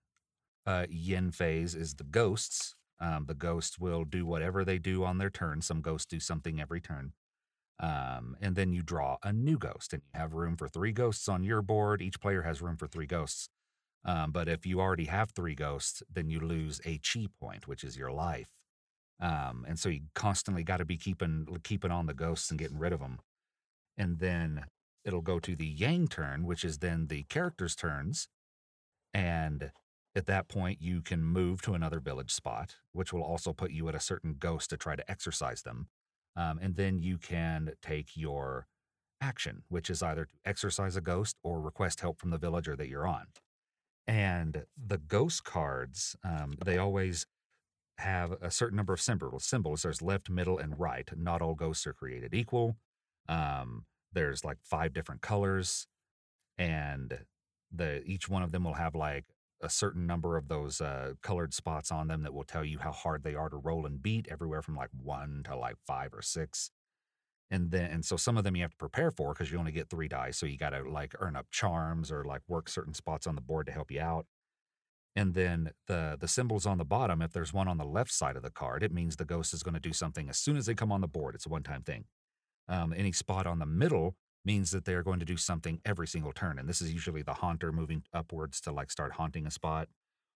uh, 0.66 0.86
yin 0.88 1.30
phase 1.30 1.74
is 1.74 1.94
the 1.94 2.04
ghosts 2.04 2.74
um, 2.98 3.26
the 3.26 3.34
ghosts 3.34 3.78
will 3.78 4.04
do 4.04 4.24
whatever 4.24 4.64
they 4.64 4.78
do 4.78 5.04
on 5.04 5.18
their 5.18 5.28
turn 5.28 5.60
some 5.60 5.82
ghosts 5.82 6.06
do 6.06 6.18
something 6.18 6.58
every 6.58 6.80
turn 6.80 7.12
um, 7.80 8.36
and 8.40 8.56
then 8.56 8.72
you 8.72 8.82
draw 8.82 9.16
a 9.22 9.32
new 9.32 9.58
ghost 9.58 9.92
and 9.92 10.02
you 10.02 10.20
have 10.20 10.34
room 10.34 10.56
for 10.56 10.68
three 10.68 10.92
ghosts 10.92 11.28
on 11.28 11.42
your 11.42 11.62
board 11.62 12.02
each 12.02 12.20
player 12.20 12.42
has 12.42 12.62
room 12.62 12.76
for 12.76 12.86
three 12.86 13.06
ghosts 13.06 13.48
um, 14.04 14.32
but 14.32 14.48
if 14.48 14.66
you 14.66 14.80
already 14.80 15.06
have 15.06 15.30
three 15.30 15.54
ghosts 15.54 16.02
then 16.12 16.30
you 16.30 16.40
lose 16.40 16.80
a 16.84 16.98
chi 16.98 17.26
point 17.40 17.66
which 17.66 17.84
is 17.84 17.96
your 17.96 18.12
life 18.12 18.48
um, 19.20 19.64
and 19.68 19.78
so 19.78 19.88
you 19.88 20.00
constantly 20.14 20.62
got 20.62 20.78
to 20.78 20.84
be 20.84 20.96
keeping 20.96 21.46
keeping 21.64 21.90
on 21.90 22.06
the 22.06 22.14
ghosts 22.14 22.50
and 22.50 22.58
getting 22.58 22.78
rid 22.78 22.92
of 22.92 23.00
them 23.00 23.18
and 23.96 24.18
then 24.18 24.64
it'll 25.04 25.20
go 25.20 25.38
to 25.38 25.54
the 25.54 25.66
yang 25.66 26.08
turn, 26.08 26.44
which 26.44 26.64
is 26.64 26.78
then 26.78 27.06
the 27.08 27.24
characters' 27.24 27.76
turns. 27.76 28.28
And 29.12 29.70
at 30.16 30.26
that 30.26 30.48
point, 30.48 30.80
you 30.80 31.02
can 31.02 31.22
move 31.22 31.62
to 31.62 31.74
another 31.74 32.00
village 32.00 32.32
spot, 32.32 32.76
which 32.92 33.12
will 33.12 33.22
also 33.22 33.52
put 33.52 33.70
you 33.70 33.88
at 33.88 33.94
a 33.94 34.00
certain 34.00 34.36
ghost 34.38 34.70
to 34.70 34.76
try 34.76 34.96
to 34.96 35.10
exercise 35.10 35.62
them. 35.62 35.88
Um, 36.36 36.58
and 36.60 36.76
then 36.76 36.98
you 36.98 37.18
can 37.18 37.72
take 37.82 38.16
your 38.16 38.66
action, 39.20 39.62
which 39.68 39.88
is 39.88 40.02
either 40.02 40.24
to 40.24 40.34
exercise 40.44 40.96
a 40.96 41.00
ghost 41.00 41.36
or 41.42 41.60
request 41.60 42.00
help 42.00 42.18
from 42.18 42.30
the 42.30 42.38
villager 42.38 42.76
that 42.76 42.88
you're 42.88 43.06
on. 43.06 43.26
And 44.06 44.64
the 44.76 44.98
ghost 44.98 45.44
cards, 45.44 46.16
um, 46.24 46.54
they 46.64 46.76
always 46.76 47.26
have 47.98 48.32
a 48.42 48.50
certain 48.50 48.76
number 48.76 48.92
of 48.92 49.00
symbols. 49.00 49.44
Symbols. 49.44 49.82
There's 49.82 50.02
left, 50.02 50.28
middle, 50.28 50.58
and 50.58 50.78
right. 50.78 51.08
Not 51.16 51.40
all 51.40 51.54
ghosts 51.54 51.86
are 51.86 51.92
created 51.92 52.34
equal. 52.34 52.76
Um, 53.28 53.86
there's 54.12 54.44
like 54.44 54.58
five 54.62 54.92
different 54.92 55.22
colors, 55.22 55.86
and 56.58 57.18
the 57.72 58.02
each 58.04 58.28
one 58.28 58.42
of 58.42 58.52
them 58.52 58.64
will 58.64 58.74
have 58.74 58.94
like 58.94 59.24
a 59.64 59.70
certain 59.70 60.06
number 60.06 60.36
of 60.36 60.48
those 60.48 60.80
uh, 60.80 61.14
colored 61.22 61.54
spots 61.54 61.90
on 61.90 62.08
them 62.08 62.22
that 62.22 62.34
will 62.34 62.44
tell 62.44 62.64
you 62.64 62.78
how 62.78 62.92
hard 62.92 63.24
they 63.24 63.34
are 63.34 63.48
to 63.48 63.56
roll 63.56 63.86
and 63.86 64.02
beat, 64.02 64.28
everywhere 64.30 64.62
from 64.62 64.76
like 64.76 64.90
one 64.92 65.42
to 65.46 65.56
like 65.56 65.76
five 65.86 66.12
or 66.12 66.22
six. 66.22 66.70
And 67.50 67.70
then, 67.70 67.90
and 67.90 68.04
so 68.04 68.16
some 68.16 68.36
of 68.36 68.44
them 68.44 68.56
you 68.56 68.62
have 68.62 68.72
to 68.72 68.76
prepare 68.76 69.10
for 69.10 69.32
because 69.32 69.50
you 69.50 69.58
only 69.58 69.72
get 69.72 69.88
three 69.88 70.08
dice, 70.08 70.38
so 70.38 70.46
you 70.46 70.56
got 70.58 70.70
to 70.70 70.88
like 70.88 71.14
earn 71.18 71.36
up 71.36 71.46
charms 71.50 72.10
or 72.12 72.24
like 72.24 72.42
work 72.48 72.68
certain 72.68 72.94
spots 72.94 73.26
on 73.26 73.34
the 73.34 73.40
board 73.40 73.66
to 73.66 73.72
help 73.72 73.90
you 73.90 74.00
out. 74.00 74.26
And 75.16 75.34
then 75.34 75.70
the 75.86 76.16
the 76.18 76.28
symbols 76.28 76.66
on 76.66 76.78
the 76.78 76.84
bottom, 76.84 77.22
if 77.22 77.32
there's 77.32 77.52
one 77.52 77.68
on 77.68 77.78
the 77.78 77.84
left 77.84 78.10
side 78.12 78.36
of 78.36 78.42
the 78.42 78.50
card, 78.50 78.82
it 78.82 78.92
means 78.92 79.16
the 79.16 79.24
ghost 79.24 79.54
is 79.54 79.62
going 79.62 79.74
to 79.74 79.80
do 79.80 79.92
something 79.92 80.28
as 80.28 80.38
soon 80.38 80.56
as 80.56 80.66
they 80.66 80.74
come 80.74 80.90
on 80.90 81.00
the 81.00 81.08
board. 81.08 81.34
It's 81.34 81.46
a 81.46 81.50
one 81.50 81.62
time 81.62 81.82
thing. 81.82 82.06
Um, 82.68 82.92
any 82.96 83.12
spot 83.12 83.46
on 83.46 83.58
the 83.58 83.66
middle 83.66 84.16
means 84.44 84.70
that 84.72 84.84
they're 84.84 85.02
going 85.02 85.20
to 85.20 85.24
do 85.24 85.36
something 85.36 85.80
every 85.84 86.06
single 86.06 86.32
turn. 86.32 86.58
And 86.58 86.68
this 86.68 86.80
is 86.82 86.92
usually 86.92 87.22
the 87.22 87.34
haunter 87.34 87.72
moving 87.72 88.02
upwards 88.12 88.60
to 88.62 88.72
like 88.72 88.90
start 88.90 89.12
haunting 89.12 89.46
a 89.46 89.50
spot, 89.50 89.88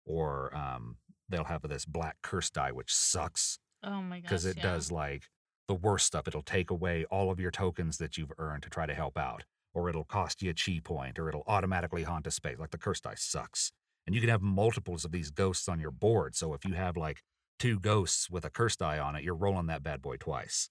or 0.06 0.56
um, 0.56 0.98
they'll 1.30 1.44
have 1.46 1.62
this 1.64 1.86
black 1.86 2.18
curse 2.24 2.50
die, 2.50 2.72
which 2.72 2.94
sucks 2.94 3.60
Oh 3.84 4.02
my 4.02 4.20
gosh. 4.20 4.24
because 4.24 4.46
it 4.46 4.58
yeah. 4.58 4.64
does 4.64 4.92
like 4.92 5.24
the 5.68 5.76
worst 5.76 6.08
stuff. 6.08 6.28
It'll 6.28 6.42
take 6.42 6.72
away 6.72 7.06
all 7.12 7.30
of 7.30 7.40
your 7.40 7.52
tokens 7.52 7.98
that 7.98 8.18
you've 8.18 8.32
earned 8.38 8.64
to 8.64 8.70
try 8.70 8.86
to 8.86 8.94
help 8.94 9.18
out, 9.18 9.44
or 9.74 9.90
it'll 9.90 10.06
cost 10.06 10.42
you 10.42 10.50
a 10.50 10.54
chi 10.54 10.80
point, 10.84 11.20
or 11.20 11.28
it'll 11.30 11.44
automatically 11.48 12.04
haunt 12.04 12.28
a 12.28 12.32
space. 12.32 12.58
Like 12.60 12.72
the 12.72 12.78
curse 12.78 13.02
die 13.02 13.16
sucks. 13.16 13.72
And 14.06 14.16
you 14.16 14.22
can 14.22 14.30
have 14.30 14.42
multiples 14.42 15.04
of 15.04 15.12
these 15.12 15.32
ghosts 15.32 15.68
on 15.68 15.82
your 15.82 15.92
board. 15.92 16.34
So 16.36 16.54
if 16.54 16.64
you 16.64 16.76
have 16.76 16.96
like 16.96 17.22
two 17.60 17.78
ghosts 17.78 18.30
with 18.30 18.46
a 18.46 18.50
curse 18.50 18.78
die 18.78 19.00
on 19.00 19.18
it, 19.18 19.24
you're 19.26 19.36
rolling 19.36 19.66
that 19.68 19.84
bad 19.84 20.02
boy 20.02 20.16
twice. 20.16 20.70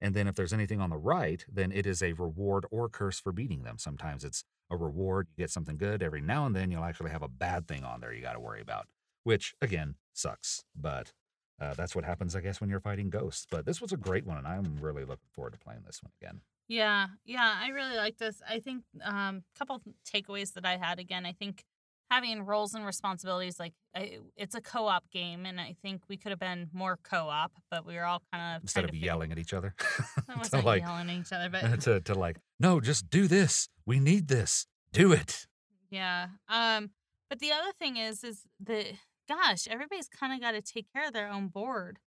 And 0.00 0.14
then 0.14 0.26
if 0.26 0.34
there's 0.34 0.52
anything 0.52 0.80
on 0.80 0.90
the 0.90 0.96
right, 0.96 1.44
then 1.50 1.72
it 1.72 1.86
is 1.86 2.02
a 2.02 2.12
reward 2.14 2.64
or 2.70 2.88
curse 2.88 3.20
for 3.20 3.32
beating 3.32 3.64
them. 3.64 3.78
Sometimes 3.78 4.24
it's 4.24 4.44
a 4.70 4.76
reward, 4.76 5.28
you 5.36 5.42
get 5.42 5.50
something 5.50 5.76
good. 5.76 6.02
Every 6.02 6.20
now 6.20 6.46
and 6.46 6.56
then 6.56 6.70
you'll 6.70 6.84
actually 6.84 7.10
have 7.10 7.22
a 7.22 7.28
bad 7.28 7.68
thing 7.68 7.84
on 7.84 8.00
there 8.00 8.12
you 8.12 8.22
got 8.22 8.32
to 8.34 8.40
worry 8.40 8.62
about, 8.62 8.86
which 9.24 9.54
again 9.60 9.96
sucks. 10.12 10.64
But 10.74 11.12
uh, 11.60 11.74
that's 11.74 11.94
what 11.94 12.04
happens, 12.04 12.34
I 12.34 12.40
guess, 12.40 12.60
when 12.60 12.70
you're 12.70 12.80
fighting 12.80 13.10
ghosts. 13.10 13.46
But 13.50 13.66
this 13.66 13.80
was 13.80 13.92
a 13.92 13.96
great 13.96 14.26
one, 14.26 14.38
and 14.38 14.46
I'm 14.46 14.78
really 14.80 15.04
looking 15.04 15.28
forward 15.34 15.52
to 15.52 15.58
playing 15.58 15.82
this 15.84 16.02
one 16.02 16.12
again. 16.22 16.40
Yeah, 16.68 17.08
yeah, 17.24 17.58
I 17.60 17.68
really 17.68 17.96
like 17.96 18.16
this. 18.18 18.40
I 18.48 18.60
think 18.60 18.84
um 19.04 19.42
couple 19.58 19.82
takeaways 20.06 20.54
that 20.54 20.64
I 20.64 20.76
had 20.76 20.98
again, 20.98 21.26
I 21.26 21.32
think 21.32 21.64
having 22.10 22.44
roles 22.44 22.74
and 22.74 22.84
responsibilities 22.84 23.58
like 23.60 23.72
I, 23.94 24.18
it's 24.36 24.54
a 24.54 24.60
co-op 24.60 25.08
game 25.10 25.46
and 25.46 25.60
I 25.60 25.76
think 25.82 26.02
we 26.08 26.16
could 26.16 26.30
have 26.30 26.40
been 26.40 26.68
more 26.72 26.98
co-op, 27.02 27.52
but 27.70 27.86
we 27.86 27.94
were 27.94 28.04
all 28.04 28.22
kind 28.32 28.56
of 28.56 28.62
Instead 28.62 28.84
of 28.84 28.94
yelling 28.94 29.32
at 29.32 29.38
each 29.38 29.54
other, 29.54 29.74
to 30.50 30.60
like 30.60 30.82
yelling 30.82 31.08
at 31.08 31.16
each 31.16 31.32
other, 31.32 31.48
but 31.52 31.80
to, 31.82 32.00
to 32.00 32.14
like, 32.14 32.38
no, 32.58 32.80
just 32.80 33.10
do 33.10 33.26
this. 33.26 33.68
We 33.86 34.00
need 34.00 34.28
this. 34.28 34.66
Do 34.92 35.12
it. 35.12 35.46
yeah. 35.90 36.26
Um 36.48 36.90
but 37.28 37.38
the 37.38 37.52
other 37.52 37.70
thing 37.78 37.96
is 37.96 38.24
is 38.24 38.42
that 38.60 38.86
gosh, 39.28 39.68
everybody's 39.68 40.08
kind 40.08 40.32
of 40.32 40.40
got 40.40 40.52
to 40.52 40.60
take 40.60 40.92
care 40.92 41.06
of 41.06 41.12
their 41.12 41.30
own 41.30 41.46
board 41.46 42.00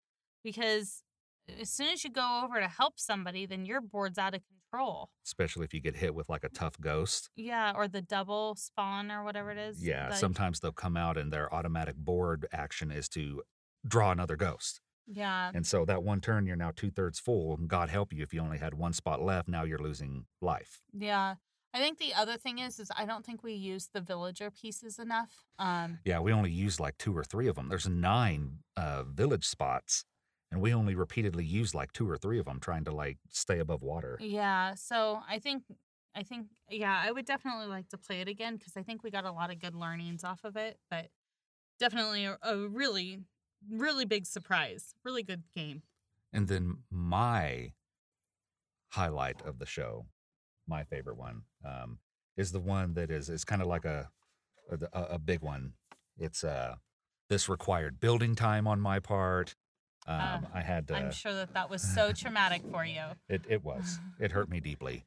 because 0.42 1.02
as 1.60 1.70
soon 1.70 1.88
as 1.88 2.04
you 2.04 2.10
go 2.10 2.42
over 2.44 2.60
to 2.60 2.68
help 2.68 2.98
somebody, 3.00 3.46
then 3.46 3.64
your 3.64 3.80
board's 3.80 4.18
out 4.18 4.34
of 4.34 4.42
control. 4.70 5.10
Especially 5.26 5.64
if 5.64 5.74
you 5.74 5.80
get 5.80 5.96
hit 5.96 6.14
with 6.14 6.28
like 6.28 6.44
a 6.44 6.48
tough 6.48 6.80
ghost. 6.80 7.30
Yeah, 7.36 7.72
or 7.74 7.88
the 7.88 8.02
double 8.02 8.54
spawn 8.56 9.10
or 9.10 9.24
whatever 9.24 9.50
it 9.50 9.58
is. 9.58 9.84
Yeah, 9.84 10.10
like- 10.10 10.18
sometimes 10.18 10.60
they'll 10.60 10.72
come 10.72 10.96
out 10.96 11.16
and 11.16 11.32
their 11.32 11.52
automatic 11.54 11.96
board 11.96 12.46
action 12.52 12.90
is 12.90 13.08
to 13.10 13.42
draw 13.86 14.10
another 14.12 14.36
ghost. 14.36 14.80
Yeah. 15.12 15.50
And 15.52 15.66
so 15.66 15.84
that 15.86 16.04
one 16.04 16.20
turn, 16.20 16.46
you're 16.46 16.54
now 16.54 16.70
two 16.74 16.90
thirds 16.90 17.18
full. 17.18 17.56
And 17.56 17.68
God 17.68 17.88
help 17.88 18.12
you 18.12 18.22
if 18.22 18.32
you 18.32 18.40
only 18.40 18.58
had 18.58 18.74
one 18.74 18.92
spot 18.92 19.20
left. 19.20 19.48
Now 19.48 19.64
you're 19.64 19.78
losing 19.78 20.26
life. 20.40 20.82
Yeah. 20.96 21.34
I 21.74 21.78
think 21.78 21.98
the 21.98 22.14
other 22.14 22.36
thing 22.36 22.58
is 22.58 22.78
is 22.78 22.90
I 22.96 23.06
don't 23.06 23.24
think 23.24 23.42
we 23.42 23.52
use 23.54 23.88
the 23.92 24.00
villager 24.00 24.50
pieces 24.52 24.98
enough. 25.00 25.46
Um 25.58 25.98
Yeah, 26.04 26.20
we 26.20 26.32
only 26.32 26.50
use 26.52 26.78
like 26.78 26.96
two 26.98 27.16
or 27.16 27.24
three 27.24 27.48
of 27.48 27.56
them. 27.56 27.68
There's 27.68 27.88
nine 27.88 28.58
uh, 28.76 29.02
village 29.04 29.46
spots, 29.46 30.04
and 30.50 30.60
we 30.60 30.74
only 30.74 30.94
repeatedly 30.94 31.44
used 31.44 31.74
like 31.74 31.92
two 31.92 32.08
or 32.10 32.16
three 32.18 32.38
of 32.38 32.46
them, 32.46 32.60
trying 32.60 32.84
to 32.84 32.92
like 32.92 33.18
stay 33.30 33.58
above 33.58 33.82
water. 33.82 34.16
yeah, 34.20 34.74
so 34.74 35.20
I 35.28 35.38
think 35.38 35.64
I 36.14 36.22
think 36.22 36.48
yeah, 36.68 37.00
I 37.04 37.12
would 37.12 37.24
definitely 37.24 37.66
like 37.66 37.88
to 37.90 37.98
play 37.98 38.20
it 38.20 38.28
again 38.28 38.58
cuz 38.58 38.76
I 38.76 38.82
think 38.82 39.02
we 39.02 39.10
got 39.10 39.24
a 39.24 39.32
lot 39.32 39.50
of 39.50 39.58
good 39.60 39.74
learnings 39.74 40.24
off 40.24 40.44
of 40.44 40.56
it, 40.56 40.78
but 40.90 41.10
definitely 41.78 42.24
a, 42.24 42.38
a 42.42 42.68
really 42.68 43.24
really 43.68 44.04
big 44.04 44.26
surprise. 44.26 44.94
Really 45.04 45.22
good 45.22 45.44
game. 45.54 45.82
And 46.32 46.48
then 46.48 46.84
my 46.90 47.72
highlight 48.90 49.42
of 49.42 49.58
the 49.58 49.66
show, 49.66 50.06
my 50.66 50.84
favorite 50.84 51.16
one, 51.16 51.42
um, 51.64 51.98
is 52.36 52.52
the 52.52 52.60
one 52.60 52.94
that 52.94 53.10
is 53.10 53.28
is 53.28 53.44
kind 53.44 53.62
of 53.62 53.68
like 53.68 53.84
a, 53.84 54.10
a 54.70 55.00
a 55.02 55.18
big 55.18 55.42
one. 55.42 55.74
It's 56.16 56.44
uh 56.44 56.76
this 57.28 57.48
required 57.48 58.00
building 58.00 58.34
time 58.34 58.66
on 58.66 58.80
my 58.80 58.98
part. 58.98 59.54
Um, 60.10 60.20
Ah, 60.20 60.40
I 60.54 60.60
had 60.60 60.88
to. 60.88 60.94
I'm 60.94 61.12
sure 61.12 61.32
that 61.34 61.54
that 61.54 61.70
was 61.70 61.82
so 61.82 62.12
traumatic 62.12 62.62
for 62.70 62.84
you. 62.84 63.02
It 63.28 63.42
it 63.48 63.64
was. 63.64 63.98
It 64.18 64.32
hurt 64.32 64.48
me 64.50 64.60
deeply. 64.60 65.06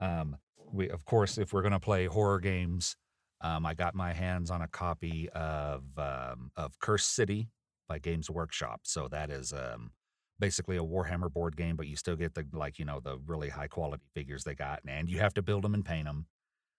Um, 0.00 0.36
we 0.72 0.88
of 0.88 1.04
course, 1.04 1.38
if 1.38 1.52
we're 1.52 1.62
gonna 1.62 1.80
play 1.80 2.06
horror 2.06 2.40
games, 2.40 2.96
um, 3.40 3.66
I 3.66 3.74
got 3.74 3.94
my 3.94 4.12
hands 4.12 4.50
on 4.50 4.62
a 4.62 4.68
copy 4.68 5.28
of 5.30 5.82
um, 5.98 6.50
of 6.56 6.78
Cursed 6.80 7.14
City 7.14 7.48
by 7.88 7.98
Games 7.98 8.30
Workshop. 8.30 8.80
So 8.84 9.08
that 9.08 9.30
is 9.30 9.52
um, 9.52 9.92
basically 10.38 10.76
a 10.76 10.82
Warhammer 10.82 11.32
board 11.32 11.56
game, 11.56 11.76
but 11.76 11.86
you 11.86 11.96
still 11.96 12.16
get 12.16 12.34
the 12.34 12.46
like 12.52 12.78
you 12.78 12.84
know 12.86 13.00
the 13.00 13.18
really 13.26 13.50
high 13.50 13.68
quality 13.68 14.04
figures 14.14 14.44
they 14.44 14.54
got, 14.54 14.80
and 14.86 15.08
you 15.10 15.18
have 15.18 15.34
to 15.34 15.42
build 15.42 15.62
them 15.64 15.74
and 15.74 15.84
paint 15.84 16.06
them. 16.06 16.26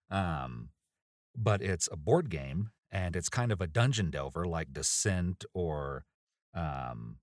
Um, 0.09 0.70
but 1.38 1.61
it's 1.61 1.88
a 1.91 1.97
board 1.97 2.30
game, 2.30 2.72
and 2.91 3.15
it's 3.15 3.30
kind 3.30 3.51
of 3.51 3.61
a 3.61 3.67
dungeon 3.67 4.09
delver 4.09 4.45
like 4.45 4.74
Descent 4.74 5.45
or 5.53 6.05
um, 6.53 7.17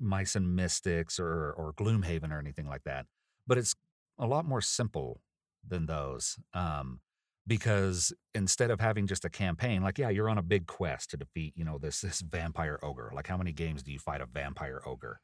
Mice 0.00 0.34
and 0.34 0.54
Mystics 0.54 1.18
or 1.18 1.52
or 1.52 1.72
Gloomhaven 1.74 2.32
or 2.32 2.38
anything 2.38 2.66
like 2.66 2.84
that. 2.84 3.06
But 3.46 3.58
it's 3.58 3.74
a 4.18 4.26
lot 4.26 4.44
more 4.44 4.60
simple 4.60 5.20
than 5.66 5.86
those. 5.86 6.36
Um, 6.54 7.00
because 7.46 8.12
instead 8.34 8.70
of 8.70 8.78
having 8.78 9.06
just 9.06 9.24
a 9.24 9.30
campaign, 9.30 9.82
like 9.82 9.98
yeah, 9.98 10.10
you're 10.10 10.28
on 10.28 10.38
a 10.38 10.42
big 10.42 10.66
quest 10.66 11.10
to 11.10 11.16
defeat, 11.16 11.54
you 11.56 11.64
know, 11.64 11.78
this 11.78 12.00
this 12.02 12.20
vampire 12.20 12.78
ogre. 12.82 13.10
Like 13.14 13.26
how 13.26 13.36
many 13.36 13.52
games 13.52 13.82
do 13.82 13.90
you 13.90 13.98
fight 13.98 14.20
a 14.20 14.26
vampire 14.26 14.82
ogre? 14.86 15.20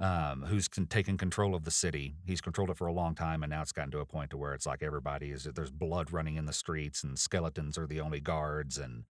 Um, 0.00 0.42
who's 0.48 0.68
con- 0.68 0.86
taken 0.86 1.16
control 1.16 1.54
of 1.54 1.64
the 1.64 1.70
city? 1.70 2.16
He's 2.24 2.40
controlled 2.40 2.70
it 2.70 2.76
for 2.76 2.88
a 2.88 2.92
long 2.92 3.14
time, 3.14 3.42
and 3.42 3.50
now 3.50 3.62
it's 3.62 3.72
gotten 3.72 3.92
to 3.92 4.00
a 4.00 4.06
point 4.06 4.30
to 4.30 4.36
where 4.36 4.54
it's 4.54 4.66
like 4.66 4.82
everybody 4.82 5.30
is 5.30 5.44
there's 5.44 5.70
blood 5.70 6.12
running 6.12 6.36
in 6.36 6.46
the 6.46 6.52
streets, 6.52 7.04
and 7.04 7.18
skeletons 7.18 7.78
are 7.78 7.86
the 7.86 8.00
only 8.00 8.18
guards, 8.18 8.78
and 8.78 9.04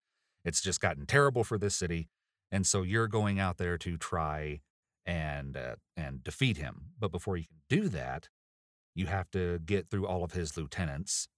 it's 0.44 0.60
just 0.60 0.80
gotten 0.80 1.06
terrible 1.06 1.44
for 1.44 1.56
this 1.56 1.74
city. 1.74 2.08
And 2.50 2.66
so 2.66 2.82
you're 2.82 3.08
going 3.08 3.40
out 3.40 3.56
there 3.56 3.78
to 3.78 3.96
try 3.96 4.60
and 5.06 5.56
uh, 5.56 5.76
and 5.96 6.22
defeat 6.22 6.56
him. 6.56 6.92
But 6.98 7.12
before 7.12 7.36
you 7.36 7.44
can 7.44 7.82
do 7.82 7.88
that, 7.88 8.28
you 8.94 9.06
have 9.06 9.30
to 9.32 9.58
get 9.58 9.90
through 9.90 10.06
all 10.06 10.24
of 10.24 10.32
his 10.32 10.56
lieutenants. 10.56 11.28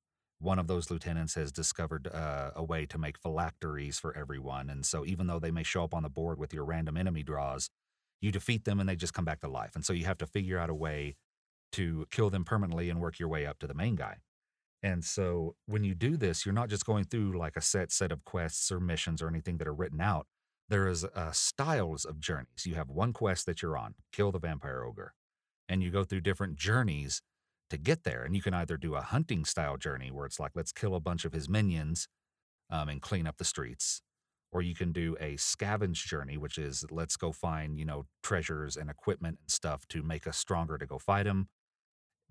One 0.40 0.58
of 0.58 0.66
those 0.66 0.90
lieutenants 0.90 1.34
has 1.36 1.52
discovered 1.52 2.08
uh, 2.12 2.50
a 2.54 2.62
way 2.62 2.86
to 2.86 2.98
make 2.98 3.18
phylacteries 3.18 3.98
for 3.98 4.16
everyone, 4.16 4.68
and 4.68 4.84
so 4.84 5.04
even 5.06 5.26
though 5.26 5.38
they 5.38 5.50
may 5.50 5.62
show 5.62 5.84
up 5.84 5.94
on 5.94 6.02
the 6.02 6.08
board 6.10 6.38
with 6.38 6.52
your 6.52 6.64
random 6.64 6.96
enemy 6.96 7.22
draws, 7.22 7.70
you 8.20 8.32
defeat 8.32 8.64
them 8.64 8.80
and 8.80 8.88
they 8.88 8.96
just 8.96 9.14
come 9.14 9.24
back 9.24 9.40
to 9.40 9.48
life. 9.48 9.74
And 9.74 9.84
so 9.84 9.92
you 9.92 10.06
have 10.06 10.18
to 10.18 10.26
figure 10.26 10.58
out 10.58 10.70
a 10.70 10.74
way 10.74 11.16
to 11.72 12.06
kill 12.10 12.30
them 12.30 12.44
permanently 12.44 12.88
and 12.88 13.00
work 13.00 13.18
your 13.18 13.28
way 13.28 13.46
up 13.46 13.58
to 13.58 13.66
the 13.66 13.74
main 13.74 13.96
guy. 13.96 14.18
And 14.82 15.04
so 15.04 15.56
when 15.66 15.82
you 15.82 15.94
do 15.94 16.16
this, 16.16 16.44
you're 16.44 16.52
not 16.52 16.68
just 16.68 16.84
going 16.84 17.04
through 17.04 17.38
like 17.38 17.56
a 17.56 17.60
set 17.60 17.90
set 17.90 18.12
of 18.12 18.24
quests 18.24 18.70
or 18.70 18.80
missions 18.80 19.22
or 19.22 19.28
anything 19.28 19.58
that 19.58 19.68
are 19.68 19.74
written 19.74 20.00
out. 20.00 20.26
There 20.68 20.88
is 20.88 21.04
uh, 21.04 21.32
styles 21.32 22.04
of 22.04 22.20
journeys. 22.20 22.64
You 22.64 22.74
have 22.74 22.88
one 22.88 23.12
quest 23.12 23.46
that 23.46 23.60
you're 23.60 23.76
on, 23.76 23.94
kill 24.12 24.32
the 24.32 24.38
vampire 24.38 24.84
ogre, 24.84 25.14
and 25.68 25.82
you 25.82 25.90
go 25.90 26.04
through 26.04 26.22
different 26.22 26.56
journeys 26.56 27.20
to 27.70 27.76
get 27.76 28.04
there. 28.04 28.24
And 28.24 28.34
you 28.34 28.42
can 28.42 28.54
either 28.54 28.76
do 28.76 28.94
a 28.94 29.02
hunting 29.02 29.44
style 29.44 29.76
journey 29.76 30.10
where 30.10 30.26
it's 30.26 30.40
like 30.40 30.52
let's 30.54 30.72
kill 30.72 30.94
a 30.94 31.00
bunch 31.00 31.24
of 31.24 31.32
his 31.32 31.48
minions 31.48 32.08
um, 32.70 32.88
and 32.88 33.02
clean 33.02 33.26
up 33.26 33.36
the 33.36 33.44
streets, 33.44 34.00
or 34.52 34.62
you 34.62 34.74
can 34.74 34.92
do 34.92 35.16
a 35.20 35.34
scavenge 35.34 36.06
journey, 36.06 36.38
which 36.38 36.56
is 36.56 36.84
let's 36.90 37.16
go 37.16 37.30
find 37.30 37.78
you 37.78 37.84
know 37.84 38.06
treasures 38.22 38.76
and 38.76 38.88
equipment 38.88 39.38
and 39.40 39.50
stuff 39.50 39.86
to 39.88 40.02
make 40.02 40.26
us 40.26 40.38
stronger 40.38 40.78
to 40.78 40.86
go 40.86 40.98
fight 40.98 41.26
him. 41.26 41.48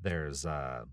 There's 0.01 0.45
uh, 0.45 0.86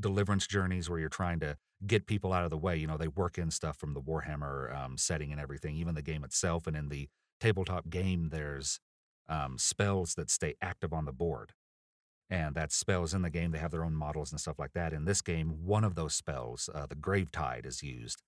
deliverance 0.00 0.46
journeys 0.46 0.88
where 0.88 0.98
you're 0.98 1.08
trying 1.08 1.40
to 1.40 1.56
get 1.86 2.06
people 2.06 2.32
out 2.32 2.44
of 2.44 2.50
the 2.50 2.58
way. 2.58 2.76
You 2.76 2.86
know, 2.86 2.96
they 2.96 3.08
work 3.08 3.38
in 3.38 3.50
stuff 3.50 3.76
from 3.76 3.94
the 3.94 4.00
Warhammer 4.00 4.74
um, 4.76 4.96
setting 4.96 5.32
and 5.32 5.40
everything, 5.40 5.76
even 5.76 5.94
the 5.94 6.02
game 6.02 6.24
itself. 6.24 6.66
And 6.66 6.76
in 6.76 6.88
the 6.88 7.08
tabletop 7.40 7.90
game, 7.90 8.30
there's 8.30 8.80
um, 9.28 9.58
spells 9.58 10.14
that 10.14 10.30
stay 10.30 10.54
active 10.60 10.92
on 10.92 11.04
the 11.04 11.12
board. 11.12 11.52
And 12.30 12.54
that 12.54 12.72
spells 12.72 13.12
in 13.12 13.22
the 13.22 13.30
game. 13.30 13.50
They 13.50 13.58
have 13.58 13.70
their 13.70 13.84
own 13.84 13.94
models 13.94 14.32
and 14.32 14.40
stuff 14.40 14.58
like 14.58 14.72
that. 14.72 14.92
In 14.92 15.04
this 15.04 15.20
game, 15.20 15.64
one 15.64 15.84
of 15.84 15.94
those 15.94 16.14
spells, 16.14 16.70
uh, 16.74 16.86
the 16.86 16.94
Grave 16.94 17.30
Tide, 17.30 17.66
is 17.66 17.82
used. 17.82 18.22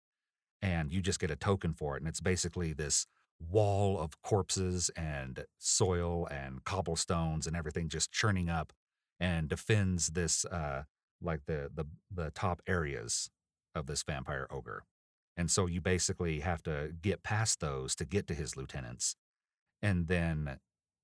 And 0.61 0.93
you 0.93 1.01
just 1.01 1.19
get 1.19 1.31
a 1.31 1.37
token 1.37 1.73
for 1.73 1.97
it. 1.97 2.03
And 2.03 2.09
it's 2.09 2.21
basically 2.21 2.73
this 2.73 3.07
wall 3.41 3.99
of 3.99 4.21
corpses 4.23 4.91
and 4.97 5.45
soil 5.59 6.27
and 6.31 6.65
cobblestones 6.65 7.47
and 7.47 7.57
everything 7.57 7.89
just 7.89 8.13
churning 8.13 8.49
up 8.49 8.73
and 9.21 9.49
defends 9.49 10.09
this 10.09 10.45
uh, 10.47 10.83
like 11.21 11.41
the 11.47 11.71
the 11.75 11.85
the 12.11 12.31
top 12.31 12.61
areas 12.67 13.31
of 13.77 13.87
this 13.87 14.03
vampire 14.03 14.47
ogre. 14.51 14.85
And 15.37 15.51
so 15.51 15.67
you 15.67 15.81
basically 15.81 16.41
have 16.41 16.63
to 16.65 16.93
get 17.01 17.23
past 17.23 17.61
those 17.61 17.95
to 17.97 18.05
get 18.05 18.27
to 18.29 18.35
his 18.35 18.57
lieutenants. 18.57 19.17
And 19.83 20.09
then 20.09 20.59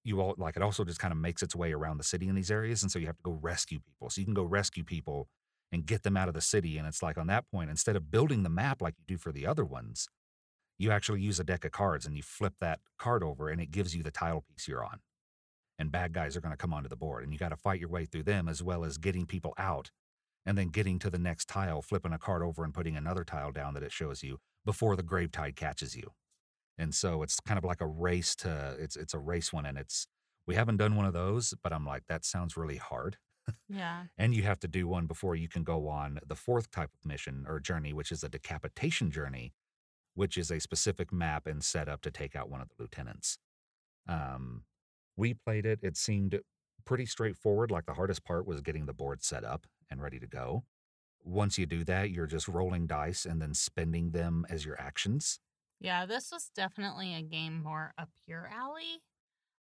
you 0.05 0.20
all 0.20 0.35
like 0.39 0.57
it 0.57 0.62
also 0.62 0.85
just 0.85 0.99
kind 0.99 1.12
of 1.12 1.18
makes 1.18 1.43
its 1.43 1.55
way 1.55 1.73
around 1.73 1.99
the 1.99 2.05
city 2.05 2.29
in 2.29 2.35
these 2.35 2.51
areas. 2.51 2.83
And 2.83 2.91
so 2.91 2.99
you 2.99 3.07
have 3.07 3.18
to 3.18 3.23
go 3.23 3.39
rescue 3.41 3.79
people. 3.79 4.11
So 4.11 4.20
you 4.20 4.25
can 4.25 4.35
go 4.35 4.43
rescue 4.43 4.85
people 4.85 5.29
and 5.70 5.87
get 5.87 6.03
them 6.03 6.16
out 6.16 6.29
of 6.29 6.35
the 6.35 6.41
city. 6.41 6.79
And 6.79 6.87
it's 6.87 7.03
like 7.03 7.18
on 7.18 7.27
that 7.29 7.45
point, 7.53 7.70
instead 7.70 7.95
of 7.95 8.11
building 8.11 8.43
the 8.43 8.49
map 8.51 8.83
like 8.83 8.95
you 8.99 9.05
do 9.07 9.18
for 9.18 9.33
the 9.33 9.47
other 9.47 9.64
ones, 9.64 10.09
you 10.79 10.91
actually 10.91 11.20
use 11.20 11.39
a 11.39 11.45
deck 11.45 11.64
of 11.64 11.73
cards 11.73 12.07
and 12.07 12.16
you 12.16 12.23
flip 12.23 12.55
that 12.61 12.81
card 12.99 13.23
over 13.23 13.49
and 13.49 13.61
it 13.61 13.70
gives 13.70 13.95
you 13.95 14.03
the 14.03 14.11
tile 14.11 14.43
piece 14.49 14.66
you're 14.66 14.85
on. 14.85 15.01
And 15.79 15.93
bad 15.93 16.12
guys 16.12 16.37
are 16.37 16.41
going 16.41 16.53
to 16.53 16.57
come 16.57 16.75
onto 16.75 16.89
the 16.89 16.97
board 16.97 17.23
and 17.23 17.33
you 17.33 17.39
got 17.39 17.51
to 17.51 17.57
fight 17.57 17.81
your 17.81 17.89
way 17.89 18.07
through 18.07 18.25
them 18.25 18.49
as 18.49 18.62
well 18.62 18.85
as 18.85 18.99
getting 18.99 19.27
people 19.27 19.55
out 19.59 19.91
and 20.45 20.59
then 20.59 20.68
getting 20.68 20.99
to 20.99 21.11
the 21.11 21.18
next 21.18 21.49
tile, 21.49 21.82
flipping 21.82 22.12
a 22.12 22.18
card 22.18 22.43
over 22.43 22.64
and 22.64 22.74
putting 22.74 22.97
another 22.97 23.24
tile 23.24 23.53
down 23.53 23.74
that 23.74 23.82
it 23.82 23.93
shows 23.93 24.22
you 24.22 24.38
before 24.64 24.97
the 24.97 25.03
grave 25.03 25.32
tide 25.32 25.57
catches 25.57 25.97
you. 25.97 26.11
And 26.78 26.95
so 26.95 27.22
it's 27.22 27.38
kind 27.40 27.59
of 27.59 27.64
like 27.64 27.80
a 27.80 27.86
race 27.86 28.34
to 28.36 28.76
it's 28.78 28.97
it's 28.97 29.14
a 29.14 29.18
race 29.18 29.53
one 29.53 29.66
and 29.66 29.78
it's 29.78 30.07
we 30.47 30.55
haven't 30.55 30.78
done 30.78 30.97
one 30.97 31.07
of 31.07 31.12
those, 31.12 31.55
but 31.62 31.72
I'm 31.72 31.86
like 31.86 32.05
that 32.09 32.24
sounds 32.24 32.57
really 32.57 32.78
hard. 32.78 33.18
Yeah. 33.68 34.05
And 34.16 34.34
you 34.34 34.43
have 34.45 34.61
to 34.61 34.68
do 34.68 34.86
one 34.86 35.07
before 35.07 35.34
you 35.34 35.49
can 35.49 35.64
go 35.64 35.88
on 35.88 36.20
the 36.26 36.36
fourth 36.36 36.70
type 36.70 36.90
of 36.95 37.09
mission 37.09 37.45
or 37.49 37.59
journey, 37.59 37.93
which 37.93 38.12
is 38.12 38.22
a 38.22 38.28
decapitation 38.28 39.11
journey, 39.11 39.53
which 40.14 40.38
is 40.38 40.51
a 40.51 40.61
specific 40.61 41.12
map 41.12 41.47
and 41.47 41.64
setup 41.64 42.03
to 42.03 42.11
take 42.11 42.36
out 42.36 42.51
one 42.51 42.61
of 42.61 42.68
the 42.68 42.74
lieutenants. 42.78 43.38
Um, 44.09 44.64
we 45.16 45.34
played 45.34 45.66
it. 45.66 45.80
It 45.82 45.97
seemed 45.97 46.40
pretty 46.84 47.07
straightforward. 47.07 47.70
Like 47.70 47.86
the 47.86 47.95
hardest 47.95 48.24
part 48.24 48.47
was 48.47 48.61
getting 48.61 48.86
the 48.86 48.93
board 48.95 49.22
set 49.22 49.45
up 49.45 49.66
and 49.93 50.03
ready 50.03 50.18
to 50.18 50.26
go. 50.26 50.64
Once 51.24 51.57
you 51.57 51.66
do 51.66 51.84
that, 51.84 52.11
you're 52.11 52.26
just 52.26 52.49
rolling 52.49 52.86
dice 52.86 53.24
and 53.24 53.40
then 53.40 53.55
spending 53.55 54.11
them 54.11 54.45
as 54.51 54.64
your 54.64 54.80
actions. 54.80 55.38
Yeah, 55.80 56.05
this 56.07 56.30
was 56.32 56.51
definitely 56.55 57.14
a 57.14 57.22
game 57.22 57.62
more 57.62 57.93
up 57.97 58.09
your 58.26 58.49
alley. 58.53 59.03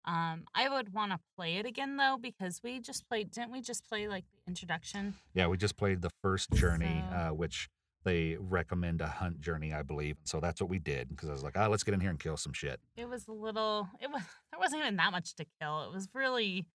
Um, 0.05 0.45
I 0.55 0.69
would 0.69 0.93
want 0.93 1.11
to 1.11 1.19
play 1.35 1.57
it 1.57 1.65
again 1.65 1.97
though 1.97 2.17
because 2.21 2.61
we 2.63 2.79
just 2.79 3.07
played. 3.09 3.31
Didn't 3.31 3.51
we 3.51 3.61
just 3.61 3.87
play 3.87 4.07
like 4.07 4.23
the 4.31 4.39
introduction? 4.47 5.15
Yeah, 5.33 5.47
we 5.47 5.57
just 5.57 5.75
played 5.75 6.01
the 6.01 6.09
first 6.21 6.51
journey, 6.51 7.03
So- 7.09 7.15
uh, 7.15 7.29
which 7.31 7.69
they 8.05 8.37
recommend 8.39 9.01
a 9.01 9.07
hunt 9.07 9.41
journey, 9.41 9.73
I 9.73 9.81
believe. 9.81 10.15
So 10.23 10.39
that's 10.39 10.61
what 10.61 10.69
we 10.69 10.79
did 10.79 11.09
because 11.09 11.27
I 11.27 11.33
was 11.33 11.43
like, 11.43 11.57
ah, 11.57 11.67
let's 11.67 11.83
get 11.83 11.93
in 11.93 11.99
here 11.99 12.09
and 12.09 12.19
kill 12.19 12.37
some 12.37 12.53
shit. 12.53 12.79
It 12.95 13.09
was 13.09 13.27
a 13.27 13.33
little. 13.33 13.89
It 14.01 14.09
was. 14.09 14.21
There 14.51 14.59
wasn't 14.59 14.81
even 14.81 14.95
that 14.97 15.11
much 15.11 15.35
to 15.35 15.45
kill. 15.61 15.83
It 15.83 15.93
was 15.93 16.09
really, 16.13 16.65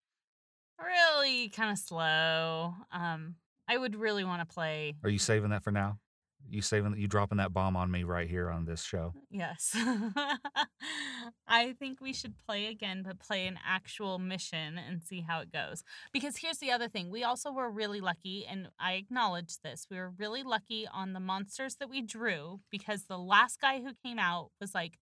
really 0.83 1.49
kind 1.49 1.71
of 1.71 1.79
slow. 1.79 2.75
Um, 2.93 3.37
I 3.69 3.79
would 3.79 3.97
really 3.97 4.25
want 4.25 4.47
to 4.47 4.53
play. 4.53 4.97
Are 5.03 5.11
you 5.11 5.19
saving 5.19 5.51
that 5.51 5.65
for 5.65 5.71
now? 5.71 5.99
You 6.47 6.61
saving 6.61 6.97
you 6.99 7.09
dropping 7.09 7.39
that 7.39 7.55
bomb 7.55 7.75
on 7.75 7.91
me 7.91 8.05
right 8.05 8.29
here 8.29 8.51
on 8.51 8.67
this 8.67 8.83
show? 8.83 9.15
Uh, 9.17 9.21
yes. 9.31 9.75
I 11.49 11.73
think 11.73 12.03
we 12.03 12.13
should 12.13 12.35
play 12.47 12.67
again, 12.67 13.03
but 13.03 13.19
play 13.19 13.47
an 13.47 13.59
actual 13.67 14.19
mission 14.19 14.79
and 14.79 15.03
see 15.03 15.23
how 15.23 15.41
it 15.41 15.51
goes. 15.51 15.83
Because 16.13 16.37
here's 16.37 16.59
the 16.59 16.71
other 16.71 16.89
thing 16.89 17.11
we 17.11 17.25
also 17.25 17.51
were 17.51 17.71
really 17.71 18.01
lucky, 18.03 18.47
and 18.47 18.69
I 18.79 18.93
acknowledge 18.95 19.57
this. 19.65 19.87
We 19.91 19.97
were 19.97 20.13
really 20.19 20.43
lucky 20.43 20.87
on 20.93 21.15
the 21.15 21.21
monsters 21.21 21.77
that 21.77 21.89
we 21.89 22.03
drew 22.03 22.61
because 22.71 23.05
the 23.05 23.19
last 23.19 23.61
guy 23.61 23.81
who 23.81 23.95
came 24.05 24.19
out 24.19 24.51
was 24.61 24.75
like 24.75 24.99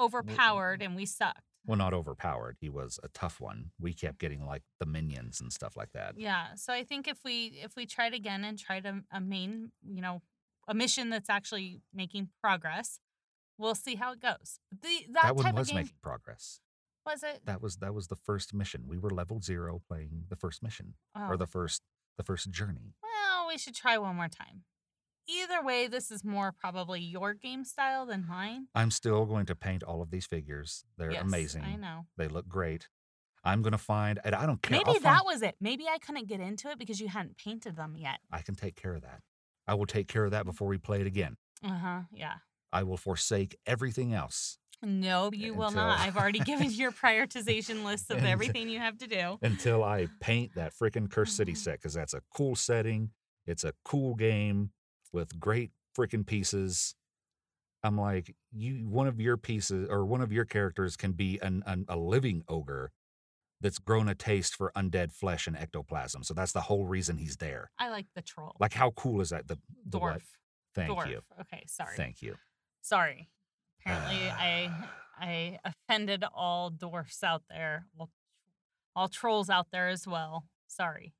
overpowered 0.00 0.80
and 0.80 0.96
we 0.96 1.04
sucked. 1.04 1.42
Well, 1.68 1.76
not 1.76 1.92
overpowered. 1.94 2.56
He 2.60 2.68
was 2.70 2.98
a 3.04 3.08
tough 3.08 3.40
one. 3.40 3.70
We 3.78 3.92
kept 3.92 4.18
getting 4.18 4.44
like 4.44 4.62
the 4.80 4.86
minions 4.86 5.40
and 5.40 5.52
stuff 5.52 5.76
like 5.76 5.92
that. 5.92 6.14
Yeah. 6.16 6.54
So 6.56 6.72
I 6.72 6.82
think 6.82 7.06
if 7.06 7.18
we 7.24 7.60
if 7.62 7.76
we 7.76 7.84
tried 7.86 8.14
again 8.14 8.42
and 8.42 8.58
tried 8.58 8.86
a, 8.86 9.02
a 9.12 9.20
main, 9.20 9.70
you 9.86 10.00
know, 10.00 10.22
a 10.66 10.72
mission 10.74 11.10
that's 11.10 11.28
actually 11.30 11.82
making 11.94 12.30
progress, 12.42 12.98
we'll 13.58 13.74
see 13.74 13.96
how 13.96 14.12
it 14.12 14.20
goes. 14.20 14.58
The, 14.72 14.88
that, 15.12 15.22
That 15.24 15.36
one 15.36 15.44
type 15.44 15.54
was 15.54 15.68
of 15.68 15.72
game 15.74 15.82
making 15.84 15.96
progress. 16.02 16.60
was 17.04 17.22
it? 17.22 17.42
That 17.44 17.60
was 17.62 17.76
that 17.76 17.92
was 17.94 18.06
the 18.08 18.16
first 18.16 18.54
mission. 18.54 18.84
We 18.88 18.96
were 18.98 19.10
level 19.10 19.40
zero 19.42 19.80
playing 19.86 20.24
the 20.30 20.36
first 20.36 20.62
mission 20.62 20.94
Oh. 21.14 21.28
or 21.28 21.36
the 21.36 21.46
first 21.46 21.82
the 22.16 22.24
first 22.24 22.50
journey. 22.50 22.94
Well, 23.02 23.46
we 23.46 23.58
should 23.58 23.74
try 23.74 23.98
one 23.98 24.16
more 24.16 24.28
time. 24.28 24.64
Either 25.28 25.62
way, 25.62 25.86
this 25.86 26.10
is 26.10 26.24
more 26.24 26.52
probably 26.52 27.00
your 27.00 27.34
game 27.34 27.64
style 27.64 28.06
than 28.06 28.26
mine. 28.26 28.68
I'm 28.74 28.90
still 28.90 29.26
going 29.26 29.46
to 29.46 29.54
paint 29.54 29.82
all 29.82 30.00
of 30.02 30.10
these 30.10 30.26
figures. 30.26 30.84
They're 30.96 31.12
Yes, 31.12 31.22
amazing. 31.22 31.64
I 31.64 31.76
know. 31.76 32.06
They 32.16 32.28
look 32.28 32.48
great. 32.48 32.88
I'm 33.44 33.62
gonna 33.62 33.78
find, 33.78 34.18
and 34.24 34.34
I 34.34 34.46
don't 34.46 34.60
care. 34.62 34.76
Maybe 34.78 34.88
I'll 34.88 34.94
that 35.00 35.18
find- 35.18 35.22
was 35.26 35.42
it. 35.42 35.54
Maybe 35.60 35.86
I 35.86 35.98
couldn't 35.98 36.26
get 36.28 36.40
into 36.40 36.70
it 36.70 36.78
because 36.78 37.00
you 37.00 37.08
hadn't 37.08 37.36
painted 37.38 37.76
them 37.76 37.94
yet. 37.96 38.18
I 38.32 38.42
can 38.42 38.54
take 38.56 38.74
care 38.74 38.94
of 38.94 39.02
that. 39.02 39.20
I 39.66 39.74
will 39.74 39.86
take 39.86 40.08
care 40.08 40.24
of 40.24 40.30
that 40.32 40.44
before 40.44 40.66
we 40.66 40.78
play 40.78 41.00
it 41.00 41.06
again. 41.06 41.36
Uh 41.62 41.78
huh. 41.78 42.00
Yeah. 42.12 42.34
I 42.72 42.82
will 42.82 42.96
forsake 42.96 43.56
everything 43.66 44.12
else 44.12 44.58
No, 44.82 45.30
you 45.32 45.54
will 45.54 45.70
not. 45.70 46.00
I've 46.00 46.16
already 46.16 46.40
given 46.40 46.70
your 46.72 46.92
prioritization 46.92 47.84
list 47.84 48.10
of 48.10 48.18
Until- 48.18 48.30
everything 48.32 48.68
you 48.68 48.78
have 48.78 48.98
to 48.98 49.06
do. 49.06 49.38
until 49.42 49.82
I 49.84 50.08
paint 50.20 50.54
that 50.56 50.72
freaking 50.74 51.10
Cursed 51.10 51.36
City 51.36 51.52
Mhm. 51.52 51.56
set 51.58 51.72
because 51.74 51.94
that's 51.94 52.14
a 52.14 52.22
cool 52.34 52.54
setting. 52.56 53.10
It's 53.46 53.64
a 53.64 53.72
cool 53.84 54.14
game 54.14 54.70
with 55.12 55.38
great 55.38 55.70
freaking 55.96 56.26
pieces. 56.26 56.94
I'm 57.82 57.98
like, 57.98 58.34
you 58.52 58.88
one 58.88 59.06
of 59.06 59.20
your 59.20 59.36
pieces 59.36 59.88
or 59.90 60.04
one 60.04 60.20
of 60.20 60.32
your 60.32 60.44
characters 60.44 60.96
can 60.96 61.12
be 61.12 61.38
an, 61.40 61.62
an 61.66 61.84
a 61.88 61.96
living 61.96 62.42
ogre 62.48 62.90
that's 63.60 63.78
grown 63.78 64.08
a 64.08 64.14
taste 64.14 64.54
for 64.54 64.72
undead 64.76 65.12
flesh 65.12 65.46
and 65.46 65.56
ectoplasm. 65.56 66.22
So 66.22 66.34
that's 66.34 66.52
the 66.52 66.60
whole 66.62 66.86
reason 66.86 67.18
he's 67.18 67.36
there. 67.36 67.70
I 67.78 67.88
like 67.90 68.06
the 68.14 68.22
troll. 68.22 68.56
Like, 68.60 68.72
how 68.72 68.90
cool 68.92 69.20
is 69.20 69.30
that? 69.30 69.48
The, 69.48 69.58
the 69.86 69.98
dwarf. 69.98 70.00
what? 70.00 70.22
Thank 70.74 70.90
dwarf. 70.90 71.10
you. 71.10 71.20
Okay, 71.40 71.64
sorry. 71.66 71.96
Thank 71.96 72.22
you. 72.22 72.36
Sorry. 72.82 73.28
Apparently, 73.80 74.28
I 74.28 74.70
ah. 74.70 74.90
I 75.20 75.58
offended 75.64 76.24
all 76.34 76.70
dwarfs 76.70 77.22
out 77.24 77.42
there. 77.50 77.86
Well, 77.96 78.10
all 78.94 79.08
trolls 79.08 79.50
out 79.50 79.68
there 79.72 79.88
as 79.88 80.06
well. 80.06 80.44
Sorry. 80.68 81.14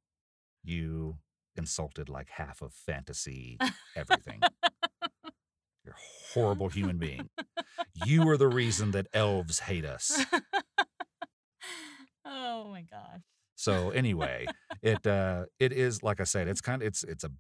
You 0.62 1.18
insulted 1.58 2.08
like 2.08 2.30
half 2.30 2.62
of 2.62 2.72
fantasy 2.72 3.58
everything. 3.96 4.40
You're 5.84 5.94
a 5.94 6.32
horrible 6.34 6.68
human 6.68 6.98
being. 6.98 7.28
You 8.06 8.28
are 8.28 8.36
the 8.36 8.48
reason 8.48 8.90
that 8.92 9.06
elves 9.12 9.60
hate 9.60 9.84
us. 9.84 10.24
oh 12.24 12.68
my 12.70 12.82
god. 12.82 13.22
So 13.54 13.90
anyway, 13.90 14.46
it 14.82 15.06
uh 15.06 15.46
it 15.58 15.72
is 15.72 16.02
like 16.02 16.20
I 16.20 16.24
said, 16.24 16.48
it's 16.48 16.60
kind 16.60 16.82
of 16.82 16.88
it's 16.88 17.04
it's 17.04 17.24
a 17.24 17.30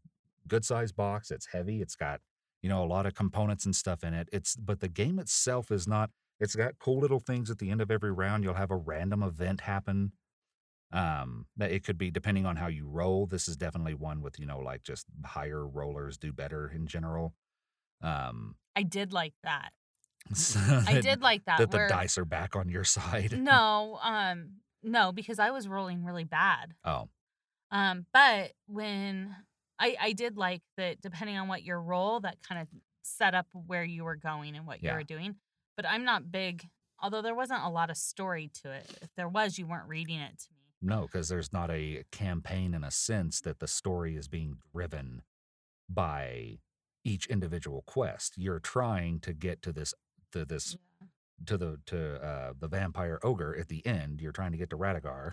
good 0.48 0.64
sized 0.64 0.96
box. 0.96 1.30
It's 1.30 1.46
heavy. 1.46 1.80
It's 1.80 1.94
got 1.94 2.20
you 2.62 2.68
know 2.68 2.82
a 2.82 2.86
lot 2.86 3.06
of 3.06 3.14
components 3.14 3.64
and 3.64 3.76
stuff 3.76 4.02
in 4.02 4.14
it. 4.14 4.28
It's 4.32 4.56
but 4.56 4.80
the 4.80 4.88
game 4.88 5.18
itself 5.18 5.70
is 5.70 5.86
not. 5.86 6.10
It's 6.40 6.54
got 6.54 6.78
cool 6.78 7.00
little 7.00 7.20
things 7.20 7.50
at 7.50 7.58
the 7.58 7.70
end 7.70 7.80
of 7.80 7.90
every 7.90 8.12
round. 8.12 8.44
You'll 8.44 8.54
have 8.54 8.70
a 8.70 8.76
random 8.76 9.22
event 9.22 9.62
happen. 9.62 10.12
Um, 10.90 11.44
that 11.58 11.70
it 11.70 11.84
could 11.84 11.98
be 11.98 12.10
depending 12.10 12.46
on 12.46 12.56
how 12.56 12.68
you 12.68 12.88
roll. 12.88 13.26
This 13.26 13.46
is 13.46 13.56
definitely 13.58 13.94
one 13.94 14.22
with 14.22 14.38
you 14.38 14.46
know 14.46 14.58
like 14.58 14.82
just 14.82 15.06
higher 15.24 15.66
rollers 15.66 16.16
do 16.16 16.32
better 16.32 16.70
in 16.74 16.86
general. 16.86 17.34
Um, 18.02 18.54
I 18.74 18.84
did 18.84 19.12
like 19.12 19.34
that. 19.44 19.70
so 20.34 20.60
I 20.86 21.00
did 21.00 21.20
like 21.20 21.44
that. 21.46 21.58
that 21.58 21.70
the 21.70 21.76
where- 21.76 21.88
dice 21.88 22.16
are 22.18 22.24
back 22.24 22.56
on 22.56 22.68
your 22.68 22.84
side. 22.84 23.32
No, 23.38 23.98
um, 24.02 24.50
no, 24.82 25.12
because 25.12 25.38
I 25.38 25.50
was 25.50 25.68
rolling 25.68 26.04
really 26.04 26.24
bad. 26.24 26.74
Oh, 26.84 27.08
Um, 27.70 28.06
but 28.12 28.52
when 28.66 29.34
I 29.78 29.96
I 30.00 30.12
did 30.12 30.36
like 30.38 30.62
that, 30.76 31.00
depending 31.02 31.36
on 31.36 31.48
what 31.48 31.62
your 31.64 31.80
role, 31.82 32.20
that 32.20 32.38
kind 32.46 32.60
of 32.62 32.68
set 33.02 33.34
up 33.34 33.46
where 33.52 33.84
you 33.84 34.04
were 34.04 34.16
going 34.16 34.56
and 34.56 34.66
what 34.66 34.82
you 34.82 34.90
were 34.92 35.02
doing. 35.04 35.36
But 35.76 35.86
I'm 35.86 36.04
not 36.04 36.30
big, 36.32 36.66
although 37.00 37.22
there 37.22 37.34
wasn't 37.34 37.62
a 37.62 37.68
lot 37.68 37.90
of 37.90 37.96
story 37.96 38.50
to 38.62 38.70
it. 38.72 38.98
If 39.02 39.08
there 39.16 39.28
was, 39.28 39.58
you 39.58 39.66
weren't 39.66 39.88
reading 39.88 40.18
it 40.18 40.38
to 40.38 40.46
me. 40.50 40.57
No, 40.80 41.02
because 41.02 41.28
there's 41.28 41.52
not 41.52 41.70
a 41.70 42.04
campaign 42.12 42.72
in 42.74 42.84
a 42.84 42.90
sense 42.90 43.40
that 43.40 43.58
the 43.58 43.66
story 43.66 44.16
is 44.16 44.28
being 44.28 44.58
driven 44.72 45.22
by 45.88 46.58
each 47.04 47.26
individual 47.26 47.82
quest. 47.86 48.34
You're 48.36 48.60
trying 48.60 49.20
to 49.20 49.32
get 49.32 49.62
to 49.62 49.72
this 49.72 49.94
to 50.32 50.44
this 50.44 50.76
to 51.46 51.56
the 51.56 51.78
to 51.86 52.22
uh 52.24 52.52
the 52.58 52.68
vampire 52.68 53.18
ogre 53.22 53.56
at 53.58 53.68
the 53.68 53.84
end. 53.86 54.20
You're 54.20 54.32
trying 54.32 54.52
to 54.52 54.58
get 54.58 54.70
to 54.70 54.76
Radukar. 54.76 55.32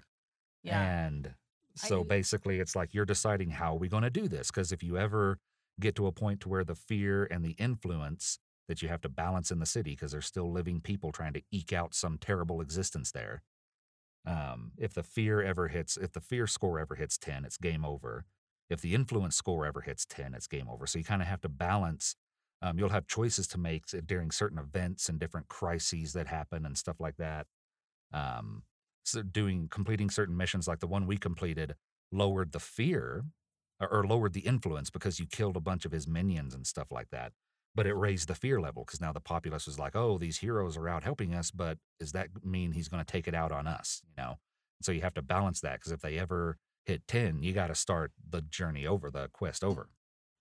Yeah. 0.63 0.81
And 0.81 1.35
so 1.75 2.01
I- 2.01 2.03
basically 2.03 2.59
it's 2.59 2.75
like 2.75 2.93
you're 2.93 3.05
deciding 3.05 3.51
how 3.51 3.75
are 3.75 3.79
we 3.79 3.89
going 3.89 4.03
to 4.03 4.09
do 4.09 4.27
this 4.27 4.49
because 4.49 4.71
if 4.71 4.83
you 4.83 4.97
ever 4.97 5.39
get 5.79 5.95
to 5.95 6.07
a 6.07 6.11
point 6.11 6.39
to 6.41 6.49
where 6.49 6.63
the 6.63 6.75
fear 6.75 7.25
and 7.29 7.43
the 7.43 7.51
influence 7.59 8.39
that 8.67 8.81
you 8.81 8.87
have 8.87 9.01
to 9.01 9.09
balance 9.09 9.51
in 9.51 9.59
the 9.59 9.65
city 9.65 9.91
because 9.91 10.11
there's 10.11 10.25
still 10.25 10.51
living 10.51 10.81
people 10.81 11.11
trying 11.11 11.33
to 11.33 11.41
eke 11.51 11.73
out 11.73 11.93
some 11.93 12.17
terrible 12.17 12.61
existence 12.61 13.11
there. 13.11 13.43
Um, 14.25 14.71
if 14.77 14.93
the 14.93 15.03
fear 15.03 15.41
ever 15.41 15.67
hits, 15.67 15.97
if 15.97 16.11
the 16.13 16.21
fear 16.21 16.47
score 16.47 16.79
ever 16.79 16.95
hits 16.95 17.17
10, 17.17 17.45
it's 17.45 17.57
game 17.57 17.85
over. 17.85 18.25
If 18.69 18.81
the 18.81 18.95
influence 18.95 19.35
score 19.35 19.65
ever 19.65 19.81
hits 19.81 20.05
10, 20.05 20.33
it's 20.33 20.47
game 20.47 20.67
over. 20.67 20.87
So 20.87 20.97
you 20.97 21.05
kind 21.05 21.21
of 21.21 21.27
have 21.27 21.41
to 21.41 21.49
balance. 21.49 22.15
Um, 22.61 22.79
you'll 22.79 22.89
have 22.89 23.05
choices 23.05 23.47
to 23.49 23.59
make 23.59 23.85
during 24.07 24.31
certain 24.31 24.57
events 24.57 25.07
and 25.09 25.19
different 25.19 25.47
crises 25.47 26.13
that 26.13 26.27
happen 26.27 26.65
and 26.65 26.77
stuff 26.77 26.99
like 26.99 27.17
that. 27.17 27.45
Um, 28.11 28.63
so 29.03 29.21
doing 29.21 29.67
completing 29.69 30.09
certain 30.09 30.35
missions 30.35 30.67
like 30.67 30.79
the 30.79 30.87
one 30.87 31.05
we 31.05 31.17
completed 31.17 31.75
lowered 32.11 32.51
the 32.51 32.59
fear 32.59 33.25
or, 33.79 33.87
or 33.89 34.07
lowered 34.07 34.33
the 34.33 34.41
influence 34.41 34.89
because 34.89 35.19
you 35.19 35.27
killed 35.27 35.57
a 35.57 35.61
bunch 35.61 35.85
of 35.85 35.91
his 35.91 36.07
minions 36.07 36.55
and 36.55 36.65
stuff 36.65 36.91
like 36.91 37.09
that. 37.11 37.33
But 37.75 37.85
it 37.85 37.93
raised 37.93 38.29
the 38.29 38.35
fear 38.35 38.61
level 38.61 38.85
because 38.85 39.01
now 39.01 39.11
the 39.11 39.19
populace 39.19 39.67
was 39.67 39.77
like, 39.77 39.95
"Oh, 39.95 40.17
these 40.17 40.37
heroes 40.37 40.77
are 40.77 40.87
out 40.87 41.03
helping 41.03 41.33
us, 41.33 41.51
but 41.51 41.77
does 41.99 42.13
that 42.13 42.29
mean 42.43 42.71
he's 42.71 42.87
going 42.87 43.03
to 43.03 43.11
take 43.11 43.27
it 43.27 43.35
out 43.35 43.51
on 43.51 43.67
us?" 43.67 44.01
You 44.07 44.23
know. 44.23 44.39
So 44.81 44.91
you 44.91 45.01
have 45.01 45.13
to 45.15 45.21
balance 45.21 45.61
that 45.61 45.79
because 45.79 45.91
if 45.91 46.01
they 46.01 46.17
ever 46.17 46.57
hit 46.85 47.07
ten, 47.07 47.43
you 47.43 47.53
got 47.53 47.67
to 47.67 47.75
start 47.75 48.11
the 48.29 48.41
journey 48.41 48.87
over, 48.87 49.11
the 49.11 49.29
quest 49.33 49.63
over. 49.63 49.89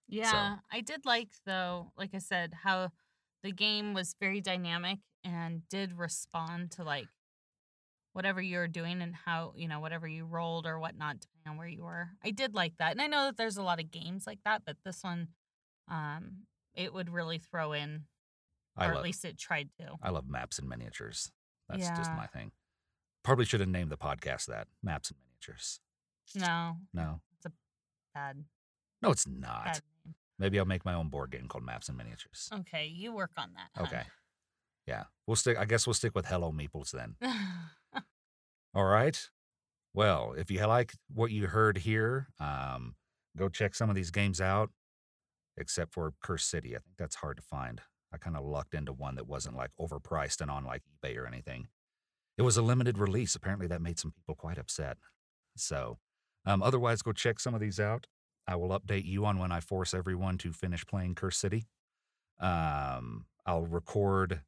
Yeah, 0.09 0.57
I 0.71 0.81
did 0.81 1.07
like 1.07 1.31
though, 1.47 1.93
like 1.97 2.11
I 2.15 2.19
said, 2.19 2.53
how 2.63 2.91
the 3.43 3.53
game 3.53 3.95
was 3.95 4.15
very 4.21 4.41
dynamic 4.41 4.99
and 5.25 5.67
did 5.69 5.99
respond 5.99 6.73
to 6.73 6.85
like 6.85 7.07
whatever 8.13 8.41
you 8.41 8.59
were 8.59 8.69
doing 8.69 9.03
and 9.03 9.15
how 9.15 9.53
you 9.57 9.67
know 9.67 9.81
whatever 9.81 10.07
you 10.07 10.25
rolled 10.25 10.67
or 10.67 10.79
whatnot 10.79 11.17
depending 11.21 11.51
on 11.51 11.57
where 11.57 11.67
you 11.67 11.83
were. 11.85 12.11
I 12.25 12.31
did 12.31 12.55
like 12.55 12.75
that, 12.79 12.93
and 12.93 13.01
I 13.01 13.07
know 13.07 13.25
that 13.25 13.37
there's 13.37 13.57
a 13.57 13.63
lot 13.63 13.81
of 13.81 13.91
games 13.91 14.27
like 14.27 14.41
that, 14.45 14.63
but 14.65 14.77
this 14.85 15.03
one, 15.03 15.29
um, 15.89 16.47
it 16.75 16.93
would 16.93 17.11
really 17.11 17.39
throw 17.39 17.73
in, 17.73 18.05
I 18.77 18.87
or 18.87 18.95
at 18.95 19.03
least 19.03 19.25
it 19.25 19.39
tried 19.39 19.71
to. 19.81 19.97
I 20.03 20.11
love 20.11 20.29
maps 20.29 20.59
and 20.59 20.69
miniatures. 20.69 21.31
That's 21.69 21.89
just 21.89 22.11
my 22.13 22.27
thing. 22.27 22.53
Probably 23.23 23.45
should 23.45 23.61
have 23.61 23.69
named 23.69 23.91
the 23.91 23.97
podcast 23.97 24.47
that 24.47 24.67
maps 24.83 25.11
and 25.11 25.19
miniatures. 25.19 25.81
No, 26.35 26.77
No, 26.93 27.21
It's 27.37 27.47
a 27.47 27.53
bad, 28.15 28.45
no, 29.03 29.11
it's 29.11 29.27
not. 29.27 29.65
bad. 29.65 29.81
Maybe 30.39 30.59
I'll 30.59 30.65
make 30.65 30.85
my 30.85 30.95
own 30.95 31.09
board 31.11 31.31
game 31.31 31.47
called 31.47 31.65
Maps 31.65 31.89
and 31.89 31.97
Miniatures. 31.97 32.51
Okay, 32.53 32.87
you 32.87 33.13
work 33.15 33.31
on 33.37 33.51
that. 33.55 33.69
hun. 33.77 33.87
Okay. 33.87 34.03
Yeah, 34.87 35.05
we'll 35.27 35.37
stick. 35.37 35.57
I 35.57 35.65
guess 35.65 35.87
we'll 35.87 35.95
stick 35.95 36.15
with 36.15 36.27
Hello 36.27 36.51
Meeples 36.53 36.91
then. 36.91 37.15
All 38.75 38.85
right. 38.85 39.19
Well, 39.95 40.35
if 40.37 40.51
you 40.51 40.65
like 40.67 40.93
what 41.13 41.31
you 41.31 41.47
heard 41.47 41.79
here, 41.79 42.27
um, 42.41 42.97
go 43.37 43.49
check 43.49 43.75
some 43.77 43.89
of 43.89 43.95
these 43.97 44.11
games 44.11 44.41
out. 44.41 44.71
Except 45.57 45.93
for 45.93 46.13
Cursed 46.23 46.51
City, 46.51 46.71
I 46.77 46.81
think 46.81 46.97
that's 46.99 47.17
hard 47.17 47.37
to 47.37 47.43
find. 47.43 47.81
I 48.13 48.17
kind 48.19 48.37
of 48.37 48.45
lucked 48.45 48.75
into 48.75 48.93
one 48.93 49.15
that 49.17 49.27
wasn't 49.29 49.57
like 49.57 49.71
overpriced 49.81 50.41
and 50.41 50.51
on 50.51 50.65
like 50.65 50.83
eBay 51.05 51.17
or 51.17 51.27
anything. 51.27 51.69
it 52.37 52.43
was 52.43 52.57
a 52.57 52.63
limited 52.63 52.99
release. 52.99 53.35
Apparently, 53.35 53.67
that 53.69 53.83
made 53.83 53.99
some 53.99 54.11
people 54.13 54.35
quite 54.35 54.59
upset. 54.59 54.99
So, 55.57 55.99
um, 56.47 56.63
otherwise, 56.63 57.03
go 57.03 57.13
check 57.13 57.39
some 57.41 57.55
of 57.55 57.61
these 57.61 57.79
out. 57.81 58.07
I 58.47 58.57
will 58.57 58.71
update 58.79 59.05
you 59.05 59.25
on 59.25 59.39
when 59.39 59.53
I 59.53 59.61
force 59.61 59.95
everyone 59.95 60.39
to 60.39 60.53
finish 60.53 60.85
playing 60.85 61.15
Cursed 61.15 61.41
City. 61.41 61.67
Um, 62.41 63.27
I'll 63.47 63.67
record. 63.67 64.43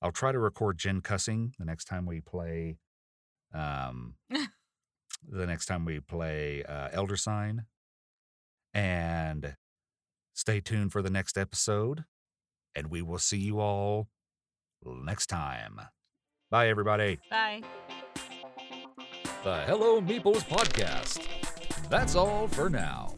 I'll 0.00 0.12
try 0.12 0.32
to 0.32 0.38
record 0.38 0.78
Jen 0.78 1.00
cussing 1.00 1.52
the 1.58 1.64
next 1.64 1.84
time 1.86 2.06
we 2.06 2.20
play. 2.20 2.78
Um, 3.52 4.14
the 4.30 5.46
next 5.46 5.66
time 5.66 5.84
we 5.84 6.00
play 6.00 6.64
uh, 6.64 6.88
Elder 6.92 7.16
Sign, 7.16 7.66
and 8.74 9.56
stay 10.32 10.60
tuned 10.60 10.92
for 10.92 11.02
the 11.02 11.10
next 11.10 11.36
episode. 11.38 12.04
And 12.74 12.88
we 12.88 13.02
will 13.02 13.18
see 13.18 13.38
you 13.38 13.60
all 13.60 14.08
next 14.84 15.26
time. 15.26 15.80
Bye, 16.50 16.68
everybody. 16.68 17.18
Bye. 17.30 17.62
The 19.44 19.56
Hello 19.66 20.00
Meeples 20.00 20.44
podcast. 20.44 21.26
That's 21.90 22.14
all 22.14 22.48
for 22.48 22.70
now. 22.70 23.14